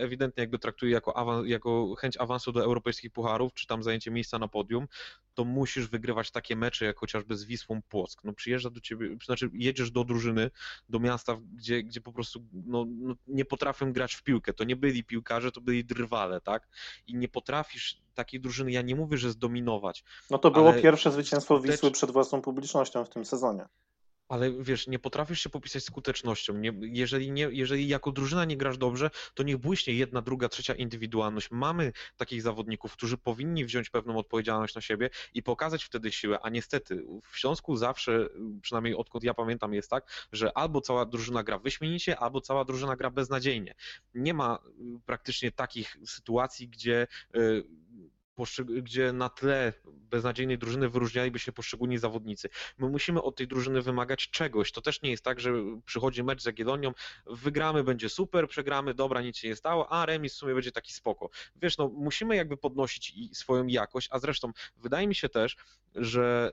ewidentnie 0.00 0.40
jakby 0.40 0.59
traktuję 0.59 0.92
jako, 0.92 1.16
awans, 1.16 1.48
jako 1.48 1.94
chęć 1.94 2.16
awansu 2.16 2.52
do 2.52 2.64
europejskich 2.64 3.12
pucharów, 3.12 3.54
czy 3.54 3.66
tam 3.66 3.83
zajęcie 3.83 4.11
miejsca 4.11 4.38
na 4.38 4.48
podium, 4.48 4.87
to 5.35 5.44
musisz 5.44 5.88
wygrywać 5.88 6.30
takie 6.30 6.57
mecze, 6.57 6.85
jak 6.85 6.98
chociażby 6.98 7.37
z 7.37 7.44
Wisłą 7.44 7.83
Płock. 7.83 8.24
No 8.24 8.33
przyjeżdża 8.33 8.70
do 8.70 8.80
ciebie, 8.80 9.16
znaczy 9.24 9.50
jedziesz 9.52 9.90
do 9.90 10.04
drużyny, 10.04 10.50
do 10.88 10.98
miasta, 10.98 11.37
gdzie, 11.54 11.83
gdzie 11.83 12.00
po 12.00 12.12
prostu 12.12 12.46
no, 12.52 12.87
no, 12.88 13.14
nie 13.26 13.44
potrafią 13.44 13.92
grać 13.92 14.14
w 14.14 14.22
piłkę. 14.22 14.52
To 14.52 14.64
nie 14.64 14.76
byli 14.76 15.04
piłkarze, 15.04 15.52
to 15.52 15.61
byli 15.61 15.85
drwale, 15.85 16.40
tak? 16.40 16.68
I 17.07 17.14
nie 17.14 17.28
potrafisz 17.28 18.04
takiej 18.14 18.40
drużyny, 18.40 18.72
ja 18.72 18.83
nie 18.83 18.96
mówię, 18.96 19.18
że 19.18 19.31
zdominować. 19.31 20.05
No 20.31 20.38
to 20.38 20.50
było 20.50 20.72
pierwsze 20.72 21.11
zwycięstwo 21.11 21.61
Wisły 21.61 21.90
przed 21.90 22.11
własną 22.11 22.42
publicznością 22.42 23.05
w 23.05 23.11
tym 23.11 23.24
sezonie. 23.24 23.66
Ale 24.29 24.53
wiesz, 24.53 24.87
nie 24.87 24.98
potrafisz 24.98 25.40
się 25.40 25.50
popisać 25.50 25.85
skutecznością. 25.85 26.55
Nie, 26.55 26.72
jeżeli, 26.81 27.31
nie, 27.31 27.48
jeżeli 27.53 27.88
jako 27.88 28.12
drużyna 28.12 28.44
nie 28.44 28.57
grasz 28.57 28.79
dobrze, 28.79 29.11
to 29.35 29.42
niech 29.42 29.57
błyśnie 29.57 29.94
jedna, 29.94 30.22
druga, 30.22 30.48
trzecia 30.48 30.74
indywidualność. 30.74 31.50
Mamy 31.50 31.92
takich 32.16 32.42
zawodników, 32.42 32.92
którzy 32.92 33.18
powinni 33.18 33.64
wziąć 33.64 33.90
pewną 33.90 34.18
odpowiedzialność 34.18 34.74
na 34.74 34.81
siebie 34.81 35.11
i 35.35 35.42
pokazać 35.42 35.85
wtedy 35.85 36.12
siłę, 36.12 36.38
a 36.42 36.50
niestety 36.50 37.05
w 37.31 37.38
Śląsku 37.38 37.77
zawsze, 37.77 38.29
przynajmniej 38.62 38.94
odkąd 38.94 39.24
ja 39.24 39.35
pamiętam, 39.35 39.74
jest 39.74 39.90
tak, 39.90 40.29
że 40.33 40.59
albo 40.59 40.81
cała 40.81 41.07
drużyna 41.07 41.42
gra 41.42 41.59
wyśmienicie, 41.59 42.18
albo 42.18 42.40
cała 42.40 42.64
drużyna 42.64 42.96
gra 42.96 43.11
beznadziejnie. 43.11 43.74
Nie 44.14 44.35
ma 44.35 44.59
praktycznie 45.07 45.53
takich 45.53 45.96
sytuacji, 46.07 46.68
gdzie 46.68 47.07
y, 47.37 47.64
gdzie 48.68 49.12
na 49.12 49.29
tle 49.29 49.73
beznadziejnej 49.85 50.59
drużyny 50.59 50.88
wyróżnialiby 50.88 51.38
się 51.38 51.53
poszczególni 51.53 51.99
zawodnicy. 51.99 52.49
My 52.79 52.88
musimy 52.88 53.23
od 53.23 53.37
tej 53.37 53.49
drużyny 53.49 53.83
wymagać 53.83 54.31
czegoś. 54.31 54.73
To 54.73 54.81
też 54.81 55.03
nie 55.03 55.11
jest 55.11 55.25
tak, 55.25 55.40
że 55.40 55.53
przychodzi 55.87 56.23
mecz 56.23 56.42
z 56.42 56.47
Jagiellonią, 56.47 56.92
wygramy, 57.27 57.85
będzie 57.85 58.09
super, 58.09 58.49
przegramy, 58.49 58.94
dobra, 58.94 59.23
nic 59.23 59.37
się 59.37 59.49
nie 59.49 59.57
stało, 59.57 59.92
a 59.92 60.07
remis 60.07 60.35
w 60.35 60.37
sumie 60.37 60.55
będzie 60.55 60.73
taki 60.73 60.92
spoko. 60.92 61.31
Wiesz, 61.57 61.79
no 61.79 61.88
musimy 61.88 62.37
jakby 62.37 62.57
podnosić 62.57 63.14
swoją 63.38 63.66
jakość, 63.66 64.09
a 64.11 64.18
zresztą 64.18 64.53
wydaje 64.77 65.07
mi 65.07 65.14
się 65.14 65.29
też, 65.29 65.57
że 65.94 66.53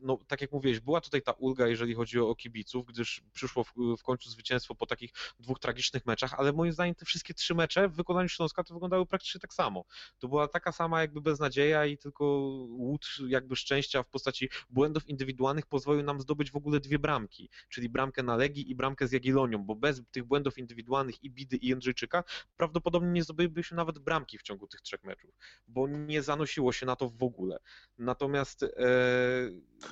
no, 0.00 0.18
tak 0.26 0.40
jak 0.40 0.52
mówiłeś, 0.52 0.80
była 0.80 1.00
tutaj 1.00 1.22
ta 1.22 1.32
ulga, 1.32 1.66
jeżeli 1.66 1.94
chodzi 1.94 2.20
o 2.20 2.34
kibiców, 2.34 2.86
gdyż 2.86 3.22
przyszło 3.32 3.64
w, 3.64 3.72
w 3.98 4.02
końcu 4.02 4.30
zwycięstwo 4.30 4.74
po 4.74 4.86
takich 4.86 5.10
dwóch 5.40 5.58
tragicznych 5.58 6.06
meczach, 6.06 6.34
ale 6.34 6.52
moim 6.52 6.72
zdaniem 6.72 6.94
te 6.94 7.04
wszystkie 7.04 7.34
trzy 7.34 7.54
mecze 7.54 7.88
w 7.88 7.94
wykonaniu 7.94 8.28
Śląska 8.28 8.64
to 8.64 8.74
wyglądały 8.74 9.06
praktycznie 9.06 9.40
tak 9.40 9.54
samo. 9.54 9.84
To 10.18 10.28
była 10.28 10.48
taka 10.48 10.72
sama 10.72 11.00
jakby 11.00 11.20
beznadzieja 11.20 11.86
i 11.86 11.98
tylko 11.98 12.24
łód 12.68 13.06
jakby 13.28 13.56
szczęścia 13.56 14.02
w 14.02 14.08
postaci 14.08 14.48
błędów 14.70 15.08
indywidualnych 15.08 15.66
pozwolił 15.66 16.02
nam 16.02 16.20
zdobyć 16.20 16.50
w 16.50 16.56
ogóle 16.56 16.80
dwie 16.80 16.98
bramki, 16.98 17.50
czyli 17.68 17.88
bramkę 17.88 18.22
na 18.22 18.36
Legii 18.36 18.70
i 18.70 18.74
bramkę 18.74 19.08
z 19.08 19.12
Jagiellonią, 19.12 19.64
bo 19.64 19.74
bez 19.74 20.02
tych 20.10 20.24
błędów 20.24 20.58
indywidualnych 20.58 21.24
i 21.24 21.30
Bidy 21.30 21.56
i 21.56 21.68
Jędrzejczyka 21.68 22.24
prawdopodobnie 22.56 23.10
nie 23.10 23.22
zdobylibyśmy 23.22 23.76
nawet 23.76 23.98
bramki 23.98 24.38
w 24.38 24.42
ciągu 24.42 24.66
tych 24.66 24.80
trzech 24.80 25.04
meczów, 25.04 25.30
bo 25.68 25.88
nie 25.88 26.22
zanosiło 26.22 26.72
się 26.72 26.86
na 26.86 26.96
to 26.96 27.10
w 27.10 27.22
ogóle. 27.22 27.58
Natomiast 27.98 28.62
e, 28.62 28.68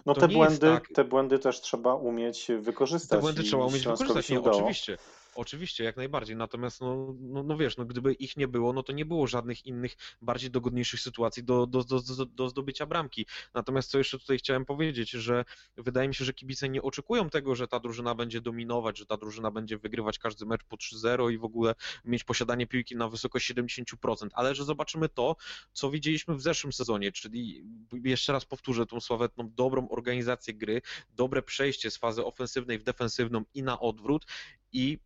No 0.06 0.14
te 0.14 0.28
nie 0.28 0.34
błędy, 0.34 0.58
tak- 0.66 0.88
te 0.94 1.04
błędy 1.04 1.38
też 1.38 1.60
trzeba 1.60 1.94
umieć 1.94 2.50
wykorzystać. 2.60 3.18
te 3.18 3.20
błędy 3.22 3.42
trzeba 3.42 3.64
umieć 3.66 3.86
wykorzystać, 3.86 4.30
udało. 4.30 4.56
oczywiście. 4.56 4.98
Oczywiście, 5.34 5.84
jak 5.84 5.96
najbardziej. 5.96 6.36
Natomiast, 6.36 6.80
no, 6.80 7.14
no, 7.20 7.42
no 7.42 7.56
wiesz, 7.56 7.76
no, 7.76 7.84
gdyby 7.84 8.12
ich 8.12 8.36
nie 8.36 8.48
było, 8.48 8.72
no 8.72 8.82
to 8.82 8.92
nie 8.92 9.04
było 9.04 9.26
żadnych 9.26 9.66
innych, 9.66 9.96
bardziej 10.22 10.50
dogodniejszych 10.50 11.00
sytuacji 11.00 11.44
do, 11.44 11.66
do, 11.66 11.84
do, 11.84 12.00
do, 12.00 12.26
do 12.26 12.48
zdobycia 12.48 12.86
bramki. 12.86 13.26
Natomiast 13.54 13.90
co 13.90 13.98
jeszcze 13.98 14.18
tutaj 14.18 14.38
chciałem 14.38 14.64
powiedzieć, 14.64 15.10
że 15.10 15.44
wydaje 15.76 16.08
mi 16.08 16.14
się, 16.14 16.24
że 16.24 16.34
kibice 16.34 16.68
nie 16.68 16.82
oczekują 16.82 17.30
tego, 17.30 17.54
że 17.54 17.68
ta 17.68 17.80
drużyna 17.80 18.14
będzie 18.14 18.40
dominować, 18.40 18.98
że 18.98 19.06
ta 19.06 19.16
drużyna 19.16 19.50
będzie 19.50 19.78
wygrywać 19.78 20.18
każdy 20.18 20.46
mecz 20.46 20.64
po 20.64 20.76
3-0 20.76 21.32
i 21.32 21.38
w 21.38 21.44
ogóle 21.44 21.74
mieć 22.04 22.24
posiadanie 22.24 22.66
piłki 22.66 22.96
na 22.96 23.08
wysokość 23.08 23.52
70%, 23.52 24.28
ale 24.32 24.54
że 24.54 24.64
zobaczymy 24.64 25.08
to, 25.08 25.36
co 25.72 25.90
widzieliśmy 25.90 26.34
w 26.34 26.42
zeszłym 26.42 26.72
sezonie, 26.72 27.12
czyli 27.12 27.64
jeszcze 28.04 28.32
raz 28.32 28.44
powtórzę 28.44 28.86
tą 28.86 29.00
sławetną 29.00 29.50
dobrą 29.56 29.88
organizację 29.88 30.54
gry, 30.54 30.82
dobre 31.16 31.42
przejście 31.42 31.90
z 31.90 31.96
fazy 31.96 32.24
ofensywnej 32.24 32.78
w 32.78 32.82
defensywną 32.82 33.44
i 33.54 33.62
na 33.62 33.80
odwrót 33.80 34.26
i 34.72 34.98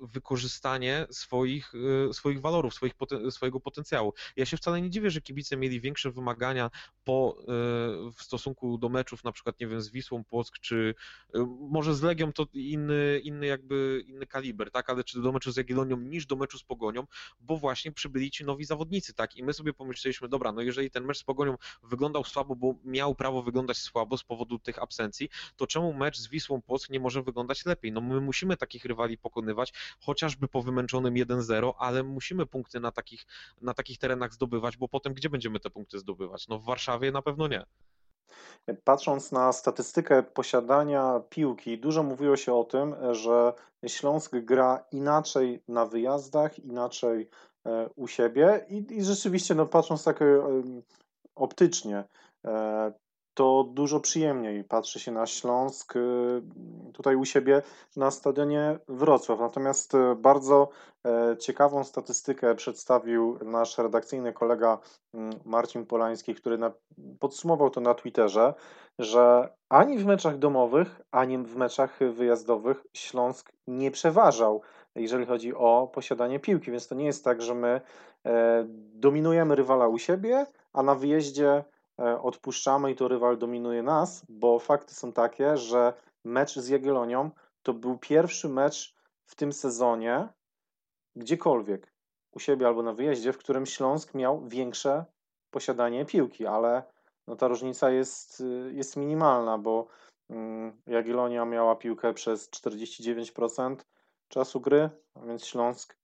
wykorzystanie 0.00 1.06
swoich, 1.10 1.72
e, 2.08 2.12
swoich 2.12 2.40
walorów, 2.40 2.74
swoich, 2.74 2.92
swojego 3.30 3.60
potencjału. 3.60 4.14
Ja 4.36 4.46
się 4.46 4.56
wcale 4.56 4.82
nie 4.82 4.90
dziwię, 4.90 5.10
że 5.10 5.20
kibice 5.20 5.56
mieli 5.56 5.80
większe 5.80 6.10
wymagania 6.10 6.70
po, 7.04 7.36
e, 7.40 7.44
w 8.12 8.22
stosunku 8.22 8.78
do 8.78 8.88
meczów 8.88 9.24
na 9.24 9.32
przykład, 9.32 9.60
nie 9.60 9.66
wiem, 9.66 9.80
z 9.80 9.90
Wisłą 9.90 10.24
Płock, 10.24 10.58
czy 10.58 10.94
e, 11.34 11.56
może 11.60 11.94
z 11.94 12.02
Legią 12.02 12.32
to 12.32 12.46
inny, 12.52 13.20
inny 13.24 13.46
jakby 13.46 14.04
inny 14.06 14.26
kaliber, 14.26 14.70
tak, 14.70 14.90
ale 14.90 15.04
czy 15.04 15.22
do 15.22 15.32
meczu 15.32 15.52
z 15.52 15.56
Jagiellonią 15.56 15.96
niż 15.96 16.26
do 16.26 16.36
meczu 16.36 16.58
z 16.58 16.64
Pogonią, 16.64 17.06
bo 17.40 17.56
właśnie 17.56 17.92
przybyli 17.92 18.30
ci 18.30 18.44
nowi 18.44 18.64
zawodnicy, 18.64 19.14
tak, 19.14 19.36
i 19.36 19.44
my 19.44 19.52
sobie 19.52 19.72
pomyśleliśmy, 19.72 20.28
dobra, 20.28 20.52
no 20.52 20.62
jeżeli 20.62 20.90
ten 20.90 21.04
mecz 21.04 21.18
z 21.18 21.24
Pogonią 21.24 21.56
wyglądał 21.82 22.24
słabo, 22.24 22.56
bo 22.56 22.74
miał 22.84 23.14
prawo 23.14 23.42
wyglądać 23.42 23.76
słabo 23.76 24.16
z 24.16 24.24
powodu 24.24 24.58
tych 24.58 24.82
absencji, 24.82 25.28
to 25.56 25.66
czemu 25.66 25.92
mecz 25.92 26.18
z 26.18 26.28
Wisłą 26.28 26.62
Płock 26.62 26.90
nie 26.90 27.00
może 27.00 27.22
wyglądać 27.22 27.66
lepiej? 27.66 27.92
No 27.92 28.00
my 28.00 28.20
musimy 28.20 28.56
takich 28.56 28.84
rywali 28.84 29.18
pokonywać, 29.20 29.72
chociażby 30.00 30.48
po 30.48 30.62
wymęczonym 30.62 31.14
1-0, 31.14 31.72
ale 31.78 32.02
musimy 32.02 32.46
punkty 32.46 32.80
na 32.80 32.92
takich, 32.92 33.26
na 33.60 33.74
takich 33.74 33.98
terenach 33.98 34.32
zdobywać, 34.32 34.76
bo 34.76 34.88
potem 34.88 35.14
gdzie 35.14 35.30
będziemy 35.30 35.60
te 35.60 35.70
punkty 35.70 35.98
zdobywać? 35.98 36.48
No 36.48 36.58
w 36.58 36.64
Warszawie 36.64 37.12
na 37.12 37.22
pewno 37.22 37.48
nie. 37.48 37.64
Patrząc 38.84 39.32
na 39.32 39.52
statystykę 39.52 40.22
posiadania 40.22 41.20
piłki, 41.28 41.78
dużo 41.78 42.02
mówiło 42.02 42.36
się 42.36 42.54
o 42.54 42.64
tym, 42.64 42.94
że 43.12 43.52
Śląsk 43.86 44.36
gra 44.36 44.84
inaczej 44.92 45.62
na 45.68 45.86
wyjazdach, 45.86 46.58
inaczej 46.58 47.28
e, 47.66 47.88
u 47.96 48.08
siebie 48.08 48.66
i, 48.68 48.86
i 48.90 49.04
rzeczywiście, 49.04 49.54
no, 49.54 49.66
patrząc 49.66 50.04
tak 50.04 50.22
e, 50.22 50.42
optycznie, 51.34 52.04
e, 52.44 52.92
to 53.34 53.64
dużo 53.64 54.00
przyjemniej 54.00 54.64
patrzy 54.64 55.00
się 55.00 55.12
na 55.12 55.26
Śląsk 55.26 55.96
e, 55.96 56.00
tutaj 56.92 57.16
u 57.16 57.24
siebie 57.24 57.62
na 57.96 58.10
stadionie 58.10 58.78
Wrocław. 58.88 59.40
Natomiast 59.40 59.94
e, 59.94 60.14
bardzo 60.14 60.68
e, 61.06 61.36
ciekawą 61.36 61.84
statystykę 61.84 62.54
przedstawił 62.54 63.38
nasz 63.44 63.78
redakcyjny 63.78 64.32
kolega 64.32 64.78
mm, 65.14 65.32
Marcin 65.44 65.86
Polański, 65.86 66.34
który 66.34 66.58
podsumował 67.20 67.70
to 67.70 67.80
na 67.80 67.94
Twitterze, 67.94 68.54
że 68.98 69.48
ani 69.68 69.98
w 69.98 70.06
meczach 70.06 70.38
domowych, 70.38 71.00
ani 71.10 71.38
w 71.38 71.56
meczach 71.56 71.98
wyjazdowych 72.12 72.86
Śląsk 72.94 73.52
nie 73.66 73.90
przeważał, 73.90 74.62
jeżeli 74.94 75.26
chodzi 75.26 75.54
o 75.54 75.90
posiadanie 75.94 76.40
piłki. 76.40 76.70
Więc 76.70 76.88
to 76.88 76.94
nie 76.94 77.04
jest 77.04 77.24
tak, 77.24 77.42
że 77.42 77.54
my 77.54 77.80
e, 78.26 78.64
dominujemy 78.94 79.54
rywala 79.54 79.88
u 79.88 79.98
siebie, 79.98 80.46
a 80.72 80.82
na 80.82 80.94
wyjeździe 80.94 81.64
odpuszczamy 82.22 82.90
i 82.90 82.96
to 82.96 83.08
rywal 83.08 83.38
dominuje 83.38 83.82
nas, 83.82 84.24
bo 84.28 84.58
fakty 84.58 84.94
są 84.94 85.12
takie, 85.12 85.56
że 85.56 85.92
mecz 86.24 86.58
z 86.58 86.68
Jagiellonią 86.68 87.30
to 87.62 87.74
był 87.74 87.98
pierwszy 87.98 88.48
mecz 88.48 88.94
w 89.24 89.34
tym 89.34 89.52
sezonie, 89.52 90.28
gdziekolwiek, 91.16 91.92
u 92.32 92.38
siebie 92.38 92.66
albo 92.66 92.82
na 92.82 92.92
wyjeździe, 92.92 93.32
w 93.32 93.38
którym 93.38 93.66
Śląsk 93.66 94.14
miał 94.14 94.48
większe 94.48 95.04
posiadanie 95.50 96.04
piłki, 96.04 96.46
ale 96.46 96.82
no 97.26 97.36
ta 97.36 97.48
różnica 97.48 97.90
jest, 97.90 98.40
y, 98.40 98.72
jest 98.74 98.96
minimalna, 98.96 99.58
bo 99.58 99.86
mm, 100.30 100.82
Jagiellonia 100.86 101.44
miała 101.44 101.76
piłkę 101.76 102.14
przez 102.14 102.50
49% 102.50 103.76
czasu 104.28 104.60
gry, 104.60 104.90
a 105.14 105.20
więc 105.20 105.46
Śląsk 105.46 105.96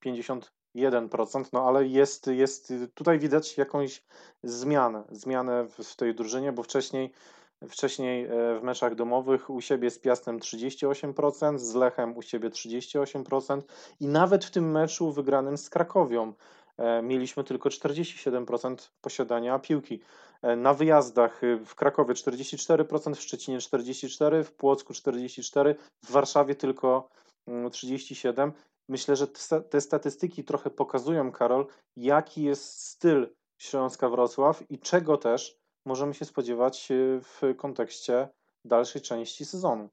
51%, 0.77 1.45
no 1.53 1.69
ale 1.69 1.87
jest, 1.87 2.27
jest 2.27 2.73
tutaj 2.95 3.19
widać 3.19 3.59
jakąś 3.59 4.03
zmianę, 4.43 5.05
zmianę 5.11 5.65
w, 5.65 5.85
w 5.85 5.97
tej 5.97 6.15
drużynie, 6.15 6.53
bo 6.53 6.63
wcześniej 6.63 7.13
Wcześniej 7.69 8.25
e, 8.25 8.29
w 8.61 8.63
meczach 8.63 8.95
domowych 8.95 9.51
u 9.51 9.61
siebie 9.61 9.91
z 9.91 9.99
Piastem 9.99 10.41
38%, 10.41 11.59
z 11.59 11.75
Lechem 11.75 12.17
u 12.17 12.23
siebie 12.23 12.51
38% 12.51 13.63
i 14.01 14.07
nawet 14.07 14.45
w 14.45 14.51
tym 14.51 14.71
meczu 14.71 15.13
wygranym 15.13 15.59
z 15.59 15.71
Krakowią 15.71 16.33
e, 16.79 17.03
mieliśmy 17.03 17.45
tylko 17.45 17.69
47% 17.69 18.91
posiadania 19.01 19.59
piłki. 19.59 20.01
E, 20.43 20.57
Na 20.57 20.75
wyjazdach 20.75 21.41
w 21.67 21.75
Krakowie 21.75 22.15
44%, 22.15 23.15
w 23.15 23.21
Szczecinie 23.21 23.59
44%, 23.59 24.45
w 24.45 24.53
Płocku 24.53 24.93
44%, 24.93 25.75
w 26.05 26.11
Warszawie 26.11 26.55
tylko 26.55 27.09
mm, 27.47 27.71
37%. 27.71 28.51
Myślę, 28.89 29.17
że 29.17 29.29
te 29.29 29.39
sta- 29.41 29.61
te 29.61 29.81
statystyki 29.81 30.45
trochę 30.45 30.71
pokazują, 30.71 31.33
Karol, 31.33 31.67
jaki 31.97 32.43
jest 32.43 32.83
styl 32.83 33.35
Śląska 33.59 34.09
Wrocław 34.09 34.71
i 34.71 34.79
czego 34.79 35.17
też 35.17 35.59
możemy 35.85 36.15
się 36.15 36.25
spodziewać 36.25 36.91
y, 36.91 37.21
w 37.23 37.41
kontekście 37.57 38.29
dalszej 38.65 39.03
części 39.03 39.45
sezonu. 39.45 39.89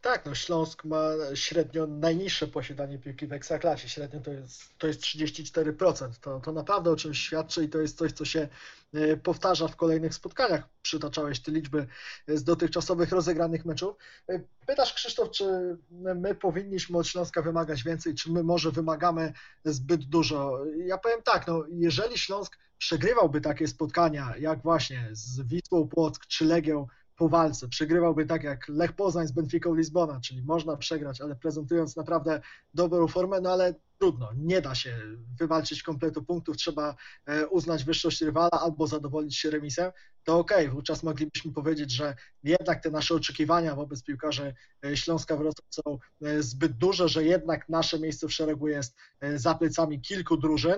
Tak, 0.00 0.26
no 0.26 0.34
Śląsk 0.34 0.84
ma 0.84 1.02
średnio 1.34 1.86
najniższe 1.86 2.46
posiadanie 2.46 2.98
piłki 2.98 3.26
w 3.26 3.32
Ekstraklasie. 3.32 3.88
Średnio 3.88 4.20
to 4.20 4.30
jest, 4.30 4.78
to 4.78 4.86
jest 4.86 5.00
34%. 5.00 6.08
To, 6.20 6.40
to 6.40 6.52
naprawdę 6.52 6.90
o 6.90 6.96
czymś 6.96 7.18
świadczy 7.18 7.64
i 7.64 7.68
to 7.68 7.78
jest 7.78 7.98
coś, 7.98 8.12
co 8.12 8.24
się 8.24 8.48
e, 8.94 9.16
powtarza 9.16 9.68
w 9.68 9.76
kolejnych 9.76 10.14
spotkaniach. 10.14 10.68
Przytaczałeś 10.82 11.40
te 11.40 11.52
liczby 11.52 11.86
z 12.28 12.44
dotychczasowych 12.44 13.12
rozegranych 13.12 13.64
meczów. 13.64 13.96
E, 14.28 14.40
Pytasz, 14.66 14.94
Krzysztof, 14.94 15.30
czy 15.30 15.76
my 15.90 16.34
powinniśmy 16.34 16.98
od 16.98 17.06
Śląska 17.06 17.42
wymagać 17.42 17.82
więcej, 17.82 18.14
czy 18.14 18.32
my 18.32 18.42
może 18.42 18.70
wymagamy 18.70 19.32
zbyt 19.64 20.04
dużo? 20.04 20.58
Ja 20.76 20.98
powiem 20.98 21.22
tak, 21.22 21.46
no 21.46 21.64
jeżeli 21.70 22.18
Śląsk 22.18 22.58
przegrywałby 22.78 23.40
takie 23.40 23.68
spotkania, 23.68 24.34
jak 24.38 24.62
właśnie 24.62 25.08
z 25.12 25.40
Wisłą 25.40 25.88
Płock 25.88 26.26
czy 26.26 26.44
Legią 26.44 26.86
po 27.16 27.28
walce. 27.28 27.68
Przegrywałby 27.68 28.26
tak 28.26 28.42
jak 28.44 28.68
Lech 28.68 28.92
Poznań 28.92 29.26
z 29.26 29.32
Benficą 29.32 29.74
Lizbona, 29.74 30.20
czyli 30.20 30.42
można 30.42 30.76
przegrać, 30.76 31.20
ale 31.20 31.36
prezentując 31.36 31.96
naprawdę 31.96 32.40
dobrą 32.74 33.08
formę, 33.08 33.40
no 33.40 33.50
ale 33.50 33.74
trudno, 33.98 34.30
nie 34.36 34.60
da 34.60 34.74
się 34.74 34.96
wywalczyć 35.38 35.82
kompletu 35.82 36.24
punktów, 36.24 36.56
trzeba 36.56 36.96
e, 37.26 37.46
uznać 37.46 37.84
wyższość 37.84 38.20
rywala 38.20 38.50
albo 38.50 38.86
zadowolić 38.86 39.36
się 39.36 39.50
remisem, 39.50 39.92
to 40.24 40.38
okej, 40.38 40.68
wówczas 40.68 41.02
moglibyśmy 41.02 41.52
powiedzieć, 41.52 41.90
że 41.90 42.14
jednak 42.42 42.82
te 42.82 42.90
nasze 42.90 43.14
oczekiwania 43.14 43.74
wobec 43.74 44.02
piłkarzy 44.02 44.54
e, 44.84 44.96
Śląska 44.96 45.36
Wrocław 45.36 45.66
są 45.70 45.98
e, 46.22 46.42
zbyt 46.42 46.72
duże, 46.72 47.08
że 47.08 47.24
jednak 47.24 47.68
nasze 47.68 47.98
miejsce 47.98 48.28
w 48.28 48.32
szeregu 48.32 48.68
jest 48.68 48.96
za 49.34 49.54
plecami 49.54 50.00
kilku 50.00 50.36
drużyn, 50.36 50.76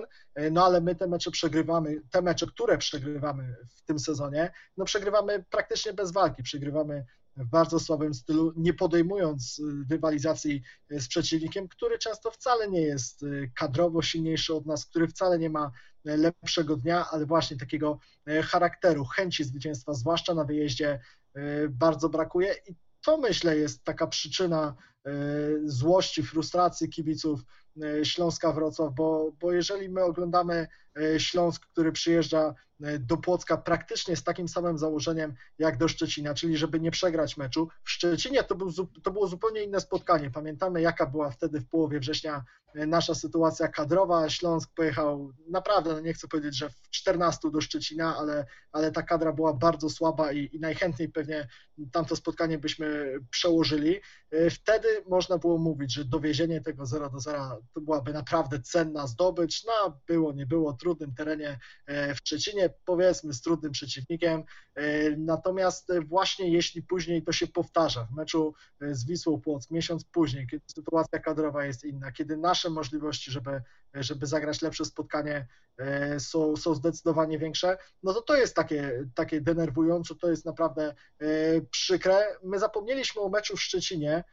no 0.51 0.65
ale 0.65 0.81
my 0.81 0.95
te 0.95 1.07
mecze 1.07 1.31
przegrywamy, 1.31 2.01
te 2.11 2.21
mecze, 2.21 2.47
które 2.47 2.77
przegrywamy 2.77 3.55
w 3.75 3.81
tym 3.81 3.99
sezonie, 3.99 4.51
no 4.77 4.85
przegrywamy 4.85 5.45
praktycznie 5.49 5.93
bez 5.93 6.11
walki, 6.11 6.43
przegrywamy 6.43 7.05
w 7.37 7.45
bardzo 7.45 7.79
słabym 7.79 8.13
stylu, 8.13 8.53
nie 8.55 8.73
podejmując 8.73 9.59
y, 9.59 9.63
rywalizacji 9.91 10.61
y, 10.91 10.99
z 10.99 11.07
przeciwnikiem, 11.07 11.67
który 11.67 11.97
często 11.97 12.31
wcale 12.31 12.67
nie 12.69 12.81
jest 12.81 13.23
y, 13.23 13.51
kadrowo 13.55 14.01
silniejszy 14.01 14.55
od 14.55 14.65
nas, 14.65 14.85
który 14.85 15.07
wcale 15.07 15.39
nie 15.39 15.49
ma 15.49 15.71
lepszego 16.03 16.75
dnia, 16.75 17.05
ale 17.11 17.25
właśnie 17.25 17.57
takiego 17.57 17.99
charakteru, 18.43 19.05
chęci 19.05 19.43
zwycięstwa, 19.43 19.93
zwłaszcza 19.93 20.33
na 20.33 20.43
wyjeździe, 20.43 20.99
bardzo 21.69 22.09
brakuje. 22.09 22.55
I 22.67 22.75
to 23.01 23.17
myślę 23.17 23.57
jest 23.57 23.83
taka 23.83 24.07
przyczyna 24.07 24.75
złości, 25.63 26.23
frustracji 26.23 26.89
kibiców 26.89 27.41
Śląska 28.03 28.51
Wrocław, 28.51 28.93
bo, 28.95 29.31
bo 29.39 29.51
jeżeli 29.51 29.89
my 29.89 30.03
oglądamy 30.03 30.67
Śląsk, 31.17 31.65
który 31.65 31.91
przyjeżdża 31.91 32.53
do 32.99 33.17
Płocka 33.17 33.57
praktycznie 33.57 34.15
z 34.15 34.23
takim 34.23 34.47
samym 34.47 34.77
założeniem 34.77 35.33
jak 35.59 35.77
do 35.77 35.87
Szczecina, 35.87 36.33
czyli 36.33 36.57
żeby 36.57 36.79
nie 36.79 36.91
przegrać 36.91 37.37
meczu. 37.37 37.69
W 37.83 37.89
Szczecinie 37.89 38.43
to, 38.43 38.55
był, 38.55 38.71
to 39.03 39.11
było 39.11 39.27
zupełnie 39.27 39.63
inne 39.63 39.81
spotkanie. 39.81 40.31
Pamiętamy, 40.31 40.81
jaka 40.81 41.05
była 41.05 41.31
wtedy 41.31 41.59
w 41.59 41.69
połowie 41.69 41.99
września 41.99 42.43
nasza 42.73 43.15
sytuacja 43.15 43.67
kadrowa. 43.67 44.29
Śląsk 44.29 44.73
pojechał 44.75 45.33
naprawdę, 45.49 45.93
no 45.93 45.99
nie 45.99 46.13
chcę 46.13 46.27
powiedzieć, 46.27 46.57
że 46.57 46.69
w 46.69 46.89
14 46.89 47.51
do 47.51 47.61
Szczecina, 47.61 48.17
ale, 48.17 48.45
ale 48.71 48.91
ta 48.91 49.03
kadra 49.03 49.33
była 49.33 49.53
bardzo 49.53 49.89
słaba 49.89 50.31
i, 50.31 50.49
i 50.55 50.59
najchętniej 50.59 51.09
pewnie 51.09 51.47
tamto 51.91 52.15
spotkanie 52.15 52.57
byśmy 52.57 53.15
przełożyli. 53.29 53.95
Wtedy 54.51 54.87
można 55.09 55.37
było 55.37 55.57
mówić, 55.57 55.93
że 55.93 56.05
dowiezienie 56.05 56.61
tego 56.61 56.85
0 56.85 57.09
do 57.09 57.19
0 57.19 57.61
to 57.73 57.81
byłaby 57.81 58.13
naprawdę 58.13 58.59
cenna 58.59 59.07
zdobycz. 59.07 59.65
No, 59.65 59.99
było, 60.07 60.33
nie 60.33 60.45
było, 60.45 60.73
trudnym 60.87 61.15
terenie 61.15 61.59
w 61.87 62.17
Szczecinie 62.17 62.69
powiedzmy 62.85 63.33
z 63.33 63.41
trudnym 63.41 63.71
przeciwnikiem. 63.71 64.43
E, 64.75 65.09
natomiast 65.17 65.91
właśnie 66.05 66.51
jeśli 66.51 66.83
później 66.83 67.23
to 67.23 67.31
się 67.31 67.47
powtarza 67.47 68.07
w 68.11 68.15
meczu 68.15 68.53
e, 68.81 68.95
z 68.95 69.05
Wisłą 69.05 69.41
Płock, 69.41 69.71
miesiąc 69.71 70.03
później, 70.03 70.47
kiedy 70.47 70.63
sytuacja 70.67 71.19
kadrowa 71.19 71.65
jest 71.65 71.83
inna, 71.83 72.11
kiedy 72.11 72.37
nasze 72.37 72.69
możliwości, 72.69 73.31
żeby, 73.31 73.61
żeby 73.93 74.25
zagrać 74.25 74.61
lepsze 74.61 74.85
spotkanie 74.85 75.47
e, 75.77 76.19
są, 76.19 76.55
są 76.55 76.75
zdecydowanie 76.75 77.39
większe, 77.39 77.77
no 78.03 78.13
to 78.13 78.21
to 78.21 78.35
jest 78.35 78.55
takie, 78.55 79.05
takie 79.15 79.41
denerwujące, 79.41 80.15
to 80.15 80.29
jest 80.29 80.45
naprawdę 80.45 80.95
przykre. 81.71 82.25
My 82.43 82.59
zapomnieliśmy 82.59 83.21
o 83.21 83.29
meczu 83.29 83.57
w 83.57 83.61
Szczecinie, 83.61 84.23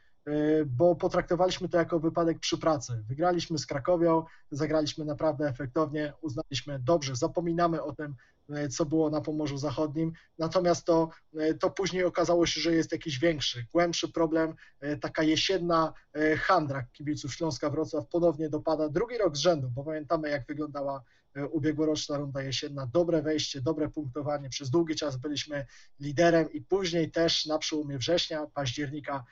bo 0.67 0.97
potraktowaliśmy 0.97 1.69
to 1.69 1.79
jako 1.79 2.01
wypadek 2.01 2.39
przy 2.39 2.59
pracy. 2.59 3.05
Wygraliśmy 3.09 3.59
z 3.59 3.67
Krakowią, 3.67 4.25
zagraliśmy 4.51 5.05
naprawdę 5.05 5.49
efektownie, 5.49 6.13
uznaliśmy 6.21 6.79
dobrze, 6.79 7.17
zapominamy 7.17 7.83
o 7.83 7.93
tym, 7.93 8.15
e, 8.51 8.69
co 8.69 8.85
było 8.87 9.11
na 9.11 9.21
Pomorzu 9.21 9.59
Zachodnim, 9.59 10.13
natomiast 10.39 10.85
to, 10.85 11.09
e, 11.37 11.55
to 11.55 11.71
później 11.71 12.05
okazało 12.05 12.47
się, 12.47 12.61
że 12.61 12.75
jest 12.75 12.93
jakiś 12.93 13.19
większy, 13.19 13.67
głębszy 13.73 14.13
problem, 14.13 14.55
e, 14.81 14.97
taka 14.97 15.23
jesienna 15.23 15.93
handra 16.39 16.83
kibiców 16.93 17.35
Śląska 17.35 17.71
Wrocław 17.71 18.09
ponownie 18.09 18.49
dopada. 18.49 18.89
Drugi 18.89 19.19
rok 19.19 19.37
z 19.37 19.41
rzędu, 19.41 19.71
bo 19.71 19.85
pamiętamy 19.85 20.29
jak 20.31 20.47
wyglądała 20.47 21.03
ubiegłoroczna 21.51 22.17
runda 22.17 22.43
jesienna, 22.43 22.87
dobre 22.87 23.23
wejście, 23.23 23.61
dobre 23.61 23.89
punktowanie, 23.89 24.49
przez 24.49 24.71
długi 24.71 24.95
czas 24.95 25.17
byliśmy 25.17 25.67
liderem 26.01 26.53
i 26.53 26.61
później 26.61 27.11
też 27.11 27.47
na 27.47 27.59
przełomie 27.59 27.99
września, 27.99 28.47
października 28.55 29.25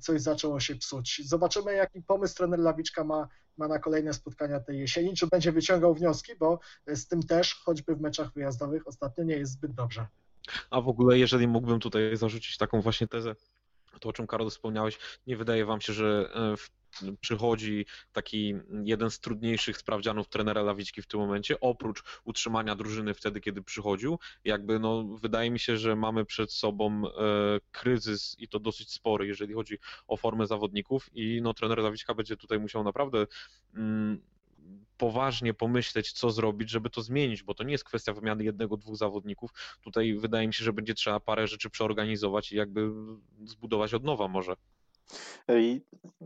coś 0.00 0.20
zaczęło 0.20 0.60
się 0.60 0.76
psuć. 0.76 1.22
Zobaczymy 1.24 1.74
jaki 1.74 2.02
pomysł 2.02 2.34
trener 2.36 2.58
Lawiczka 2.58 3.04
ma 3.04 3.28
ma 3.58 3.68
na 3.68 3.78
kolejne 3.78 4.14
spotkania 4.14 4.60
tej 4.60 4.78
jesieni, 4.78 5.14
czy 5.14 5.26
będzie 5.26 5.52
wyciągał 5.52 5.94
wnioski, 5.94 6.32
bo 6.36 6.58
z 6.86 7.06
tym 7.06 7.22
też, 7.22 7.54
choćby 7.54 7.94
w 7.94 8.00
meczach 8.00 8.32
wyjazdowych, 8.32 8.88
ostatnio 8.88 9.24
nie 9.24 9.36
jest 9.36 9.52
zbyt 9.52 9.72
dobrze. 9.72 10.06
A 10.70 10.80
w 10.80 10.88
ogóle, 10.88 11.18
jeżeli 11.18 11.48
mógłbym 11.48 11.80
tutaj 11.80 12.16
zarzucić 12.16 12.56
taką 12.56 12.80
właśnie 12.80 13.08
tezę, 13.08 13.34
to 14.00 14.08
o 14.08 14.12
czym 14.12 14.26
Karol 14.26 14.50
wspomniałeś, 14.50 14.98
nie 15.26 15.36
wydaje 15.36 15.66
wam 15.66 15.80
się, 15.80 15.92
że 15.92 16.30
e, 16.34 16.56
w 16.56 16.70
przychodzi 17.20 17.86
taki 18.12 18.54
jeden 18.84 19.10
z 19.10 19.20
trudniejszych 19.20 19.76
sprawdzianów 19.76 20.28
trenera 20.28 20.62
Lawiczki 20.62 21.02
w 21.02 21.06
tym 21.06 21.20
momencie, 21.20 21.60
oprócz 21.60 22.02
utrzymania 22.24 22.74
drużyny 22.74 23.14
wtedy, 23.14 23.40
kiedy 23.40 23.62
przychodził. 23.62 24.18
Jakby 24.44 24.78
no, 24.78 25.04
wydaje 25.04 25.50
mi 25.50 25.58
się, 25.58 25.76
że 25.76 25.96
mamy 25.96 26.24
przed 26.24 26.52
sobą 26.52 27.02
e, 27.06 27.10
kryzys 27.72 28.36
i 28.38 28.48
to 28.48 28.58
dosyć 28.58 28.92
spory, 28.92 29.26
jeżeli 29.26 29.54
chodzi 29.54 29.78
o 30.06 30.16
formę 30.16 30.46
zawodników 30.46 31.10
i 31.14 31.40
no, 31.42 31.54
trener 31.54 31.78
Lawiczka 31.78 32.14
będzie 32.14 32.36
tutaj 32.36 32.58
musiał 32.58 32.84
naprawdę 32.84 33.26
mm, 33.74 34.20
poważnie 34.98 35.54
pomyśleć, 35.54 36.12
co 36.12 36.30
zrobić, 36.30 36.70
żeby 36.70 36.90
to 36.90 37.02
zmienić, 37.02 37.42
bo 37.42 37.54
to 37.54 37.64
nie 37.64 37.72
jest 37.72 37.84
kwestia 37.84 38.12
wymiany 38.12 38.44
jednego, 38.44 38.76
dwóch 38.76 38.96
zawodników. 38.96 39.50
Tutaj 39.80 40.14
wydaje 40.14 40.46
mi 40.46 40.54
się, 40.54 40.64
że 40.64 40.72
będzie 40.72 40.94
trzeba 40.94 41.20
parę 41.20 41.46
rzeczy 41.46 41.70
przeorganizować 41.70 42.52
i 42.52 42.56
jakby 42.56 42.90
zbudować 43.44 43.94
od 43.94 44.04
nowa 44.04 44.28
może. 44.28 44.56
I, 45.48 45.80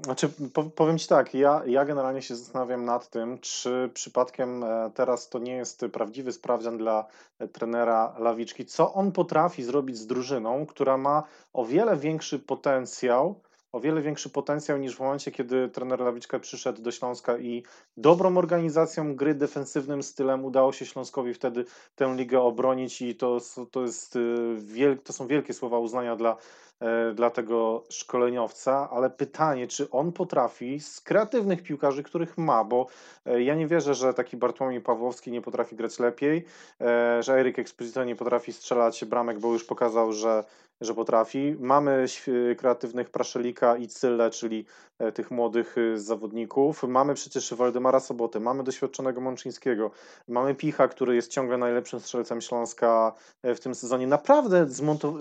znaczy, 0.04 0.28
powiem 0.74 0.98
Ci 0.98 1.08
tak, 1.08 1.34
ja, 1.34 1.62
ja 1.66 1.84
generalnie 1.84 2.22
się 2.22 2.36
zastanawiam 2.36 2.84
nad 2.84 3.10
tym, 3.10 3.38
czy 3.38 3.90
przypadkiem 3.94 4.64
e, 4.64 4.90
teraz 4.94 5.28
to 5.28 5.38
nie 5.38 5.56
jest 5.56 5.84
prawdziwy 5.92 6.32
sprawdzian 6.32 6.78
dla 6.78 7.06
e, 7.38 7.48
trenera 7.48 8.14
Lawiczki, 8.18 8.66
co 8.66 8.92
on 8.92 9.12
potrafi 9.12 9.62
zrobić 9.62 9.98
z 9.98 10.06
drużyną, 10.06 10.66
która 10.66 10.98
ma 10.98 11.22
o 11.52 11.64
wiele 11.64 11.96
większy 11.96 12.38
potencjał, 12.38 13.40
o 13.72 13.80
wiele 13.80 14.02
większy 14.02 14.30
potencjał 14.30 14.78
niż 14.78 14.96
w 14.96 15.00
momencie, 15.00 15.30
kiedy 15.30 15.68
trener 15.68 16.00
Lawiczka 16.00 16.38
przyszedł 16.38 16.82
do 16.82 16.90
Śląska 16.90 17.38
i 17.38 17.62
dobrą 17.96 18.36
organizacją 18.36 19.16
gry, 19.16 19.34
defensywnym 19.34 20.02
stylem 20.02 20.44
udało 20.44 20.72
się 20.72 20.86
Śląskowi 20.86 21.34
wtedy 21.34 21.64
tę 21.94 22.14
ligę 22.16 22.40
obronić 22.40 23.02
i 23.02 23.16
to, 23.16 23.38
to, 23.70 23.82
jest, 23.82 24.18
wiel, 24.56 24.98
to 24.98 25.12
są 25.12 25.26
wielkie 25.26 25.54
słowa 25.54 25.78
uznania 25.78 26.16
dla 26.16 26.36
E, 26.71 26.71
dla 27.14 27.30
tego 27.30 27.84
szkoleniowca, 27.88 28.88
ale 28.90 29.10
pytanie, 29.10 29.66
czy 29.66 29.90
on 29.90 30.12
potrafi 30.12 30.80
z 30.80 31.00
kreatywnych 31.00 31.62
piłkarzy, 31.62 32.02
których 32.02 32.38
ma, 32.38 32.64
bo 32.64 32.86
e, 33.26 33.42
ja 33.42 33.54
nie 33.54 33.66
wierzę, 33.66 33.94
że 33.94 34.14
taki 34.14 34.36
Bartłomiej 34.36 34.80
Pawłowski 34.80 35.32
nie 35.32 35.42
potrafi 35.42 35.76
grać 35.76 35.98
lepiej, 35.98 36.44
e, 36.80 37.22
że 37.22 37.40
Erik 37.40 37.58
Exposito 37.58 38.04
nie 38.04 38.16
potrafi 38.16 38.52
strzelać 38.52 39.04
bramek, 39.04 39.38
bo 39.38 39.52
już 39.52 39.64
pokazał, 39.64 40.12
że 40.12 40.44
że 40.84 40.94
potrafi. 40.94 41.56
Mamy 41.60 42.06
kreatywnych 42.58 43.10
Praszelika 43.10 43.76
i 43.76 43.88
Cylle, 43.88 44.30
czyli 44.30 44.64
e, 44.98 45.12
tych 45.12 45.30
młodych 45.30 45.76
e, 45.78 45.98
zawodników. 45.98 46.82
Mamy 46.82 47.14
przecież 47.14 47.54
Waldemara 47.54 48.00
Sobotę, 48.00 48.40
mamy 48.40 48.64
doświadczonego 48.64 49.20
Mączyńskiego, 49.20 49.90
mamy 50.28 50.54
Picha, 50.54 50.88
który 50.88 51.14
jest 51.14 51.30
ciągle 51.30 51.58
najlepszym 51.58 52.00
strzelcem 52.00 52.40
Śląska 52.40 53.12
e, 53.42 53.54
w 53.54 53.60
tym 53.60 53.74
sezonie. 53.74 54.06
Naprawdę 54.06 54.66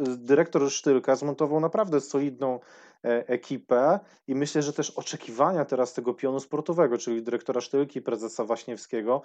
dyrektor 0.07 0.71
Sztylka 0.71 1.15
zmontował 1.15 1.50
naprawdę 1.59 2.01
solidną 2.01 2.59
ekipę. 3.03 3.99
I 4.27 4.35
myślę, 4.35 4.61
że 4.61 4.73
też 4.73 4.89
oczekiwania 4.89 5.65
teraz 5.65 5.93
tego 5.93 6.13
pionu 6.13 6.39
sportowego, 6.39 6.97
czyli 6.97 7.23
dyrektora 7.23 7.61
Sztylki, 7.61 8.01
prezesa 8.01 8.45
Waśniewskiego 8.45 9.21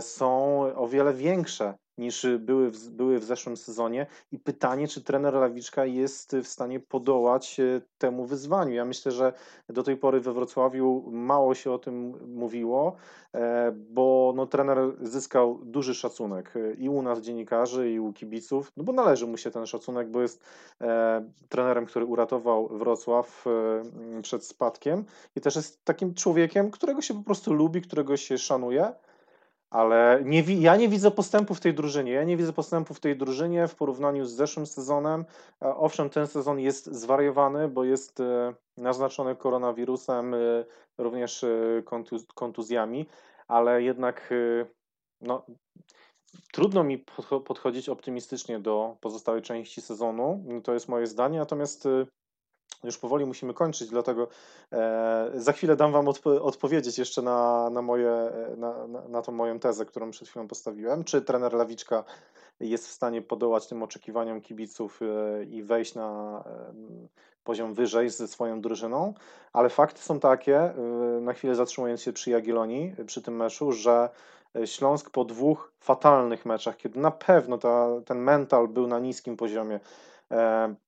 są 0.00 0.60
o 0.74 0.88
wiele 0.88 1.14
większe 1.14 1.74
niż 1.98 2.26
były 2.38 2.70
w, 2.70 2.90
były 2.90 3.18
w 3.18 3.24
zeszłym 3.24 3.56
sezonie. 3.56 4.06
I 4.32 4.38
pytanie, 4.38 4.88
czy 4.88 5.04
trener 5.04 5.34
Lawiczka 5.34 5.84
jest 5.84 6.36
w 6.36 6.46
stanie 6.46 6.80
podołać 6.80 7.60
e, 7.60 7.80
temu 7.98 8.26
wyzwaniu. 8.26 8.74
Ja 8.74 8.84
myślę, 8.84 9.12
że 9.12 9.32
do 9.68 9.82
tej 9.82 9.96
pory 9.96 10.20
we 10.20 10.32
Wrocławiu 10.32 11.04
mało 11.10 11.54
się 11.54 11.72
o 11.72 11.78
tym 11.78 12.14
mówiło, 12.34 12.96
e, 13.34 13.72
bo 13.72 14.32
no, 14.36 14.46
trener 14.46 14.78
zyskał 15.00 15.58
duży 15.64 15.94
szacunek 15.94 16.52
e, 16.56 16.72
i 16.74 16.88
u 16.88 17.02
nas 17.02 17.20
dziennikarzy, 17.20 17.90
i 17.90 18.00
u 18.00 18.12
kibiców, 18.12 18.72
no 18.76 18.84
bo 18.84 18.92
należy 18.92 19.26
mu 19.26 19.36
się 19.36 19.50
ten 19.50 19.66
szacunek, 19.66 20.10
bo 20.10 20.22
jest 20.22 20.44
trenerem, 21.48 21.86
który 21.86 22.04
uratował 22.04 22.68
Wrocław 22.68 23.01
przed 24.22 24.46
spadkiem 24.46 25.04
i 25.36 25.40
też 25.40 25.56
jest 25.56 25.84
takim 25.84 26.14
człowiekiem, 26.14 26.70
którego 26.70 27.02
się 27.02 27.14
po 27.14 27.22
prostu 27.22 27.52
lubi, 27.52 27.82
którego 27.82 28.16
się 28.16 28.38
szanuje 28.38 28.92
ale 29.72 30.22
nie, 30.24 30.42
ja 30.42 30.76
nie 30.76 30.88
widzę 30.88 31.10
postępu 31.10 31.54
w 31.54 31.60
tej 31.60 31.74
drużynie. 31.74 32.12
Ja 32.12 32.24
nie 32.24 32.36
widzę 32.36 32.52
postępu 32.52 32.94
w 32.94 33.00
tej 33.00 33.16
drużynie 33.16 33.68
w 33.68 33.74
porównaniu 33.74 34.24
z 34.24 34.32
zeszłym 34.32 34.66
sezonem. 34.66 35.24
E, 35.62 35.76
owszem, 35.76 36.10
ten 36.10 36.26
sezon 36.26 36.60
jest 36.60 36.86
zwariowany, 36.86 37.68
bo 37.68 37.84
jest 37.84 38.20
e, 38.20 38.54
naznaczony 38.76 39.36
koronawirusem, 39.36 40.34
e, 40.34 40.38
również 40.98 41.44
kontuz 41.84 42.26
kontuzjami, 42.34 43.06
ale 43.48 43.82
jednak 43.82 44.34
no, 45.20 45.46
trudno 46.52 46.84
mi 46.84 47.04
podchodzić 47.44 47.88
optymistycznie 47.88 48.60
do 48.60 48.96
pozostałej 49.00 49.42
części 49.42 49.80
sezonu. 49.80 50.44
To 50.64 50.74
jest 50.74 50.88
moje 50.88 51.06
zdanie, 51.06 51.38
natomiast 51.38 51.88
już 52.84 52.98
powoli 52.98 53.26
musimy 53.26 53.54
kończyć, 53.54 53.88
dlatego 53.88 54.28
e, 54.72 55.30
za 55.34 55.52
chwilę 55.52 55.76
dam 55.76 55.92
Wam 55.92 56.08
odpo 56.08 56.42
odpowiedzieć 56.42 56.98
jeszcze 56.98 57.22
na, 57.22 57.70
na, 57.70 57.82
moje, 57.82 58.30
na, 58.56 58.86
na, 58.86 59.08
na 59.08 59.22
tą 59.22 59.32
moją 59.32 59.58
tezę, 59.58 59.86
którą 59.86 60.10
przed 60.10 60.28
chwilą 60.28 60.48
postawiłem. 60.48 61.04
Czy 61.04 61.22
trener 61.22 61.52
Lawiczka 61.52 62.04
jest 62.60 62.88
w 62.88 62.90
stanie 62.90 63.22
podołać 63.22 63.66
tym 63.66 63.82
oczekiwaniom 63.82 64.40
kibiców 64.40 65.00
e, 65.02 65.44
i 65.44 65.62
wejść 65.62 65.94
na 65.94 66.42
e, 66.46 66.74
poziom 67.44 67.74
wyżej 67.74 68.10
ze 68.10 68.28
swoją 68.28 68.60
drużyną, 68.60 69.14
ale 69.52 69.68
fakty 69.68 70.02
są 70.02 70.20
takie, 70.20 70.58
e, 70.58 70.74
na 71.20 71.32
chwilę 71.32 71.54
zatrzymując 71.54 72.02
się 72.02 72.12
przy 72.12 72.30
Jagiellonii, 72.30 72.94
przy 73.06 73.22
tym 73.22 73.36
meczu, 73.36 73.72
że 73.72 74.08
Śląsk 74.64 75.10
po 75.10 75.24
dwóch 75.24 75.72
fatalnych 75.80 76.46
meczach, 76.46 76.76
kiedy 76.76 77.00
na 77.00 77.10
pewno 77.10 77.58
ta, 77.58 77.88
ten 78.06 78.18
mental 78.18 78.68
był 78.68 78.86
na 78.86 78.98
niskim 78.98 79.36
poziomie, 79.36 79.80
E, 79.80 80.11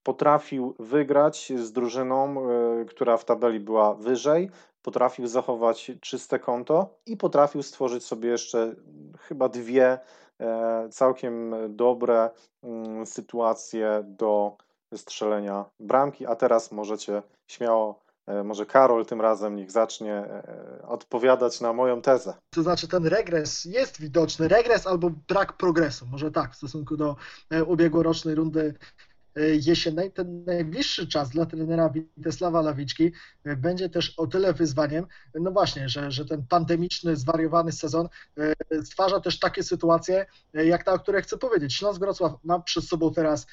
potrafił 0.03 0.74
wygrać 0.78 1.53
z 1.57 1.72
drużyną, 1.72 2.51
e, 2.51 2.84
która 2.84 3.16
w 3.16 3.24
tabeli 3.24 3.61
była 3.61 3.95
wyżej, 3.95 4.51
potrafił 4.82 5.26
zachować 5.26 5.92
czyste 6.01 6.38
konto 6.38 6.99
i 7.07 7.16
potrafił 7.16 7.62
stworzyć 7.62 8.05
sobie 8.05 8.28
jeszcze 8.28 8.74
chyba 9.20 9.49
dwie 9.49 9.99
e, 10.40 10.88
całkiem 10.90 11.55
dobre 11.68 12.30
mm, 12.62 13.07
sytuacje 13.07 14.03
do 14.05 14.57
strzelenia 14.97 15.64
bramki, 15.80 16.26
a 16.26 16.36
teraz 16.36 16.72
możecie 16.72 17.22
śmiało 17.47 18.01
e, 18.26 18.45
może 18.45 18.66
Karol 18.66 19.07
tym 19.07 19.20
razem 19.20 19.57
niech 19.57 19.70
zacznie 19.70 20.14
e, 20.14 20.84
odpowiadać 20.88 21.61
na 21.61 21.72
moją 21.72 22.03
tezę. 22.03 22.34
To 22.51 22.62
znaczy 22.62 22.88
ten 22.88 23.07
regres 23.07 23.64
jest 23.64 24.01
widoczny, 24.01 24.49
regres 24.49 24.86
albo 24.86 25.11
brak 25.28 25.53
progresu, 25.53 26.07
może 26.07 26.30
tak, 26.30 26.53
w 26.53 26.57
stosunku 26.57 26.97
do 26.97 27.16
e, 27.51 27.64
ubiegłorocznej 27.64 28.34
rundy 28.34 28.74
E, 29.13 29.13
jesiennej, 29.37 30.12
ten 30.12 30.45
najbliższy 30.45 31.09
czas 31.09 31.30
dla 31.30 31.47
trenera 31.47 31.91
Witesława 32.16 32.62
Lawiczki 32.62 33.12
e, 33.45 33.57
będzie 33.57 33.89
też 33.89 34.14
o 34.16 34.26
tyle 34.26 34.53
wyzwaniem, 34.53 35.07
no 35.35 35.51
właśnie, 35.51 35.89
że, 35.89 36.11
że 36.11 36.24
ten 36.24 36.47
pandemiczny, 36.47 37.16
zwariowany 37.16 37.72
sezon 37.72 38.09
e, 38.39 38.85
stwarza 38.85 39.20
też 39.20 39.39
takie 39.39 39.62
sytuacje, 39.62 40.26
jak 40.53 40.85
ta, 40.85 40.93
o 40.93 40.99
której 40.99 41.22
chcę 41.22 41.39
powiedzieć. 41.39 41.74
Śląsk 41.74 42.01
Wrocław 42.01 42.32
ma 42.45 42.61
przed 42.61 42.85
sobą 42.85 43.12
teraz 43.12 43.47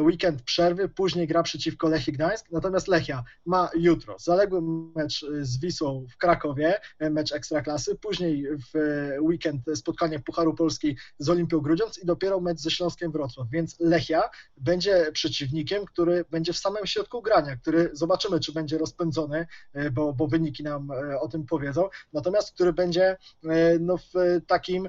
weekend 0.00 0.42
przerwy, 0.42 0.88
później 0.88 1.26
gra 1.26 1.42
przeciwko 1.42 1.88
Lechii 1.88 2.12
Gdańsk, 2.12 2.46
natomiast 2.50 2.88
Lechia 2.88 3.24
ma 3.46 3.70
jutro 3.74 4.16
zaległy 4.18 4.62
mecz 4.96 5.26
z 5.40 5.58
Wisłą 5.58 6.06
w 6.10 6.16
Krakowie, 6.16 6.80
mecz 7.10 7.32
Ekstraklasy, 7.32 7.96
później 7.96 8.46
w 8.46 8.78
weekend 9.20 9.62
spotkanie 9.74 10.18
Pucharu 10.18 10.54
Polski 10.54 10.96
z 11.18 11.28
Olimpią 11.28 11.60
Grudziądz 11.60 11.98
i 11.98 12.06
dopiero 12.06 12.40
mecz 12.40 12.58
ze 12.58 12.70
Śląskiem 12.70 13.12
Wrocław, 13.12 13.48
więc 13.50 13.76
Lechia 13.80 14.30
będzie 14.56 15.12
przy 15.12 15.27
przeciwnikiem, 15.28 15.84
który 15.84 16.24
będzie 16.30 16.52
w 16.52 16.58
samym 16.58 16.86
środku 16.86 17.22
grania, 17.22 17.56
który 17.56 17.90
zobaczymy, 17.92 18.40
czy 18.40 18.52
będzie 18.52 18.78
rozpędzony, 18.78 19.46
e, 19.72 19.90
bo, 19.90 20.12
bo 20.12 20.26
wyniki 20.26 20.62
nam 20.62 20.90
e, 20.90 21.20
o 21.20 21.28
tym 21.28 21.46
powiedzą, 21.46 21.88
natomiast 22.12 22.54
który 22.54 22.72
będzie 22.72 23.16
e, 23.44 23.78
no, 23.80 23.98
w 23.98 24.12
takim 24.46 24.88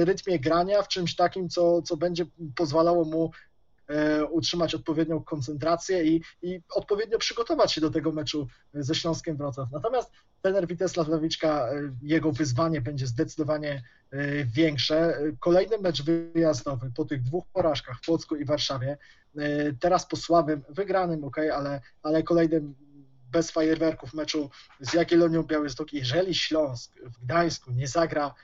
rytmie 0.00 0.38
grania, 0.38 0.82
w 0.82 0.88
czymś 0.88 1.16
takim, 1.16 1.48
co, 1.48 1.82
co 1.82 1.96
będzie 1.96 2.26
pozwalało 2.56 3.04
mu 3.04 3.30
utrzymać 4.30 4.74
odpowiednią 4.74 5.24
koncentrację 5.24 6.04
i, 6.04 6.22
i 6.42 6.60
odpowiednio 6.74 7.18
przygotować 7.18 7.72
się 7.72 7.80
do 7.80 7.90
tego 7.90 8.12
meczu 8.12 8.46
ze 8.74 8.94
Śląskiem 8.94 9.36
Wrocław. 9.36 9.68
Natomiast 9.72 10.10
trener 10.42 10.66
Witesław 10.66 11.08
Lawiczka, 11.08 11.68
jego 12.02 12.32
wyzwanie 12.32 12.80
będzie 12.80 13.06
zdecydowanie 13.06 13.82
większe. 14.46 15.18
Kolejny 15.40 15.78
mecz 15.78 16.02
wyjazdowy 16.02 16.90
po 16.96 17.04
tych 17.04 17.22
dwóch 17.22 17.44
porażkach 17.52 17.98
w 17.98 18.06
Płocku 18.06 18.36
i 18.36 18.44
Warszawie 18.44 18.98
teraz 19.80 20.06
po 20.06 20.16
słabym, 20.16 20.62
wygranym, 20.68 21.24
ok, 21.24 21.36
ale, 21.38 21.80
ale 22.02 22.22
kolejnym 22.22 22.74
bez 23.30 23.50
fajerwerków 23.50 24.14
meczu 24.14 24.50
z 24.80 24.94
Jagiellonią 24.94 25.42
Białystok, 25.42 25.92
jeżeli 25.92 26.34
Śląsk 26.34 26.92
w 27.04 27.24
Gdańsku 27.24 27.70
nie 27.70 27.88
zagra 27.88 28.34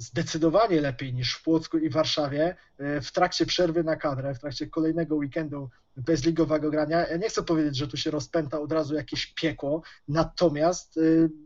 zdecydowanie 0.00 0.80
lepiej 0.80 1.14
niż 1.14 1.34
w 1.34 1.42
Płocku 1.42 1.78
i 1.78 1.90
Warszawie 1.90 2.56
e, 2.78 3.00
w 3.00 3.12
trakcie 3.12 3.46
przerwy 3.46 3.84
na 3.84 3.96
kadrę, 3.96 4.34
w 4.34 4.38
trakcie 4.38 4.66
kolejnego 4.66 5.16
weekendu 5.16 5.70
bezligowego 5.96 6.70
grania. 6.70 7.08
Ja 7.08 7.16
nie 7.16 7.28
chcę 7.28 7.42
powiedzieć, 7.42 7.76
że 7.76 7.88
tu 7.88 7.96
się 7.96 8.10
rozpęta 8.10 8.60
od 8.60 8.72
razu 8.72 8.94
jakieś 8.94 9.26
piekło, 9.26 9.82
natomiast 10.08 10.98
e, 10.98 11.00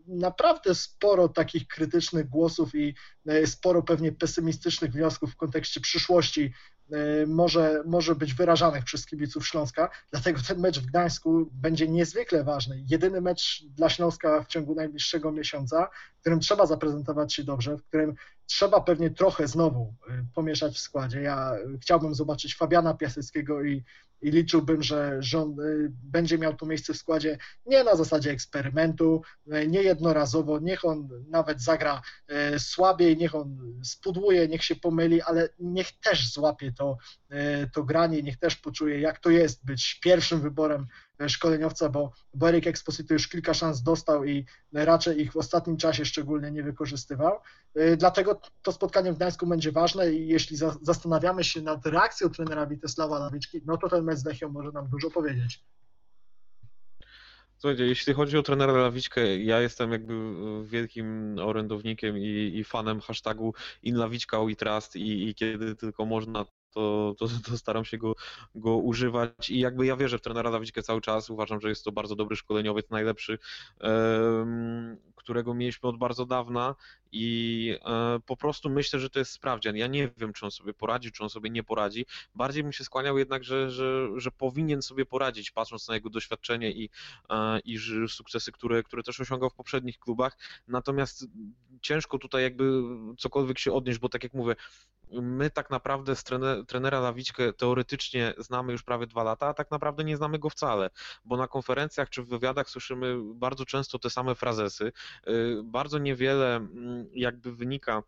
naprawdę 0.06 0.74
sporo 0.74 1.28
takich 1.28 1.68
krytycznych 1.68 2.28
głosów 2.28 2.74
i 2.74 2.94
sporo 3.46 3.82
pewnie 3.82 4.12
pesymistycznych 4.12 4.92
wniosków 4.92 5.32
w 5.32 5.36
kontekście 5.36 5.80
przyszłości 5.80 6.52
może, 7.26 7.82
może 7.86 8.14
być 8.14 8.34
wyrażanych 8.34 8.84
przez 8.84 9.06
kibiców 9.06 9.46
Śląska, 9.46 9.90
dlatego 10.10 10.40
ten 10.48 10.60
mecz 10.60 10.80
w 10.80 10.86
Gdańsku 10.86 11.50
będzie 11.52 11.88
niezwykle 11.88 12.44
ważny. 12.44 12.84
Jedyny 12.90 13.20
mecz 13.20 13.64
dla 13.64 13.88
Śląska 13.88 14.42
w 14.42 14.46
ciągu 14.46 14.74
najbliższego 14.74 15.32
miesiąca, 15.32 15.88
w 16.16 16.20
którym 16.20 16.40
trzeba 16.40 16.66
zaprezentować 16.66 17.34
się 17.34 17.44
dobrze, 17.44 17.76
w 17.76 17.84
którym 17.84 18.14
trzeba 18.46 18.80
pewnie 18.80 19.10
trochę 19.10 19.48
znowu 19.48 19.94
y, 20.08 20.24
pomieszać 20.34 20.74
w 20.74 20.78
składzie. 20.78 21.20
Ja 21.20 21.52
chciałbym 21.80 22.14
zobaczyć 22.14 22.56
Fabiana 22.56 22.94
Piaseckiego 22.94 23.62
i 23.64 23.84
i 24.24 24.30
liczyłbym, 24.30 24.82
że 24.82 25.16
rząd 25.20 25.58
y, 25.58 25.92
będzie 26.02 26.38
miał 26.38 26.54
to 26.54 26.66
miejsce 26.66 26.94
w 26.94 26.96
składzie 26.96 27.38
nie 27.66 27.84
na 27.84 27.96
zasadzie 27.96 28.30
eksperymentu, 28.30 29.22
y, 29.46 29.68
nie 29.68 29.82
jednorazowo, 29.82 30.58
niech 30.58 30.84
on 30.84 31.08
nawet 31.28 31.60
zagra 31.60 32.02
y, 32.54 32.58
słabiej, 32.58 33.16
niech 33.16 33.34
on 33.34 33.80
spudłuje, 33.84 34.48
niech 34.48 34.64
się 34.64 34.76
pomyli, 34.76 35.22
ale 35.22 35.48
niech 35.58 35.92
też 35.92 36.32
złapie 36.32 36.72
to, 36.72 36.96
to 37.72 37.84
granie, 37.84 38.22
niech 38.22 38.36
też 38.36 38.56
poczuje, 38.56 39.00
jak 39.00 39.18
to 39.18 39.30
jest 39.30 39.64
być 39.64 40.00
pierwszym 40.02 40.40
wyborem 40.40 40.86
szkoleniowca, 41.28 41.88
bo, 41.88 42.12
Eric 42.48 42.66
Exposito 42.66 43.14
już 43.14 43.28
kilka 43.28 43.54
szans 43.54 43.82
dostał 43.82 44.24
i 44.24 44.46
raczej 44.72 45.20
ich 45.20 45.32
w 45.32 45.36
ostatnim 45.36 45.76
czasie 45.76 46.04
szczególnie 46.04 46.50
nie 46.50 46.62
wykorzystywał. 46.62 47.38
Y, 47.78 47.96
dlatego 47.96 48.40
to 48.62 48.72
spotkanie 48.72 49.12
w 49.12 49.16
Gdańsku 49.16 49.46
będzie 49.46 49.72
ważne 49.72 50.12
i 50.12 50.28
jeśli 50.28 50.56
za, 50.56 50.76
zastanawiamy 50.82 51.44
się 51.44 51.62
nad 51.62 51.86
reakcją 51.86 52.30
trenera 52.30 52.66
Witesława 52.66 53.18
Lawiczki, 53.18 53.60
no 53.66 53.76
to 53.76 53.88
ten 53.88 54.04
mecz 54.04 54.18
z 54.18 54.24
Lechią 54.24 54.48
może 54.48 54.72
nam 54.72 54.88
dużo 54.88 55.10
powiedzieć. 55.10 55.64
Słuchajcie, 57.64 57.86
jeśli 57.86 58.14
chodzi 58.14 58.38
o 58.38 58.42
trenera 58.42 58.72
Lawiczkę, 58.72 59.38
ja 59.38 59.60
jestem 59.60 59.92
jakby 59.92 60.14
wielkim 60.64 61.36
orędownikiem 61.38 62.18
i, 62.18 62.52
i 62.54 62.64
fanem 62.64 63.00
hashtagu 63.00 63.54
InLawiczka 63.82 64.38
i, 64.94 65.28
i 65.28 65.34
kiedy 65.34 65.76
tylko 65.76 66.06
można, 66.06 66.44
to, 66.74 67.14
to, 67.18 67.26
to, 67.50 67.58
staram 67.58 67.84
się 67.84 67.98
go, 67.98 68.14
go 68.54 68.76
używać 68.76 69.50
i 69.50 69.58
jakby 69.58 69.86
ja 69.86 69.96
wierzę 69.96 70.18
w 70.18 70.22
trenera 70.22 70.50
Dawidzkę 70.50 70.82
cały 70.82 71.00
czas, 71.00 71.30
uważam, 71.30 71.60
że 71.60 71.68
jest 71.68 71.84
to 71.84 71.92
bardzo 71.92 72.16
dobry 72.16 72.36
szkoleniowiec, 72.36 72.90
najlepszy, 72.90 73.38
którego 75.24 75.54
mieliśmy 75.54 75.88
od 75.88 75.98
bardzo 75.98 76.26
dawna 76.26 76.74
i 77.12 77.78
e, 77.86 78.20
po 78.26 78.36
prostu 78.36 78.70
myślę, 78.70 79.00
że 79.00 79.10
to 79.10 79.18
jest 79.18 79.30
sprawdzian. 79.30 79.76
Ja 79.76 79.86
nie 79.86 80.10
wiem, 80.16 80.32
czy 80.32 80.44
on 80.44 80.50
sobie 80.50 80.74
poradzi, 80.74 81.12
czy 81.12 81.22
on 81.22 81.30
sobie 81.30 81.50
nie 81.50 81.62
poradzi. 81.62 82.06
Bardziej 82.34 82.62
bym 82.62 82.72
się 82.72 82.84
skłaniał 82.84 83.18
jednak, 83.18 83.44
że, 83.44 83.70
że, 83.70 84.08
że 84.16 84.30
powinien 84.30 84.82
sobie 84.82 85.06
poradzić, 85.06 85.50
patrząc 85.50 85.88
na 85.88 85.94
jego 85.94 86.10
doświadczenie 86.10 86.72
i, 86.72 86.90
e, 87.30 87.58
i 87.60 87.78
sukcesy, 88.08 88.52
które, 88.52 88.82
które 88.82 89.02
też 89.02 89.20
osiągał 89.20 89.50
w 89.50 89.54
poprzednich 89.54 89.98
klubach. 89.98 90.38
Natomiast 90.68 91.26
ciężko 91.84 92.18
tutaj 92.18 92.42
jakby 92.42 92.82
cokolwiek 93.18 93.58
się 93.58 93.72
odnieść, 93.72 93.98
bo 93.98 94.08
tak 94.08 94.22
jak 94.22 94.34
mówię, 94.34 94.56
my 95.10 95.50
tak 95.50 95.70
naprawdę 95.70 96.16
z 96.16 96.24
trenera 96.66 97.00
Lawiczkę 97.00 97.52
teoretycznie 97.52 98.34
znamy 98.38 98.72
już 98.72 98.82
prawie 98.82 99.06
dwa 99.06 99.22
lata, 99.22 99.46
a 99.46 99.54
tak 99.54 99.70
naprawdę 99.70 100.04
nie 100.04 100.16
znamy 100.16 100.38
go 100.38 100.50
wcale, 100.50 100.90
bo 101.24 101.36
na 101.36 101.48
konferencjach 101.48 102.10
czy 102.10 102.22
w 102.22 102.28
wywiadach 102.28 102.70
słyszymy 102.70 103.16
bardzo 103.34 103.64
często 103.64 103.98
te 103.98 104.10
same 104.10 104.34
frazesy. 104.34 104.92
Y, 105.28 105.60
bardzo 105.64 105.98
niewiele 105.98 106.56
mm, 106.56 107.06
jakby 107.12 107.52
wynika 107.52 108.02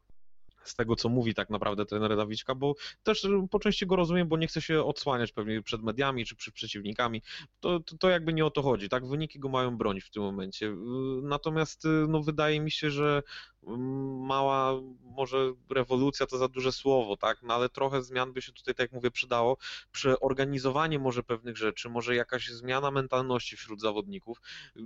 z 0.69 0.75
tego, 0.75 0.97
co 0.97 1.09
mówi 1.09 1.35
tak 1.35 1.51
naprawdę 1.51 1.87
trener 1.87 2.17
Dawiczka, 2.17 2.55
bo 2.55 2.75
też 3.03 3.27
po 3.51 3.59
części 3.59 3.87
go 3.87 3.97
rozumiem, 3.97 4.29
bo 4.29 4.37
nie 4.37 4.47
chce 4.47 4.63
się 4.63 4.85
odsłaniać 4.85 5.33
pewnie 5.33 5.63
przed 5.63 5.83
mediami 5.83 6.25
czy 6.25 6.37
przed 6.37 6.55
przeciwnikami. 6.55 7.23
To, 7.61 7.81
to, 7.81 7.97
to, 7.99 8.11
jakby 8.11 8.33
nie 8.33 8.47
o 8.47 8.51
to 8.51 8.63
chodzi, 8.63 8.89
tak? 8.89 9.09
Wyniki 9.09 9.39
go 9.39 9.49
mają 9.49 9.77
bronić 9.77 10.05
w 10.05 10.11
tym 10.11 10.23
momencie. 10.23 10.67
Y, 10.67 10.77
natomiast 11.23 11.85
no, 12.09 12.23
wydaje 12.23 12.61
mi 12.61 12.71
się, 12.71 12.91
że 12.91 13.23
mała, 13.67 14.73
może 15.03 15.53
rewolucja 15.71 16.27
to 16.27 16.39
za 16.39 16.49
duże 16.49 16.73
słowo, 16.73 17.17
tak, 17.17 17.43
no 17.43 17.55
ale 17.55 17.69
trochę 17.69 18.03
zmian 18.03 18.33
by 18.33 18.43
się 18.43 18.53
tutaj, 18.53 18.75
tak 18.75 18.85
jak 18.85 18.93
mówię, 18.93 19.11
przydało. 19.11 19.57
Przeorganizowanie 19.93 20.99
może 20.99 21.23
pewnych 21.23 21.57
rzeczy, 21.57 21.89
może 21.89 22.15
jakaś 22.15 22.49
zmiana 22.49 22.91
mentalności 22.91 23.57
wśród 23.57 23.81
zawodników. 23.81 24.41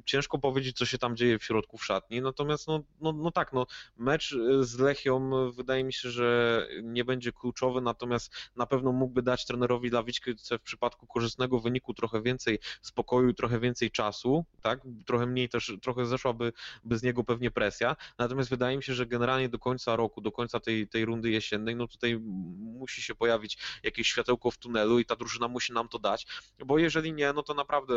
Ciężko 0.04 0.38
powiedzieć, 0.38 0.76
co 0.76 0.86
się 0.86 0.98
tam 0.98 1.16
dzieje 1.16 1.38
w 1.38 1.44
środku 1.44 1.78
w 1.78 1.84
szatni, 1.84 2.20
natomiast 2.20 2.68
no, 2.68 2.82
no, 3.00 3.12
no 3.12 3.30
tak, 3.30 3.52
no, 3.52 3.66
mecz 3.96 4.34
z 4.60 4.78
Lechią 4.78 5.30
wydaje 5.50 5.84
mi 5.84 5.92
się, 5.92 6.10
że 6.10 6.68
nie 6.82 7.04
będzie 7.04 7.32
kluczowy, 7.32 7.80
natomiast 7.80 8.32
na 8.56 8.66
pewno 8.66 8.92
mógłby 8.92 9.22
dać 9.22 9.46
trenerowi 9.46 9.90
Lawiczkę 9.90 10.30
w 10.58 10.62
przypadku 10.62 11.06
korzystnego 11.06 11.60
wyniku 11.60 11.94
trochę 11.94 12.22
więcej 12.22 12.58
spokoju, 12.82 13.32
trochę 13.32 13.60
więcej 13.60 13.90
czasu, 13.90 14.44
tak, 14.62 14.80
trochę 15.06 15.26
mniej 15.26 15.48
też, 15.48 15.72
trochę 15.82 16.06
zeszłaby 16.06 16.52
by 16.84 16.98
z 16.98 17.02
niego 17.02 17.24
pewnie 17.24 17.50
presja, 17.50 17.96
natomiast 18.18 18.50
wydaje 18.50 18.69
wydaje 18.70 18.76
mi 18.78 18.82
się, 18.82 18.94
że 18.94 19.06
generalnie 19.06 19.48
do 19.48 19.58
końca 19.58 19.96
roku, 19.96 20.20
do 20.20 20.32
końca 20.32 20.60
tej, 20.60 20.88
tej 20.88 21.04
rundy 21.04 21.30
jesiennej, 21.30 21.76
no 21.76 21.86
tutaj 21.86 22.18
musi 22.58 23.02
się 23.02 23.14
pojawić 23.14 23.58
jakieś 23.82 24.08
światełko 24.08 24.50
w 24.50 24.58
tunelu 24.58 24.98
i 24.98 25.04
ta 25.04 25.16
drużyna 25.16 25.48
musi 25.48 25.72
nam 25.72 25.88
to 25.88 25.98
dać, 25.98 26.26
bo 26.66 26.78
jeżeli 26.78 27.12
nie, 27.12 27.32
no 27.32 27.42
to 27.42 27.54
naprawdę 27.54 27.94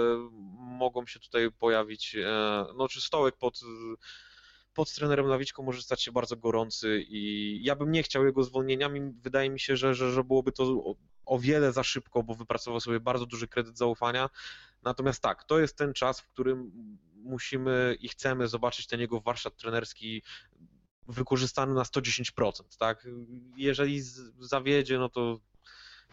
mogą 0.58 1.06
się 1.06 1.20
tutaj 1.20 1.52
pojawić, 1.52 2.16
e, 2.16 2.66
no 2.78 2.88
czy 2.88 3.02
stołek 3.02 3.38
pod 3.38 3.62
pod 4.74 4.94
trenerem 4.94 5.26
Lawiczką 5.26 5.64
może 5.64 5.82
stać 5.82 6.04
się 6.04 6.12
bardzo 6.12 6.38
gorący 6.38 7.06
i 7.08 7.60
ja 7.64 7.76
bym 7.76 7.92
nie 7.92 8.04
chciał 8.04 8.26
jego 8.26 8.44
zwolnienia. 8.44 8.90
Wydaje 9.22 9.50
mi 9.50 9.60
się, 9.60 9.78
że, 9.78 9.96
że, 9.96 10.12
że 10.12 10.24
byłoby 10.24 10.52
to 10.52 10.64
o, 10.64 10.96
o, 11.26 11.40
wiele 11.40 11.72
za 11.72 11.84
szybko, 11.84 12.24
bo 12.24 12.36
wypracował 12.36 12.80
sobie 12.80 13.00
bardzo 13.00 13.26
duży 13.26 13.48
kredyt 13.48 13.78
zaufania. 13.78 14.30
Natomiast 14.84 15.22
tak, 15.22 15.44
to 15.44 15.60
jest 15.60 15.78
ten 15.78 15.94
czas, 15.94 16.20
w 16.20 16.28
którym 16.28 16.72
musimy 17.16 17.96
i 18.00 18.10
chcemy 18.10 18.48
zobaczyć 18.48 18.88
ten 18.88 19.00
jego 19.00 19.22
warsztat 19.22 19.56
trenerski 19.56 20.24
wykorzystany 21.08 21.74
na 21.74 21.84
110%, 21.84 22.52
tak? 22.80 23.08
Jeżeli 23.58 24.02
zawiedzie, 24.40 25.00
no 25.00 25.10
to 25.10 25.40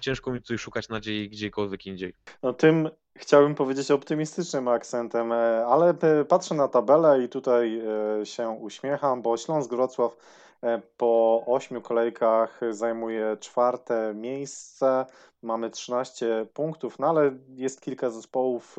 ciężko 0.01 0.33
mi 0.33 0.41
tutaj 0.41 0.59
szukać 0.59 0.89
nadziei 0.89 1.29
gdziekolwiek 1.29 1.87
indziej. 1.87 2.15
No 2.43 2.53
tym 2.53 2.91
chciałbym 3.17 3.55
powiedzieć 3.55 3.91
optymistycznym 3.91 4.69
akcentem, 4.69 5.33
e, 5.33 5.67
ale 5.67 5.95
patrzę 6.29 6.55
na 6.55 6.69
tabelę 6.69 7.25
i 7.25 7.29
tutaj 7.29 7.83
e, 8.21 8.27
się 8.27 8.49
uśmiecham, 8.49 9.23
bo 9.23 9.37
Śląsk 9.37 9.71
Wrocław 9.71 10.13
e, 10.13 10.50
po 10.97 11.43
ośmiu 11.47 11.81
kolejkach 11.81 12.61
zajmuje 12.71 13.37
czwarte 13.41 14.15
miejsce. 14.15 15.07
Mamy 15.43 15.71
13 15.71 16.47
punktów, 16.55 16.99
no 16.99 17.09
ale 17.09 17.33
jest 17.57 17.81
kilka 17.81 18.11
zespołów 18.11 18.77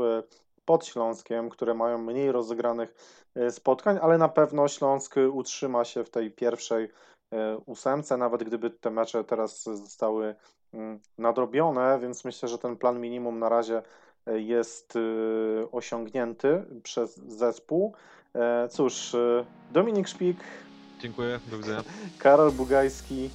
pod 0.65 0.85
Śląskiem, 0.85 1.49
które 1.49 1.73
mają 1.73 1.97
mniej 1.97 2.31
rozegranych 2.31 2.93
e, 3.35 3.51
spotkań, 3.51 3.99
ale 4.01 4.17
na 4.17 4.29
pewno 4.29 4.67
Śląsk 4.67 5.15
utrzyma 5.33 5.85
się 5.85 6.03
w 6.03 6.09
tej 6.09 6.31
pierwszej 6.31 6.89
e, 7.33 7.57
ósemce, 7.65 8.17
nawet 8.17 8.43
gdyby 8.43 8.69
te 8.69 8.89
mecze 8.89 9.23
teraz 9.23 9.63
zostały 9.63 10.35
mm, 10.73 10.99
nadrobione, 11.17 11.99
więc 12.01 12.25
myślę, 12.25 12.49
że 12.49 12.57
ten 12.57 12.77
plan 12.77 13.01
minimum 13.01 13.39
na 13.39 13.49
razie 13.49 13.81
e, 14.25 14.39
jest 14.39 14.95
e, 14.95 15.01
osiągnięty 15.71 16.63
przez 16.83 17.17
zespół. 17.17 17.93
E, 18.35 18.67
Cóż, 18.69 19.15
e, 19.15 19.45
Dominik 19.71 20.07
Szpik, 20.07 20.37
Dziękuję, 21.01 21.39
do 21.51 21.57
widzenia. 21.57 21.83
Karol 22.19 22.51
Bugajski 22.51 23.29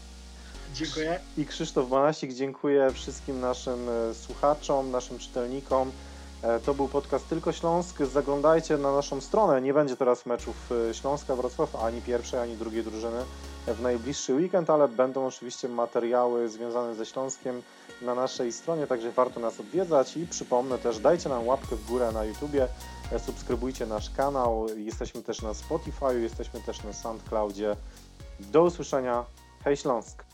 Dziękuję. 0.75 1.21
i 1.39 1.47
Krzysztof 1.47 1.89
Banasik. 1.89 2.33
Dziękuję 2.33 2.91
wszystkim 2.93 3.41
naszym 3.41 3.89
e, 3.89 4.15
słuchaczom, 4.15 4.91
naszym 4.91 5.19
czytelnikom. 5.19 5.91
E, 6.43 6.61
To 6.61 6.75
był 6.75 6.89
podcast 6.89 7.29
Tylko 7.29 7.53
Śląsk. 7.53 8.03
Zaglądajcie 8.13 8.77
na 8.79 8.93
naszą 8.93 9.21
stronę. 9.21 9.61
Nie 9.63 9.75
będzie 9.75 9.97
teraz 9.97 10.27
meczów 10.27 10.57
e, 10.91 10.95
Śląska 10.95 11.37
Wrocław, 11.37 11.77
ani 11.77 12.03
pierwszej, 12.03 12.41
ani 12.41 12.57
drugiej 12.57 12.85
drużyny 12.85 13.19
w 13.67 13.81
najbliższy 13.83 14.35
weekend, 14.35 14.71
ale 14.71 14.89
będą 14.89 15.27
oczywiście 15.27 15.69
materiały 15.69 16.49
związane 16.49 16.95
ze 16.95 17.07
Śląskiem 17.07 17.63
na 18.03 18.15
naszej 18.15 18.53
stronie, 18.53 18.87
także 18.87 19.13
warto 19.13 19.41
nas 19.41 19.61
odwiedzać 19.61 20.17
i 20.17 20.27
przypomnę 20.27 20.79
też, 20.79 20.99
dajcie 20.99 21.29
nam 21.29 21.47
łapkę 21.47 21.77
w 21.77 21.87
górę 21.87 22.13
na 22.13 22.25
YouTubie, 22.25 22.69
subskrybujcie 23.19 23.87
nasz 23.87 24.11
kanał, 24.11 24.67
jesteśmy 24.77 25.23
też 25.23 25.43
na 25.43 25.55
Spotify, 25.55 26.21
jesteśmy 26.21 26.61
też 26.61 26.85
na 26.85 26.93
SoundCloudzie. 26.93 27.77
Do 28.41 28.63
usłyszenia, 28.63 29.25
hej 29.65 29.77
Śląsk! 29.77 30.26